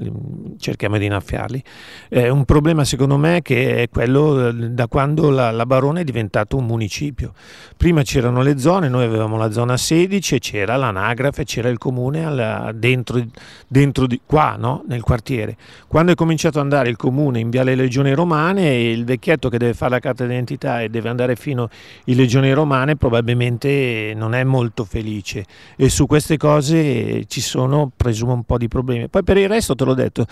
cerchiamo 0.59 0.99
di 0.99 1.05
innaffiarli. 1.05 1.63
Eh, 2.09 2.29
un 2.29 2.45
problema 2.45 2.85
secondo 2.85 3.17
me 3.17 3.41
che 3.41 3.81
è 3.81 3.89
quello 3.89 4.49
eh, 4.49 4.53
da 4.69 4.85
quando 4.85 5.31
la, 5.31 5.49
la, 5.49 5.65
Barona 5.65 6.01
è 6.01 6.03
diventato 6.03 6.57
un 6.57 6.67
municipio. 6.67 7.33
Prima 7.75 8.03
c'erano 8.03 8.43
le 8.43 8.59
zone, 8.59 8.87
noi 8.87 9.05
avevamo 9.05 9.35
la 9.35 9.49
zona 9.49 9.77
16 9.77 10.35
e 10.35 10.39
c'era 10.39 10.75
l'anagrafe, 10.75 11.43
c'era 11.43 11.69
il 11.69 11.79
comune 11.79 12.23
alla, 12.23 12.69
dentro, 12.71 13.19
dentro 13.67 14.05
di 14.05 14.21
qua, 14.23 14.57
no? 14.59 14.83
nel 14.87 15.01
quartiere. 15.01 15.57
Quando 15.87 16.11
è 16.11 16.15
cominciato 16.15 16.59
ad 16.59 16.65
andare 16.65 16.89
il 16.89 16.97
comune 16.97 17.39
in 17.39 17.49
via 17.49 17.63
le 17.63 17.73
Legioni 17.73 18.13
Romane, 18.13 18.79
il 18.79 19.05
vecchietto 19.05 19.49
che 19.49 19.57
deve 19.57 19.73
fare 19.73 19.89
la 19.89 19.99
carta 19.99 20.23
d'identità 20.23 20.83
e 20.83 20.89
deve 20.89 21.07
andare 21.07 21.13
fino 21.35 21.69
alle 22.05 22.15
legioni 22.15 22.51
romane 22.51 22.95
probabilmente 22.95 24.13
non 24.15 24.33
è 24.33 24.43
molto 24.43 24.83
felice 24.83 25.45
e 25.75 25.89
su 25.89 26.05
queste 26.05 26.37
cose 26.37 27.25
ci 27.25 27.41
sono 27.41 27.91
presumo 27.95 28.33
un 28.33 28.43
po' 28.43 28.57
di 28.57 28.67
problemi. 28.67 29.07
Poi 29.09 29.23
per 29.23 29.37
il 29.37 29.47
resto 29.47 29.75
te 29.75 29.85
l'ho 29.85 29.93
detto, 29.93 30.25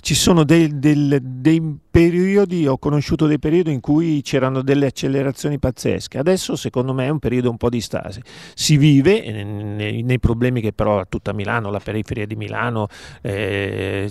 ci 0.00 0.14
sono 0.14 0.44
dei, 0.44 0.78
dei, 0.78 1.18
dei 1.20 1.78
periodi, 1.90 2.66
ho 2.68 2.78
conosciuto 2.78 3.26
dei 3.26 3.40
periodi 3.40 3.72
in 3.72 3.80
cui 3.80 4.22
c'erano 4.22 4.62
delle 4.62 4.86
accelerazioni 4.86 5.58
pazzesche, 5.58 6.18
adesso 6.18 6.54
secondo 6.54 6.94
me 6.94 7.06
è 7.06 7.08
un 7.08 7.18
periodo 7.18 7.50
un 7.50 7.56
po' 7.56 7.68
di 7.68 7.80
stasi, 7.80 8.22
si 8.54 8.76
vive 8.76 9.20
nei, 9.32 10.02
nei 10.02 10.18
problemi 10.20 10.60
che 10.60 10.72
però 10.72 11.04
tutta 11.08 11.32
Milano, 11.32 11.70
la 11.70 11.80
periferia 11.80 12.26
di 12.26 12.36
Milano, 12.36 12.86
eh, 13.22 14.10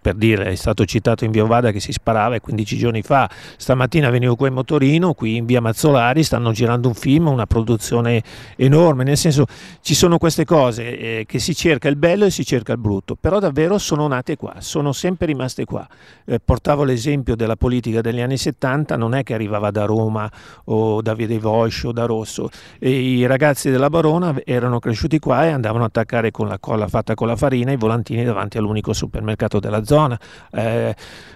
per 0.00 0.14
dire 0.14 0.46
è 0.46 0.54
stato 0.54 0.86
citato 0.86 1.24
in 1.24 1.30
Via 1.30 1.42
Ovada 1.42 1.72
che 1.72 1.80
si 1.80 1.92
sparava 1.92 2.36
e 2.36 2.40
15 2.40 2.76
giorni 2.78 3.02
fa, 3.02 3.28
stamattina 3.56 4.08
venivo 4.08 4.34
qua 4.34 4.48
in 4.48 4.54
motorino, 4.54 5.12
qui 5.12 5.36
in 5.36 5.44
Via 5.44 5.60
Mazzolari 5.60 6.22
stanno 6.22 6.52
girando 6.52 6.88
un 6.88 6.94
film, 6.94 7.26
una 7.26 7.46
produzione 7.46 8.22
enorme, 8.56 9.04
nel 9.04 9.18
senso 9.18 9.44
ci 9.82 9.94
sono 9.94 10.16
queste 10.16 10.46
cose 10.46 10.98
eh, 10.98 11.24
che 11.26 11.38
si 11.38 11.54
cerca 11.54 11.88
il 11.88 11.96
bello 11.96 12.24
e 12.24 12.30
si 12.30 12.46
cerca 12.46 12.72
il 12.72 12.78
brutto, 12.78 13.14
però 13.14 13.38
davvero 13.38 13.76
sono 13.76 14.06
nate 14.08 14.36
qua, 14.36 14.54
sono 14.60 14.92
sempre 14.92 15.26
rimaste 15.26 15.66
qua. 15.66 15.86
Eh, 16.24 16.40
portavo 16.42 16.82
l'esempio 16.84 17.09
della 17.18 17.56
politica 17.56 18.00
degli 18.00 18.20
anni 18.20 18.36
70, 18.36 18.96
non 18.96 19.14
è 19.14 19.22
che 19.22 19.34
arrivava 19.34 19.70
da 19.70 19.84
Roma 19.84 20.30
o 20.64 21.02
da 21.02 21.14
Via 21.14 21.26
dei 21.26 21.38
Vosci 21.38 21.86
o 21.86 21.92
da 21.92 22.06
Rosso, 22.06 22.48
e 22.78 22.90
i 22.90 23.26
ragazzi 23.26 23.70
della 23.70 23.90
Barona 23.90 24.34
erano 24.44 24.78
cresciuti 24.78 25.18
qua 25.18 25.46
e 25.46 25.48
andavano 25.48 25.84
a 25.84 25.86
attaccare 25.86 26.30
con 26.30 26.48
la 26.48 26.58
colla 26.58 26.88
fatta 26.88 27.14
con 27.14 27.26
la 27.26 27.36
farina 27.36 27.72
i 27.72 27.76
volantini 27.76 28.24
davanti 28.24 28.58
all'unico 28.58 28.92
supermercato 28.92 29.58
della 29.60 29.84
zona. 29.84 30.18
Eh, 30.52 30.94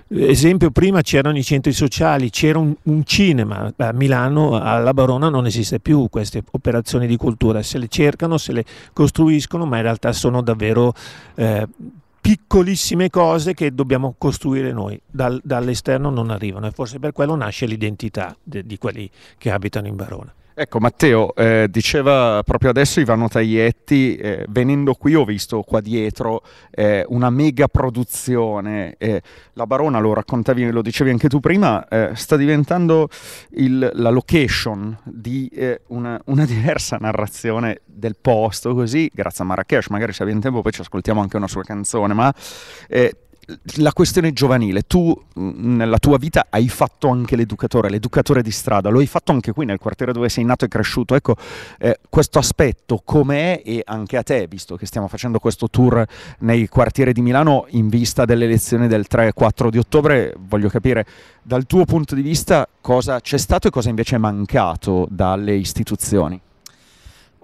esempio, 0.08 0.70
prima 0.70 1.00
c'erano 1.02 1.36
i 1.36 1.42
centri 1.42 1.72
sociali, 1.72 2.30
c'era 2.30 2.58
un, 2.58 2.74
un, 2.84 3.04
cinema, 3.04 3.72
a 3.76 3.92
Milano, 3.92 4.58
alla 4.58 4.92
Barona 4.92 5.28
non 5.28 5.46
esiste 5.46 5.80
più 5.80 6.08
queste 6.08 6.42
operazioni 6.50 7.06
di 7.06 7.16
cultura, 7.16 7.62
se 7.62 7.78
le 7.78 7.88
cercano, 7.88 8.38
se 8.38 8.52
le 8.52 8.64
costruiscono, 8.92 9.66
ma 9.66 9.76
in 9.76 9.82
realtà 9.82 10.12
sono 10.12 10.42
davvero 10.42 10.94
eh, 11.34 11.66
piccolissime 12.24 13.10
cose 13.10 13.52
che 13.52 13.74
dobbiamo 13.74 14.14
costruire 14.16 14.72
noi, 14.72 14.98
Dal, 15.04 15.42
dall'esterno 15.44 16.08
non 16.08 16.30
arrivano 16.30 16.66
e 16.66 16.70
forse 16.70 16.98
per 16.98 17.12
quello 17.12 17.34
nasce 17.34 17.66
l'identità 17.66 18.34
de, 18.42 18.64
di 18.64 18.78
quelli 18.78 19.10
che 19.36 19.50
abitano 19.50 19.88
in 19.88 19.94
Barona. 19.94 20.32
Ecco 20.56 20.78
Matteo, 20.78 21.34
eh, 21.34 21.66
diceva 21.68 22.40
proprio 22.44 22.70
adesso 22.70 23.00
Ivano 23.00 23.26
Taglietti, 23.26 24.14
eh, 24.14 24.46
venendo 24.50 24.94
qui 24.94 25.16
ho 25.16 25.24
visto 25.24 25.62
qua 25.62 25.80
dietro 25.80 26.42
eh, 26.70 27.04
una 27.08 27.28
mega 27.28 27.66
produzione, 27.66 28.96
la 29.54 29.66
Barona 29.66 29.98
lo 29.98 30.14
raccontavi, 30.14 30.70
lo 30.70 30.80
dicevi 30.80 31.10
anche 31.10 31.28
tu 31.28 31.40
prima, 31.40 31.88
eh, 31.88 32.10
sta 32.14 32.36
diventando 32.36 33.08
il, 33.56 33.90
la 33.94 34.10
location 34.10 34.96
di 35.02 35.48
eh, 35.52 35.80
una, 35.88 36.20
una, 36.26 36.44
diversa 36.46 36.98
narrazione 37.00 37.80
del 37.84 38.14
posto, 38.20 38.74
così 38.74 39.10
grazie 39.12 39.42
a 39.42 39.48
Marrakesh, 39.48 39.88
magari 39.88 40.12
se 40.12 40.22
abbiamo 40.22 40.40
tempo 40.40 40.62
poi 40.62 40.70
ci 40.70 40.82
ascoltiamo 40.82 41.20
anche 41.20 41.36
una 41.36 41.48
sua 41.48 41.64
canzone, 41.64 42.14
ma 42.14 42.32
eh, 42.86 43.16
la 43.76 43.92
questione 43.92 44.32
giovanile, 44.32 44.82
tu 44.82 45.14
mm, 45.38 45.76
nella 45.76 45.98
tua 45.98 46.18
vita 46.18 46.46
hai 46.50 46.68
fatto 46.68 47.08
anche 47.08 47.36
l'educatore, 47.36 47.88
l'educatore 47.88 48.42
di 48.42 48.50
strada, 48.50 48.88
lo 48.88 49.00
hai 49.00 49.06
fatto 49.06 49.32
anche 49.32 49.52
qui 49.52 49.64
nel 49.64 49.78
quartiere 49.78 50.12
dove 50.12 50.28
sei 50.28 50.44
nato 50.44 50.64
e 50.64 50.68
cresciuto. 50.68 51.14
Ecco, 51.14 51.36
eh, 51.78 51.98
questo 52.08 52.38
aspetto 52.38 53.02
com'è 53.04 53.62
e 53.64 53.82
anche 53.84 54.16
a 54.16 54.22
te, 54.22 54.46
visto 54.46 54.76
che 54.76 54.86
stiamo 54.86 55.08
facendo 55.08 55.38
questo 55.38 55.68
tour 55.68 56.04
nei 56.40 56.68
quartieri 56.68 57.12
di 57.12 57.22
Milano 57.22 57.66
in 57.70 57.88
vista 57.88 58.24
delle 58.24 58.44
elezioni 58.44 58.88
del 58.88 59.06
3-4 59.10 59.68
di 59.68 59.78
ottobre, 59.78 60.34
voglio 60.38 60.68
capire 60.68 61.06
dal 61.42 61.66
tuo 61.66 61.84
punto 61.84 62.14
di 62.14 62.22
vista 62.22 62.68
cosa 62.80 63.20
c'è 63.20 63.38
stato 63.38 63.68
e 63.68 63.70
cosa 63.70 63.88
invece 63.88 64.16
è 64.16 64.18
mancato 64.18 65.06
dalle 65.10 65.54
istituzioni. 65.54 66.40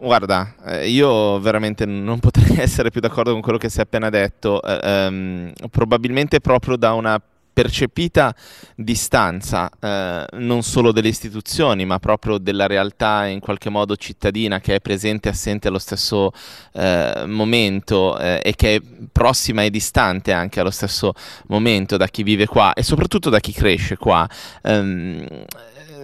Guarda, 0.02 0.54
eh, 0.64 0.88
io 0.88 1.38
veramente 1.40 1.84
non 1.84 2.20
potrei 2.20 2.56
essere 2.58 2.88
più 2.90 3.02
d'accordo 3.02 3.32
con 3.32 3.42
quello 3.42 3.58
che 3.58 3.68
si 3.68 3.80
è 3.80 3.82
appena 3.82 4.08
detto, 4.08 4.62
eh, 4.62 4.78
ehm, 4.82 5.52
probabilmente 5.70 6.40
proprio 6.40 6.76
da 6.76 6.94
una 6.94 7.20
percepita 7.52 8.34
distanza 8.74 9.68
eh, 9.78 10.24
non 10.38 10.62
solo 10.62 10.92
delle 10.92 11.08
istituzioni 11.08 11.84
ma 11.84 11.98
proprio 11.98 12.38
della 12.38 12.66
realtà 12.66 13.26
in 13.26 13.40
qualche 13.40 13.68
modo 13.68 13.96
cittadina 13.96 14.60
che 14.60 14.76
è 14.76 14.80
presente 14.80 15.28
e 15.28 15.32
assente 15.32 15.68
allo 15.68 15.80
stesso 15.80 16.30
eh, 16.72 17.24
momento 17.26 18.16
eh, 18.18 18.40
e 18.42 18.54
che 18.54 18.76
è 18.76 18.80
prossima 19.12 19.62
e 19.64 19.70
distante 19.70 20.32
anche 20.32 20.60
allo 20.60 20.70
stesso 20.70 21.12
momento 21.48 21.98
da 21.98 22.06
chi 22.06 22.22
vive 22.22 22.46
qua 22.46 22.72
e 22.72 22.82
soprattutto 22.82 23.28
da 23.28 23.40
chi 23.40 23.52
cresce 23.52 23.96
qua. 23.96 24.26
Um, 24.62 25.26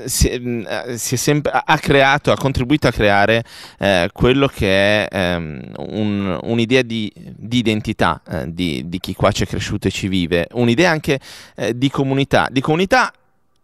si, 0.06 0.28
eh, 0.28 0.96
si 0.96 1.16
sempre, 1.16 1.52
ha 1.64 1.78
creato, 1.78 2.32
ha 2.32 2.36
contribuito 2.36 2.86
a 2.88 2.92
creare 2.92 3.44
eh, 3.78 4.10
quello 4.12 4.46
che 4.48 5.06
è 5.06 5.08
ehm, 5.10 5.72
un, 5.90 6.38
un'idea 6.42 6.82
di, 6.82 7.12
di 7.14 7.58
identità 7.58 8.20
eh, 8.28 8.52
di, 8.52 8.88
di, 8.88 8.98
chi 8.98 9.14
qua 9.14 9.30
c'è 9.30 9.46
cresciuto 9.46 9.88
e 9.88 9.90
ci 9.90 10.08
vive, 10.08 10.48
un'idea 10.52 10.90
anche 10.90 11.18
eh, 11.56 11.76
di 11.76 11.90
comunità, 11.90 12.48
di 12.50 12.60
comunità 12.60 13.12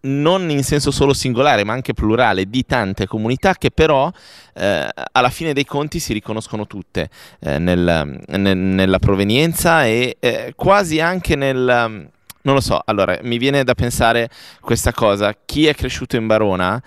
non 0.04 0.50
in 0.50 0.64
senso 0.64 0.90
solo 0.90 1.12
singolare 1.12 1.64
ma 1.64 1.72
anche 1.72 1.94
plurale 1.94 2.48
di 2.50 2.64
tante 2.66 3.06
comunità 3.06 3.54
che 3.54 3.70
però 3.70 4.10
eh, 4.54 4.88
alla 5.12 5.30
fine 5.30 5.52
dei 5.52 5.64
conti 5.64 6.00
si 6.00 6.12
riconoscono 6.12 6.66
tutte 6.66 7.08
eh, 7.40 7.58
nel, 7.58 8.20
nel, 8.26 8.56
nella 8.56 8.98
provenienza 8.98 9.86
e 9.86 10.16
eh, 10.18 10.54
quasi 10.56 10.98
anche 10.98 11.36
nel 11.36 12.10
non 12.42 12.54
lo 12.54 12.60
so, 12.60 12.80
allora 12.84 13.18
mi 13.22 13.38
viene 13.38 13.64
da 13.64 13.74
pensare 13.74 14.28
questa 14.60 14.92
cosa, 14.92 15.34
chi 15.44 15.66
è 15.66 15.74
cresciuto 15.74 16.16
in 16.16 16.26
Barona 16.26 16.82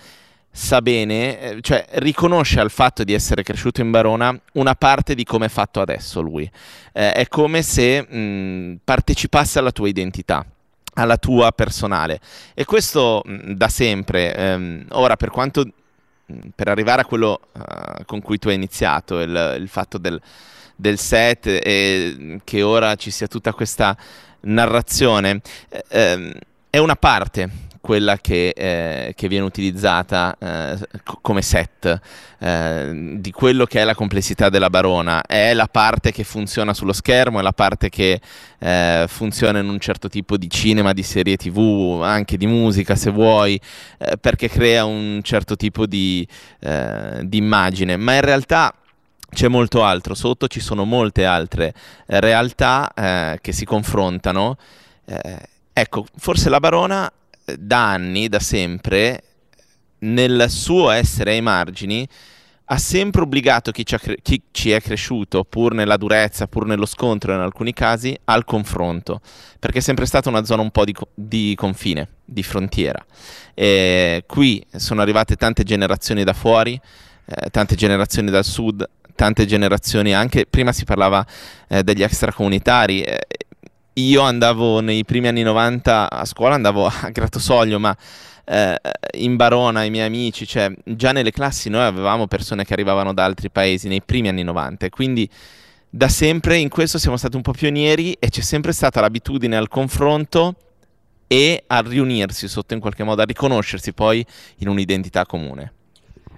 sa 0.52 0.82
bene, 0.82 1.40
eh, 1.40 1.58
cioè 1.62 1.86
riconosce 1.96 2.62
al 2.62 2.72
fatto 2.72 3.04
di 3.04 3.14
essere 3.14 3.44
cresciuto 3.44 3.82
in 3.82 3.92
Barona 3.92 4.38
una 4.54 4.74
parte 4.76 5.14
di 5.14 5.26
come 5.26 5.48
è 5.48 5.50
fatto 5.50 5.82
adesso 5.82 6.22
lui. 6.22 6.50
Eh, 6.94 7.12
è 7.12 7.28
come 7.28 7.62
se 7.62 8.02
mh, 8.02 8.80
partecipasse 8.84 9.60
alla 9.60 9.72
tua 9.72 9.90
identità 9.90 10.46
alla 10.98 11.18
tua 11.18 11.52
personale 11.52 12.22
e 12.54 12.64
questo 12.64 13.22
da 13.26 13.68
sempre 13.68 14.34
ehm, 14.34 14.86
ora 14.92 15.18
per 15.18 15.30
quanto 15.30 15.66
per 16.56 16.70
arrivare 16.70 17.02
a 17.02 17.06
quello 17.06 17.40
uh, 17.52 18.06
con 18.06 18.22
cui 18.22 18.40
tu 18.40 18.48
hai 18.48 18.56
iniziato 18.56 19.20
il, 19.20 19.58
il 19.60 19.68
fatto 19.68 19.98
del, 19.98 20.20
del 20.76 20.98
set 20.98 21.48
e 21.48 22.40
che 22.44 22.62
ora 22.62 22.96
ci 22.96 23.12
sia 23.12 23.28
tutta 23.28 23.54
questa 23.54 23.96
narrazione. 24.42 25.42
Eh, 25.70 25.84
ehm, 25.90 26.34
è 26.70 26.78
una 26.78 26.96
parte 26.96 27.64
quella 27.86 28.18
che, 28.18 28.50
eh, 28.50 29.14
che 29.16 29.28
viene 29.28 29.46
utilizzata 29.46 30.36
eh, 30.40 30.76
co- 31.04 31.20
come 31.22 31.44
set 31.44 32.00
eh, 32.40 33.18
di 33.20 33.30
quello 33.30 33.66
che 33.66 33.80
è 33.80 33.84
la 33.84 33.94
complessità 33.94 34.50
della 34.50 34.72
barona, 34.72 35.22
è 35.22 35.54
la 35.54 35.68
parte 35.68 36.12
che 36.12 36.24
funziona 36.24 36.74
sullo 36.74 36.94
schermo, 36.94 37.38
è 37.38 37.44
la 37.44 37.54
parte 37.54 37.90
che 37.90 38.20
eh, 38.58 39.06
funziona 39.08 39.60
in 39.60 39.70
un 39.70 39.80
certo 39.80 40.10
tipo 40.10 40.36
di 40.36 40.50
cinema, 40.50 40.94
di 40.94 41.04
serie 41.04 41.38
tv, 41.38 42.02
anche 42.02 42.38
di 42.38 42.48
musica 42.48 42.96
se 42.96 43.12
vuoi, 43.12 43.62
eh, 44.00 44.18
perché 44.20 44.50
crea 44.50 44.84
un 44.84 45.20
certo 45.22 45.56
tipo 45.56 45.86
di, 45.86 46.28
di 47.22 47.38
immagine, 47.38 47.98
ma 47.98 48.16
in 48.16 48.22
realtà 48.22 48.74
c'è 49.30 49.48
molto 49.48 49.84
altro, 49.84 50.16
sotto 50.16 50.48
ci 50.48 50.60
sono 50.60 50.86
molte 50.86 51.26
altre 51.26 51.74
eh, 52.08 52.20
realtà 52.20 52.92
eh, 52.94 53.40
che 53.42 53.52
si 53.52 53.66
confrontano. 53.66 54.58
Eh, 55.06 55.40
ecco, 55.74 56.06
forse 56.18 56.50
la 56.50 56.60
Barona 56.60 57.12
eh, 57.46 57.58
da 57.58 57.92
anni, 57.92 58.28
da 58.28 58.40
sempre, 58.40 59.24
nel 60.00 60.46
suo 60.50 60.90
essere 60.90 61.32
ai 61.32 61.42
margini, 61.42 62.08
ha 62.68 62.78
sempre 62.78 63.22
obbligato 63.22 63.72
chi 63.72 63.86
ci, 63.86 63.98
cre- 63.98 64.18
chi 64.22 64.42
ci, 64.52 64.72
è 64.72 64.82
cresciuto, 64.82 65.44
pur 65.44 65.74
nella 65.74 65.98
durezza, 65.98 66.48
pur 66.48 66.66
nello 66.66 66.86
scontro 66.86 67.34
in 67.34 67.40
alcuni 67.40 67.74
casi, 67.74 68.18
al 68.26 68.44
confronto, 68.44 69.22
perché 69.60 69.80
è 69.80 69.82
sempre 69.82 70.06
stata 70.06 70.30
una 70.30 70.44
zona 70.46 70.62
un 70.62 70.72
po' 70.72 70.84
di, 70.84 70.94
co- 70.94 71.10
di 71.14 71.54
confine, 71.56 72.08
di 72.26 72.42
frontiera. 72.42 73.04
E 73.54 74.24
qui 74.26 74.66
sono 74.76 75.02
arrivate 75.02 75.36
tante 75.36 75.64
generazioni 75.64 76.24
da 76.24 76.34
fuori, 76.34 76.80
eh, 77.26 77.50
tante 77.52 77.76
generazioni 77.76 78.32
dal 78.32 78.46
sud, 78.46 78.88
tante 79.16 79.46
generazioni 79.46 80.14
anche, 80.14 80.46
prima 80.46 80.72
si 80.72 80.84
parlava 80.84 81.26
eh, 81.68 81.84
degli 81.84 82.04
extracomunitari, 82.04 83.02
eh, 83.02 83.20
io 83.94 84.22
andavo 84.22 84.82
nei 84.82 85.06
primi 85.06 85.28
anni 85.28 85.42
90 85.42 86.10
a 86.12 86.26
scuola, 86.26 86.56
andavo 86.56 86.86
a 86.86 86.94
Gratosoglio, 87.12 87.80
ma 87.80 87.96
eh, 88.46 88.80
in 89.14 89.36
Barona 89.36 89.84
i 89.84 89.90
miei 89.90 90.06
amici, 90.06 90.46
cioè 90.46 90.72
già 90.84 91.12
nelle 91.12 91.32
classi 91.32 91.70
noi 91.70 91.84
avevamo 91.84 92.28
persone 92.28 92.66
che 92.66 92.74
arrivavano 92.74 93.14
da 93.14 93.24
altri 93.24 93.50
paesi 93.50 93.88
nei 93.88 94.02
primi 94.02 94.28
anni 94.28 94.44
90, 94.44 94.90
quindi 94.90 95.30
da 95.90 96.10
sempre 96.10 96.58
in 96.58 96.68
questo 96.68 96.98
siamo 96.98 97.16
stati 97.16 97.38
un 97.38 97.42
po' 97.42 97.54
pionieri 97.54 98.14
e 98.20 98.30
c'è 98.30 98.42
sempre 98.42 98.74
stata 98.74 99.00
l'abitudine 99.00 99.56
al 99.56 99.70
confronto 99.70 100.56
e 101.28 101.64
a 101.68 101.80
riunirsi 101.80 102.48
sotto 102.48 102.74
in 102.74 102.80
qualche 102.80 103.04
modo, 103.04 103.22
a 103.22 103.26
riconoscersi 103.26 103.94
poi 103.94 104.26
in 104.58 104.68
un'identità 104.68 105.26
comune. 105.26 105.75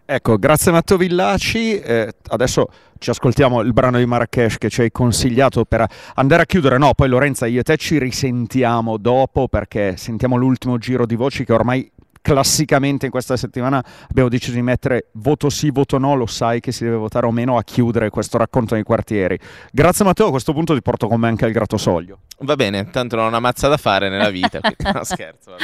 Ecco, 0.09 0.37
grazie 0.37 0.71
Matteo 0.71 0.95
Villaci. 0.95 1.77
Eh, 1.81 2.13
adesso 2.29 2.69
ci 2.97 3.09
ascoltiamo 3.09 3.59
il 3.59 3.73
brano 3.73 3.97
di 3.97 4.05
Marrakesh 4.05 4.57
che 4.57 4.69
ci 4.69 4.79
hai 4.79 4.89
consigliato 4.89 5.65
per 5.65 5.85
andare 6.15 6.43
a 6.43 6.45
chiudere. 6.45 6.77
No, 6.77 6.93
poi 6.93 7.09
Lorenza, 7.09 7.45
io 7.45 7.59
e 7.59 7.63
te 7.63 7.75
ci 7.75 7.99
risentiamo 7.99 8.95
dopo 8.95 9.49
perché 9.49 9.97
sentiamo 9.97 10.37
l'ultimo 10.37 10.77
giro 10.77 11.05
di 11.05 11.15
voci 11.15 11.43
che 11.43 11.51
ormai 11.51 11.91
classicamente 12.21 13.03
in 13.05 13.11
questa 13.11 13.35
settimana 13.35 13.83
abbiamo 14.09 14.29
deciso 14.29 14.53
di 14.53 14.61
mettere 14.61 15.07
voto 15.13 15.49
sì, 15.49 15.71
voto 15.71 15.97
no, 15.97 16.15
lo 16.15 16.25
sai 16.25 16.61
che 16.61 16.71
si 16.71 16.85
deve 16.85 16.95
votare 16.95 17.25
o 17.25 17.31
meno 17.31 17.57
a 17.57 17.63
chiudere 17.63 18.09
questo 18.09 18.37
racconto 18.37 18.75
nei 18.75 18.83
quartieri. 18.83 19.37
Grazie 19.73 20.05
Matteo, 20.05 20.27
a 20.27 20.31
questo 20.31 20.53
punto 20.53 20.73
ti 20.73 20.81
porto 20.81 21.09
con 21.09 21.19
me 21.19 21.27
anche 21.27 21.43
al 21.43 21.51
Gratosoglio. 21.51 22.19
Va 22.39 22.55
bene, 22.55 22.89
tanto 22.91 23.17
non 23.17 23.25
ho 23.25 23.27
una 23.27 23.41
mazza 23.41 23.67
da 23.67 23.75
fare 23.75 24.07
nella 24.07 24.29
vita, 24.29 24.61
no 24.61 25.03
scherzo. 25.03 25.51
Vabbè. 25.51 25.63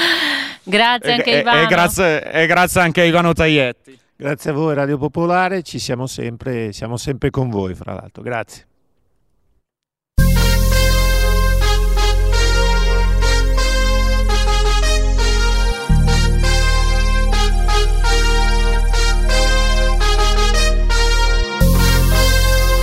Grazie 0.63 1.13
anche 1.13 1.33
a 1.33 1.39
Ivano. 1.39 1.59
E, 1.59 1.63
e, 1.63 1.67
grazie, 1.67 2.31
e 2.31 2.45
grazie 2.45 2.81
anche 2.81 2.99
a 2.99 3.05
Ivano 3.05 3.31
Taglietti. 3.31 4.01
Grazie 4.24 4.51
a 4.51 4.53
voi 4.53 4.74
Radio 4.74 4.97
Popolare, 4.97 5.63
ci 5.63 5.80
siamo 5.80 6.07
sempre, 6.07 6.71
siamo 6.71 6.95
sempre 6.95 7.30
con 7.30 7.49
voi 7.49 7.76
fra 7.76 7.93
l'altro, 7.93 8.24
grazie. 8.24 8.65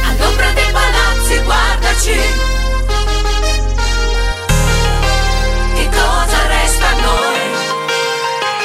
All'ombra 0.05 0.53
dei 0.53 0.71
palazzi 0.71 1.43
guardaci 1.43 2.21
Che 5.75 5.89
cosa 5.89 6.47
resta 6.49 6.87
a 6.87 7.01
noi? 7.01 7.41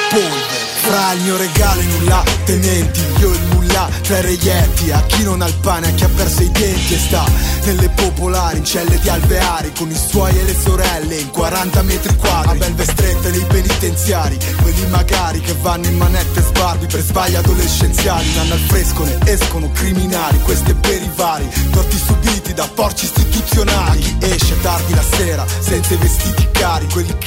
polvere 0.09 0.54
Fra 0.85 1.13
il 1.13 1.21
mio 1.23 1.35
regalo 1.35 1.81
e 1.81 1.83
nulla 1.85 2.23
tenenti 2.43 3.01
Io 3.17 3.31
il 3.31 3.41
mulla 3.47 3.89
tra 4.03 4.19
i 4.19 4.21
reietti 4.21 4.91
A 4.91 5.01
chi 5.07 5.23
non 5.23 5.41
ha 5.41 5.47
il 5.47 5.55
pane, 5.55 5.87
a 5.87 5.91
chi 5.91 6.03
ha 6.03 6.09
perso 6.09 6.43
i 6.43 6.51
denti 6.51 6.93
E 6.93 6.99
sta 6.99 7.25
nelle 7.63 7.89
popolari, 7.89 8.59
in 8.59 8.65
celle 8.65 8.99
di 8.99 9.09
alveari 9.09 9.71
Con 9.75 9.89
i 9.89 9.95
suoi 9.95 10.37
e 10.37 10.43
le 10.43 10.55
sorelle 10.55 11.15
in 11.15 11.31
40 11.31 11.81
metri 11.81 12.15
quadri. 12.17 12.51
A 12.51 12.53
belve 12.53 12.83
strette 12.83 13.31
nei 13.31 13.45
penitenziari 13.45 14.37
Quelli 14.61 14.85
magari 14.89 15.41
che 15.41 15.55
vanno 15.59 15.87
in 15.87 15.97
manette 15.97 16.41
sbarbi 16.41 16.85
Per 16.85 17.01
sbagli 17.01 17.33
adolescenziali. 17.33 18.33
Nanno 18.35 18.53
al 18.53 18.59
fresco 18.59 19.03
ne 19.05 19.17
escono 19.23 19.71
criminali 19.71 20.39
Queste 20.41 20.75
per 20.75 21.01
i 21.01 21.11
vari 21.15 21.49
Torti 21.71 21.97
subiti 21.97 22.53
da 22.53 22.69
porci 22.71 23.05
istituzionali. 23.05 23.97
A 23.97 24.01
chi 24.01 24.17
esce 24.19 24.61
tardi 24.61 24.93
la 24.93 25.03
sera 25.15 25.45
senza 25.61 25.95
i 25.95 25.97
vestiti 25.97 26.47
cari 26.51 26.87
Quelli 26.91 27.17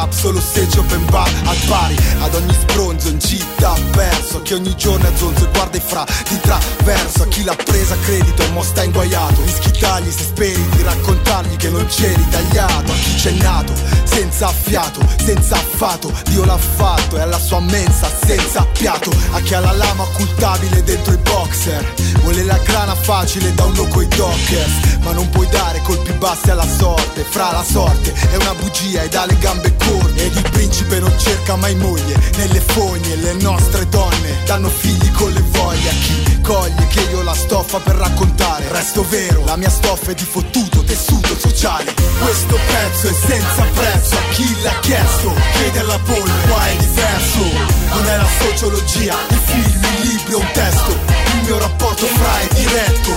club 0.00 0.12
solo 0.12 0.40
se 0.40 0.66
c'è 0.66 0.78
open 0.78 1.04
bar 1.06 1.30
al 1.44 1.56
pari. 1.66 1.96
Ad 2.20 2.34
ogni 2.34 2.54
sbronzo 2.54 3.08
in 3.08 3.20
città 3.20 3.74
perso 3.92 4.40
chi 4.42 4.54
ogni 4.54 4.74
giorno 4.76 5.06
è 5.06 5.12
zonzo 5.14 5.44
e 5.44 5.48
guarda 5.52 5.76
i 5.76 5.80
fra 5.84 6.04
di 6.28 6.40
traverso. 6.40 7.22
A 7.22 7.26
chi 7.26 7.44
l'ha 7.44 7.56
presa 7.56 7.96
credito 8.04 8.42
e 8.42 8.48
mo 8.50 8.62
sta 8.62 8.82
inguaiato. 8.82 9.42
Rischi 9.44 9.70
tagli 9.78 10.10
se 10.10 10.24
speri 10.24 10.68
di 10.70 10.82
raccontargli 10.82 11.56
che 11.56 11.68
non 11.68 11.86
c'eri 11.86 12.28
tagliato. 12.28 12.92
A 12.92 12.94
chi 12.94 13.14
c'è 13.14 13.30
nato 13.32 13.72
senza 14.04 14.48
fiato, 14.48 15.00
senza 15.24 15.54
affato 15.54 16.12
Dio 16.24 16.44
l'ha 16.44 16.58
fatto 16.58 17.16
e 17.16 17.20
alla 17.20 17.38
sua 17.38 17.60
mensa 17.60 18.10
senza 18.24 18.66
piato 18.72 19.10
A 19.32 19.40
chi 19.40 19.54
ha 19.54 19.60
la 19.60 19.72
lama 19.72 20.02
occultabile 20.02 20.82
dentro 20.82 21.12
i 21.12 21.18
boxer. 21.18 21.94
Vuole 22.22 22.44
la 22.44 22.58
grana 22.58 22.94
facile 22.94 23.54
da 23.54 23.64
uno 23.64 23.84
coi 23.86 24.08
dockers. 24.08 24.98
Ma 25.02 25.12
non 25.12 25.28
puoi 25.30 25.48
dare 25.48 25.80
colpi 25.82 26.12
bassi 26.12 26.50
alla 26.50 26.66
sorte 26.66 27.24
Fra 27.28 27.52
la 27.52 27.64
sorte 27.64 28.12
è 28.12 28.36
una 28.36 28.54
bugia 28.54 29.02
ha 29.02 29.24
le 29.24 29.38
gambe 29.38 29.74
corte 29.76 29.89
Ed 30.14 30.36
il 30.36 30.50
principe 30.50 31.00
non 31.00 31.12
cerca 31.18 31.56
mai 31.56 31.74
moglie. 31.74 32.18
Nelle 32.36 32.60
fogne 32.60 33.16
le 33.16 33.32
nostre 33.34 33.88
donne 33.88 34.38
Danno 34.44 34.68
figli 34.68 35.10
con 35.12 35.30
le 35.32 35.42
voglie. 35.50 35.88
A 35.88 35.92
chi 35.92 36.40
coglie 36.40 36.86
che 36.88 37.00
io 37.10 37.22
la 37.22 37.34
stoffa 37.34 37.78
per 37.78 37.96
raccontare. 37.96 38.68
Resto 38.70 39.04
vero, 39.08 39.44
la 39.44 39.56
mia 39.56 39.70
stoffa 39.70 40.10
è 40.10 40.14
di 40.14 40.24
fottuto 40.24 40.82
tessuto 40.82 41.36
sociale. 41.38 41.94
Questo 42.20 42.58
pezzo 42.66 43.08
è 43.08 43.12
senza 43.12 43.62
prezzo. 43.74 44.14
A 44.16 44.22
chi 44.32 44.60
l'ha 44.62 44.78
chiesto 44.80 45.34
chiede 45.54 45.78
alla 45.80 45.98
polvere 45.98 46.48
Qua 46.48 46.66
è 46.66 46.76
diverso. 46.76 47.42
Non 47.94 48.06
è 48.06 48.16
la 48.16 48.28
sociologia, 48.40 49.14
i 49.28 49.38
film, 49.44 49.82
i 49.82 50.06
libri 50.08 50.34
un 50.34 50.46
testo. 50.52 50.90
Il 50.90 51.42
mio 51.44 51.58
rapporto 51.58 52.06
fra 52.06 52.40
è 52.40 52.48
diretto. 52.54 53.10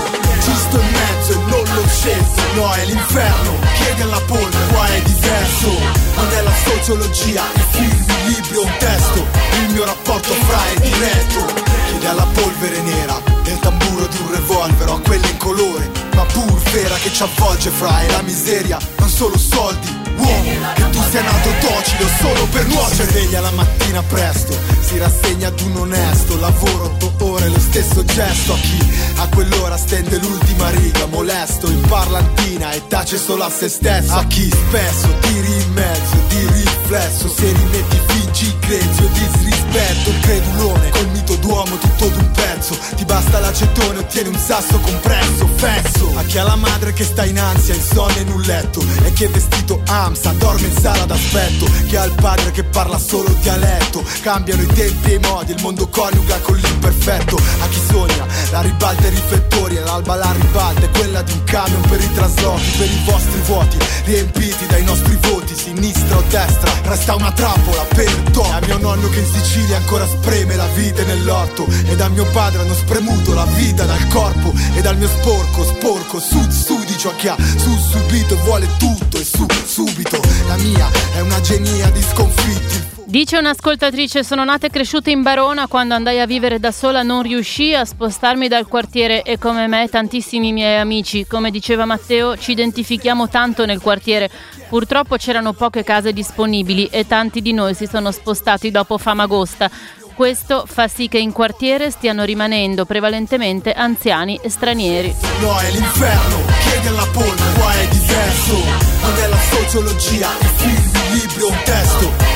Giusto 0.43 0.79
in 0.79 0.91
mezzo 0.91 1.31
e 1.31 1.35
non 1.47 1.62
scelto 2.03 2.41
No 2.55 2.71
è 2.73 2.85
l'inferno, 2.85 3.59
chiede 3.75 4.03
alla 4.03 4.21
polvere 4.27 4.67
Qua 4.67 4.85
è 4.85 5.01
diverso. 5.01 5.69
Non 6.15 6.31
è 6.31 6.41
la 6.41 6.53
sociologia, 6.53 7.43
i 7.55 7.63
film, 7.71 8.05
libri 8.27 8.57
un 8.57 8.71
testo. 8.77 9.25
Il 9.63 9.73
mio 9.73 9.85
rapporto 9.85 10.33
fra 10.33 10.59
è 10.73 10.79
diretto. 10.79 11.61
Chiede 11.87 12.07
alla 12.07 12.27
polvere 12.33 12.81
nera 12.81 13.21
Nel 13.43 13.59
tamburo 13.59 13.92
di 14.33 14.39
un 14.39 14.47
revolver 14.47 14.89
o 14.89 14.95
a 14.95 14.99
quelle 14.99 15.27
in 15.29 15.37
colore. 15.37 15.91
Ma 16.15 16.23
pur 16.25 16.59
vera 16.71 16.95
che 16.95 17.11
ci 17.11 17.23
avvolge 17.23 17.69
fra 17.69 18.01
è 18.01 18.11
la 18.11 18.21
miseria 18.21 18.77
Non 18.99 19.09
solo 19.09 19.35
soldi 19.35 20.01
Uomo, 20.15 20.73
che 20.75 20.89
tu 20.91 20.99
sia 21.09 21.23
nato 21.23 21.49
docile 21.59 22.07
solo 22.19 22.45
per 22.51 22.67
nuocere. 22.67 23.09
Sveglia 23.09 23.39
la 23.39 23.49
mattina 23.51 24.03
presto, 24.03 24.55
si 24.79 24.99
rassegna 24.99 25.47
ad 25.47 25.59
un 25.61 25.77
onesto 25.77 26.39
Lavoro 26.39 26.83
otto 26.83 27.13
ore, 27.25 27.47
lo 27.49 27.59
stesso 27.59 28.05
gesto 28.05 28.53
A 28.53 28.57
chi 28.57 28.91
a 29.15 29.27
quell'ora 29.27 29.77
stende 29.77 30.17
l'ultima 30.17 30.69
riga 30.69 31.05
Molesto 31.07 31.69
in 31.69 31.81
parlantina 31.81 32.71
e 32.71 32.87
tace 32.87 33.17
solo 33.17 33.43
a 33.43 33.49
se 33.49 33.69
stesso 33.69 34.13
A 34.13 34.23
chi 34.25 34.49
spesso 34.49 35.07
tiri 35.19 35.51
in 35.51 35.73
mezzo, 35.73 36.15
di 36.27 36.47
riflesso 36.47 37.02
Se 37.15 37.51
rimetti 37.51 38.01
fingi 38.07 38.55
grezzo, 38.59 39.07
disrispetto 39.07 40.09
Il 40.09 40.19
credulone 40.21 40.89
col 40.89 41.07
mito 41.09 41.35
d'uomo 41.35 41.77
tutto 41.77 42.07
d'un 42.09 42.31
pezzo. 42.31 42.77
Ti 42.95 43.05
basta 43.05 43.39
l'acetone, 43.39 43.99
ottieni 43.99 44.29
un 44.29 44.37
sasso 44.37 44.79
compresso, 44.79 45.47
fesso. 45.55 46.11
A 46.15 46.23
chi 46.23 46.37
ha 46.37 46.43
la 46.43 46.55
madre 46.55 46.93
che 46.93 47.03
sta 47.03 47.23
in 47.25 47.39
ansia, 47.39 47.75
insonne 47.75 48.21
in 48.21 48.31
un 48.31 48.41
letto 48.41 48.83
E 49.03 49.13
che 49.13 49.27
vestito 49.27 49.81
amsa, 49.87 50.31
dorme 50.31 50.67
in 50.67 50.77
sala 50.77 51.05
d'aspetto. 51.05 51.65
Chi 51.87 51.95
ha 51.95 52.03
il 52.03 52.13
padre 52.13 52.51
che 52.51 52.63
parla 52.63 52.97
solo 52.97 53.29
dialetto. 53.41 54.03
Cambiano 54.21 54.61
i 54.61 54.67
tempi 54.67 55.11
e 55.11 55.15
i 55.15 55.19
modi, 55.19 55.51
il 55.51 55.61
mondo 55.61 55.87
coniuga 55.87 56.39
con 56.39 56.55
l'imperfetto. 56.55 57.35
A 57.35 57.67
chi 57.67 57.79
sogna, 57.89 58.25
la 58.51 58.61
ribalta 58.61 59.07
i 59.07 59.09
riflettori 59.09 59.75
E 59.75 59.81
l'alba 59.81 60.15
la 60.15 60.31
ribalta, 60.31 60.81
è 60.81 60.89
quella 60.89 61.21
di 61.21 61.31
un 61.31 61.43
camion 61.43 61.81
per 61.81 62.01
i 62.01 62.11
traslochi 62.13 62.77
Per 62.77 62.87
i 62.87 63.01
vostri 63.05 63.41
vuoti, 63.41 63.77
riempiti 64.05 64.65
dai 64.67 64.83
nostri 64.83 65.17
voti 65.21 65.55
Sinistra 65.55 66.17
o 66.17 66.23
destra, 66.29 66.71
resta 66.83 67.02
una 67.11 67.31
trappola 67.33 67.83
per 67.93 68.09
top 68.31 68.45
E 68.45 68.51
a 68.51 68.59
mio 68.65 68.77
nonno 68.77 69.09
che 69.09 69.19
in 69.19 69.25
Sicilia 69.25 69.77
ancora 69.77 70.07
spreme 70.07 70.55
la 70.55 70.67
vite 70.67 71.03
nell'orto. 71.03 71.67
E 71.85 71.95
da 71.95 72.07
mio 72.07 72.25
padre 72.31 72.61
hanno 72.61 72.73
spremuto 72.73 73.33
la 73.33 73.45
vita 73.45 73.83
dal 73.83 74.07
corpo. 74.07 74.53
E 74.73 74.81
dal 74.81 74.97
mio 74.97 75.09
sporco, 75.09 75.65
sporco, 75.65 76.19
sud, 76.19 76.49
sudicio 76.49 77.09
A 77.09 77.15
chi 77.15 77.27
ha. 77.27 77.35
Su 77.57 77.77
subito 77.77 78.37
vuole 78.43 78.67
tutto 78.77 79.17
e 79.17 79.25
su 79.25 79.45
subito. 79.65 80.19
La 80.47 80.55
mia 80.55 80.89
è 81.13 81.19
una 81.19 81.41
genia 81.41 81.89
di 81.89 82.01
sconfitti 82.01 83.01
Dice 83.13 83.37
un'ascoltatrice, 83.37 84.23
sono 84.23 84.43
nata 84.43 84.65
e 84.65 84.71
cresciuta 84.71 85.11
in 85.11 85.21
Barona, 85.21 85.67
quando 85.67 85.93
andai 85.93 86.19
a 86.19 86.25
vivere 86.25 86.59
da 86.59 86.71
sola 86.71 87.03
non 87.03 87.21
riuscii 87.21 87.75
a 87.75 87.85
spostarmi 87.85 88.47
dal 88.47 88.65
quartiere 88.65 89.21
e 89.21 89.37
come 89.37 89.67
me 89.67 89.87
tantissimi 89.87 90.51
miei 90.51 90.79
amici, 90.79 91.27
come 91.27 91.51
diceva 91.51 91.85
Matteo, 91.85 92.35
ci 92.35 92.53
identifichiamo 92.53 93.29
tanto 93.29 93.67
nel 93.67 93.81
quartiere. 93.81 94.31
Purtroppo 94.67 95.15
c'erano 95.17 95.53
poche 95.53 95.83
case 95.83 96.11
disponibili 96.11 96.87
e 96.87 97.05
tanti 97.05 97.43
di 97.43 97.53
noi 97.53 97.75
si 97.75 97.85
sono 97.85 98.09
spostati 98.09 98.71
dopo 98.71 98.97
Famagosta. 98.97 99.69
Questo 100.15 100.65
fa 100.67 100.87
sì 100.87 101.07
che 101.07 101.17
in 101.17 101.31
quartiere 101.31 101.89
stiano 101.89 102.23
rimanendo 102.23 102.85
prevalentemente 102.85 103.73
anziani 103.73 104.39
e 104.41 104.49
stranieri. 104.49 105.15
No 105.39 105.59
è 105.59 105.71
l'inferno, 105.71 106.41
chiedi 106.69 106.87
alla 106.87 107.07
polvere, 107.11 107.53
qua 107.59 107.73
è 107.73 107.87
diverso 107.87 108.55
Non 109.01 109.17
è 109.17 109.27
la 109.27 109.39
sociologia, 109.39 110.29
i 110.39 110.45
film, 110.57 110.91
i 110.93 111.19
libri 111.19 111.41
o 111.41 111.49
un 111.49 111.57
testo 111.63 112.33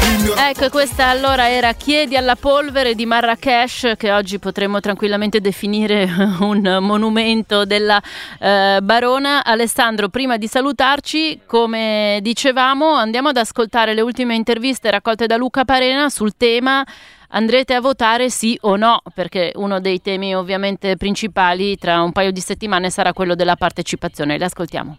Ecco, 0.49 0.69
questa 0.69 1.07
allora 1.07 1.49
era 1.49 1.73
Chiedi 1.73 2.15
alla 2.15 2.35
polvere 2.35 2.95
di 2.95 3.05
Marrakesh, 3.05 3.93
che 3.97 4.11
oggi 4.11 4.39
potremmo 4.39 4.79
tranquillamente 4.79 5.41
definire 5.41 6.09
un 6.39 6.77
monumento 6.81 7.65
della 7.65 8.01
eh, 8.39 8.79
Barona. 8.81 9.43
Alessandro, 9.43 10.09
prima 10.09 10.37
di 10.37 10.47
salutarci, 10.47 11.41
come 11.45 12.19
dicevamo, 12.21 12.93
andiamo 12.93 13.29
ad 13.29 13.37
ascoltare 13.37 13.93
le 13.93 14.01
ultime 14.01 14.35
interviste 14.35 14.89
raccolte 14.89 15.27
da 15.27 15.37
Luca 15.37 15.65
Parena 15.65 16.09
sul 16.09 16.33
tema 16.35 16.85
Andrete 17.29 17.73
a 17.73 17.81
votare 17.81 18.29
sì 18.29 18.57
o 18.61 18.77
no? 18.77 19.01
Perché 19.13 19.51
uno 19.55 19.79
dei 19.81 20.01
temi 20.01 20.33
ovviamente 20.33 20.95
principali 20.95 21.77
tra 21.77 22.01
un 22.01 22.11
paio 22.13 22.31
di 22.31 22.39
settimane 22.39 22.89
sarà 22.89 23.11
quello 23.13 23.35
della 23.35 23.55
partecipazione. 23.57 24.37
Le 24.37 24.45
ascoltiamo. 24.45 24.97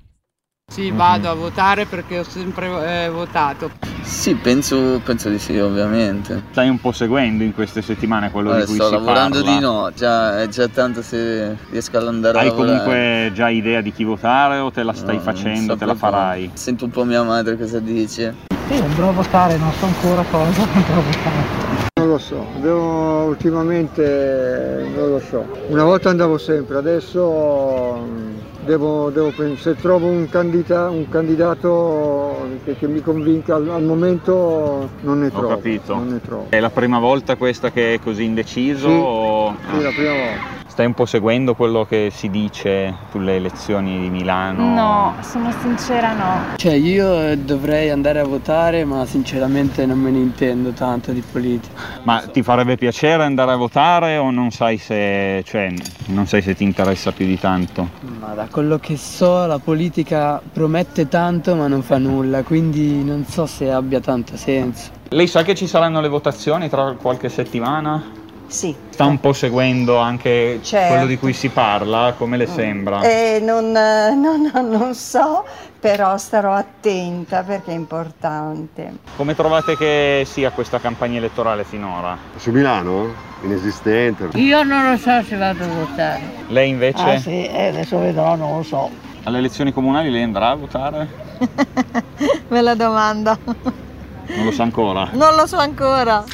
Sì, 0.71 0.91
vado 0.91 1.31
a 1.31 1.35
votare 1.35 1.87
perché 1.87 2.19
ho 2.19 2.25
sempre 2.25 3.07
eh, 3.07 3.09
votato. 3.09 3.71
Sì, 4.03 4.35
penso, 4.35 5.01
penso 5.03 5.31
di 5.31 5.39
sì, 5.39 5.57
ovviamente. 5.57 6.43
Stai 6.51 6.69
un 6.69 6.79
po' 6.79 6.93
seguendo 6.93 7.43
in 7.43 7.55
queste 7.55 7.81
settimane 7.81 8.31
quello 8.31 8.51
Vabbè, 8.51 8.61
di 8.61 8.67
cui 8.67 8.75
sto 8.75 8.89
si 8.89 8.93
lavorando 8.93 9.41
parla. 9.43 9.55
di 9.55 9.61
no, 9.61 9.91
già, 9.97 10.43
è 10.43 10.49
già 10.49 10.69
tanto 10.69 11.01
se 11.01 11.57
riesco 11.71 11.97
ad 11.97 12.07
andare 12.07 12.37
a 12.37 12.41
Hai 12.43 12.49
lavorare. 12.49 12.77
comunque 12.77 13.31
già 13.35 13.49
idea 13.49 13.81
di 13.81 13.91
chi 13.95 14.05
votare 14.05 14.59
o 14.59 14.71
te 14.71 14.83
la 14.83 14.93
stai 14.93 15.17
No, 15.17 15.23
facendo, 15.23 15.73
so 15.73 15.79
te 15.79 15.87
la 15.87 15.95
farai? 15.95 16.51
Sento 16.53 16.85
un 16.85 16.91
po' 16.91 17.05
mia 17.05 17.23
madre 17.23 17.57
cosa 17.57 17.79
dice. 17.79 18.35
Sì, 18.69 18.75
andrò 18.75 19.09
a 19.09 19.13
votare, 19.13 19.57
non 19.57 19.73
so 19.73 19.87
ancora 19.87 20.23
cosa, 20.31 20.63
andrò 20.71 20.99
a 20.99 21.01
votare. 21.01 21.88
Non 22.09 22.17
lo 22.17 22.23
so, 22.23 22.47
devo, 22.63 23.25
ultimamente 23.25 24.87
non 24.97 25.11
lo 25.11 25.21
so. 25.21 25.45
Una 25.67 25.85
volta 25.85 26.09
andavo 26.09 26.39
sempre, 26.39 26.79
adesso 26.79 27.99
mm, 28.01 28.65
devo, 28.65 29.11
devo 29.11 29.31
se 29.57 29.77
trovo 29.77 30.07
un, 30.07 30.27
candida- 30.31 30.89
un 30.89 31.07
candidato 31.11 32.49
che, 32.65 32.77
che 32.77 32.89
mi 32.89 33.03
convinca, 33.03 33.57
al, 33.57 33.69
al 33.69 33.83
momento 33.83 34.89
non 35.01 35.19
ne 35.19 35.27
Ho 35.27 35.31
trovo. 35.31 35.49
capito. 35.49 35.95
Non 35.97 36.09
ne 36.09 36.21
trovo. 36.23 36.47
È 36.49 36.59
la 36.59 36.71
prima 36.71 36.99
volta 36.99 37.37
questa 37.37 37.71
che 37.71 37.93
è 37.93 37.99
così 38.01 38.25
indeciso? 38.25 38.89
Sì, 38.89 39.01
o... 39.05 39.55
Sì, 39.71 39.83
la 39.83 39.91
prima 39.91 40.13
volta. 40.13 40.58
Stai 40.79 40.87
un 40.87 40.95
po' 40.95 41.07
seguendo 41.07 41.57
quello 41.57 41.85
che 41.85 42.09
si 42.13 42.31
dice 42.31 42.95
sulle 43.11 43.35
elezioni 43.35 43.99
di 43.99 44.11
Milano? 44.11 44.75
No, 44.75 45.15
sono 45.23 45.51
sincera 45.61 46.13
no. 46.13 46.55
Cioè 46.55 46.75
io 46.75 47.21
eh, 47.21 47.37
dovrei 47.37 47.91
andare 47.91 48.21
a 48.21 48.25
votare 48.25 48.85
ma 48.85 49.05
sinceramente 49.05 49.85
non 49.87 49.99
me 49.99 50.13
ne 50.13 50.19
intendo 50.19 50.71
tanto 50.71 51.11
di 51.11 51.21
politica. 51.21 51.75
Ma 52.05 52.21
ti 52.21 52.45
farebbe 52.45 52.77
piacere 52.77 53.25
andare 53.25 53.51
a 53.51 53.57
votare 53.57 54.19
o 54.19 54.31
non 54.31 54.53
sai 54.53 54.79
se, 54.79 55.43
cioè, 55.45 55.75
non 56.07 56.29
sai 56.29 56.43
se 56.43 56.55
ti 56.55 56.63
interessa 56.63 57.11
più 57.11 57.27
di 57.27 57.41
tanto? 57.41 57.89
Ma 58.21 58.35
da 58.35 58.47
quello 58.49 58.79
che 58.79 58.97
so 58.97 59.47
la 59.47 59.59
politica 59.59 60.41
promette 60.53 61.09
tanto 61.09 61.57
ma 61.57 61.67
non 61.67 61.83
fa 61.83 61.99
nulla, 61.99 62.45
quindi 62.45 63.03
non 63.03 63.25
so 63.25 63.47
se 63.47 63.69
abbia 63.69 63.99
tanto 63.99 64.37
senso. 64.37 64.91
Lei 65.09 65.27
sa 65.27 65.43
che 65.43 65.57
ci 65.57 65.67
saranno 65.67 66.01
le 66.01 66.09
votazioni 66.09 66.69
tra 66.69 66.95
qualche 66.97 67.29
settimana? 67.29 68.18
Sì. 68.49 68.75
Sta 68.89 69.05
un 69.05 69.21
po' 69.21 69.35
seguendo 69.35 69.99
anche 69.99 70.59
Certo. 70.63 70.89
quello 70.95 71.07
di 71.07 71.19
cui 71.19 71.35
si 71.35 71.51
parla, 71.51 72.15
come 72.17 72.37
le 72.39 72.47
sembra? 72.47 73.03
Eh, 73.03 73.41
non, 73.43 73.77
eh, 73.77 74.15
no, 74.15 74.37
no, 74.37 74.61
non 74.63 74.95
so, 74.95 75.45
però 75.79 76.17
starò 76.17 76.55
attenta 76.55 77.43
perché 77.43 77.71
è 77.73 77.75
importante. 77.75 78.93
Come 79.17 79.35
trovate 79.35 79.77
che 79.77 80.25
sia 80.27 80.51
questa 80.51 80.81
campagna 80.81 81.19
elettorale 81.19 81.65
finora? 81.65 82.17
Su 82.37 82.51
Milano? 82.51 83.13
Inesistente. 83.43 84.31
Io 84.39 84.63
non 84.63 84.91
lo 84.91 84.97
so 84.97 85.23
se 85.23 85.37
vado 85.37 85.65
a 85.65 85.69
votare. 85.69 86.23
Lei 86.49 86.71
invece? 86.71 87.03
Ah 87.03 87.19
sì, 87.21 87.47
eh, 87.47 87.69
adesso 87.69 87.99
vedrò, 87.99 88.35
non 88.35 88.57
lo 88.57 88.63
so. 88.63 88.91
Alle 89.25 89.39
elezioni 89.39 89.73
comunali 89.73 90.11
lei 90.11 90.23
andrà 90.23 90.49
a 90.49 90.55
votare? 90.55 91.09
Bella 92.49 92.75
domanda. 92.75 93.39
Non 93.45 94.45
lo 94.45 94.53
sa 94.53 94.63
ancora. 94.63 95.11
Non 95.13 95.35
lo 95.35 95.47
so 95.47 95.59
ancora. 95.59 96.25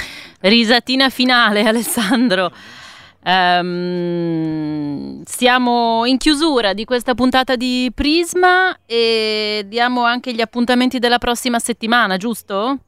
Risatina 0.44 1.08
finale, 1.08 1.62
Alessandro. 1.66 2.52
Ehm, 3.24 5.22
siamo 5.24 6.04
in 6.04 6.18
chiusura 6.18 6.74
di 6.74 6.84
questa 6.84 7.14
puntata 7.14 7.56
di 7.56 7.90
Prisma 7.94 8.76
e 8.84 9.64
diamo 9.66 10.04
anche 10.04 10.34
gli 10.34 10.42
appuntamenti 10.42 10.98
della 10.98 11.16
prossima 11.18 11.58
settimana, 11.58 12.18
giusto? 12.18 12.80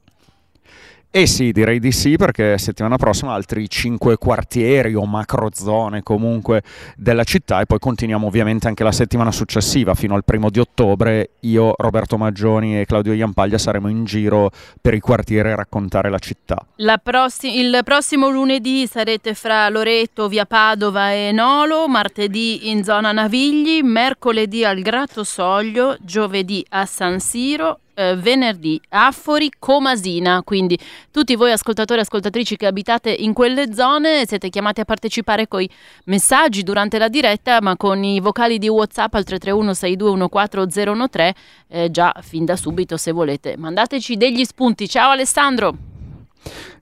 Eh 1.09 1.25
sì, 1.25 1.51
direi 1.51 1.79
di 1.79 1.91
sì, 1.91 2.15
perché 2.15 2.57
settimana 2.57 2.97
prossima 2.97 3.33
altri 3.33 3.67
cinque 3.69 4.17
quartieri 4.17 4.93
o 4.93 5.05
macrozone 5.05 6.03
comunque 6.03 6.61
della 6.95 7.23
città 7.23 7.61
e 7.61 7.65
poi 7.65 7.79
continuiamo 7.79 8.27
ovviamente 8.27 8.67
anche 8.67 8.83
la 8.83 8.91
settimana 8.91 9.31
successiva, 9.31 9.95
fino 9.95 10.15
al 10.15 10.25
primo 10.25 10.49
di 10.49 10.59
ottobre. 10.59 11.31
Io, 11.41 11.73
Roberto 11.77 12.17
Maggioni 12.17 12.79
e 12.79 12.85
Claudio 12.85 13.13
Iampaglia 13.13 13.57
saremo 13.57 13.87
in 13.87 14.03
giro 14.03 14.51
per 14.79 14.93
i 14.93 14.99
quartieri 14.99 15.49
a 15.49 15.55
raccontare 15.55 16.09
la 16.09 16.19
città. 16.19 16.57
La 16.75 16.97
prossi- 16.97 17.57
il 17.57 17.79
prossimo 17.83 18.29
lunedì 18.29 18.85
sarete 18.85 19.33
fra 19.33 19.69
Loreto, 19.69 20.27
via 20.27 20.45
Padova 20.45 21.13
e 21.13 21.31
Nolo, 21.31 21.87
martedì 21.87 22.69
in 22.69 22.83
zona 22.83 23.11
Navigli, 23.11 23.81
mercoledì 23.81 24.63
al 24.65 24.81
Gratto 24.81 25.23
Soglio, 25.23 25.97
giovedì 26.01 26.63
a 26.69 26.85
San 26.85 27.19
Siro, 27.19 27.79
eh, 27.97 28.15
venerdì 28.15 28.79
a 28.89 29.11
Fori, 29.11 29.49
Comasina. 29.57 30.43
Quindi 30.43 30.77
tutti 31.09 31.35
voi 31.35 31.51
ascoltatori 31.51 31.99
e 31.99 32.03
ascoltatrici 32.03 32.55
che 32.55 32.67
abitate 32.67 33.09
in 33.09 33.33
quelle 33.33 33.73
zone 33.73 34.25
siete 34.27 34.49
chiamati 34.49 34.81
a 34.81 34.85
partecipare 34.85 35.47
con 35.47 35.61
i 35.61 35.69
messaggi 36.05 36.61
durante 36.61 36.99
la 36.99 37.07
diretta, 37.07 37.59
ma 37.59 37.75
con 37.75 38.03
i 38.03 38.19
vocali 38.19 38.59
di 38.59 38.69
WhatsApp 38.69 39.15
al 39.15 39.23
331 39.23 39.71
6214013 39.71 41.31
eh, 41.69 41.91
già 41.91 42.13
fin 42.21 42.45
da 42.45 42.55
subito 42.55 42.97
se 42.97 43.11
volete. 43.11 43.57
Mandateci 43.57 44.15
degli 44.15 44.43
spunti. 44.45 44.87
Ciao 44.87 45.09
Alessandro! 45.09 45.75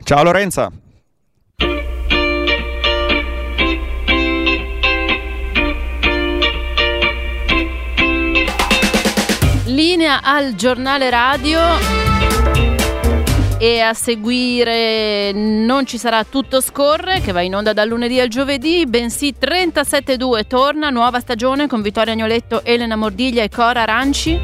Ciao 0.03 0.24
Lorenza! 0.24 0.70
Linea 9.76 10.21
al 10.23 10.55
giornale 10.55 11.09
radio 11.09 11.59
e 13.57 13.82
a 13.82 13.93
seguire 13.93 15.34
non 15.34 15.86
ci 15.86 15.97
sarà 15.97 16.23
tutto 16.23 16.61
scorre 16.61 17.19
che 17.19 17.34
va 17.34 17.41
in 17.41 17.53
onda 17.53 17.73
dal 17.73 17.89
lunedì 17.89 18.17
al 18.21 18.30
giovedì, 18.30 18.86
bensì 18.86 19.36
37.2 19.38 20.47
torna 20.47 20.89
nuova 20.89 21.19
stagione 21.19 21.67
con 21.67 21.82
Vittorio 21.82 22.13
Agnoletto, 22.13 22.63
Elena 22.63 22.95
Mordiglia 22.95 23.43
e 23.43 23.49
Cora 23.49 23.82
Aranci. 23.82 24.39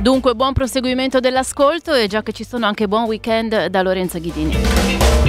Dunque 0.00 0.34
buon 0.36 0.52
proseguimento 0.52 1.18
dell'ascolto 1.18 1.92
e 1.94 2.06
già 2.06 2.22
che 2.22 2.30
ci 2.30 2.44
sono 2.44 2.66
anche 2.66 2.86
buon 2.86 3.06
weekend 3.06 3.66
da 3.66 3.82
Lorenza 3.82 4.20
Ghidini. 4.20 5.23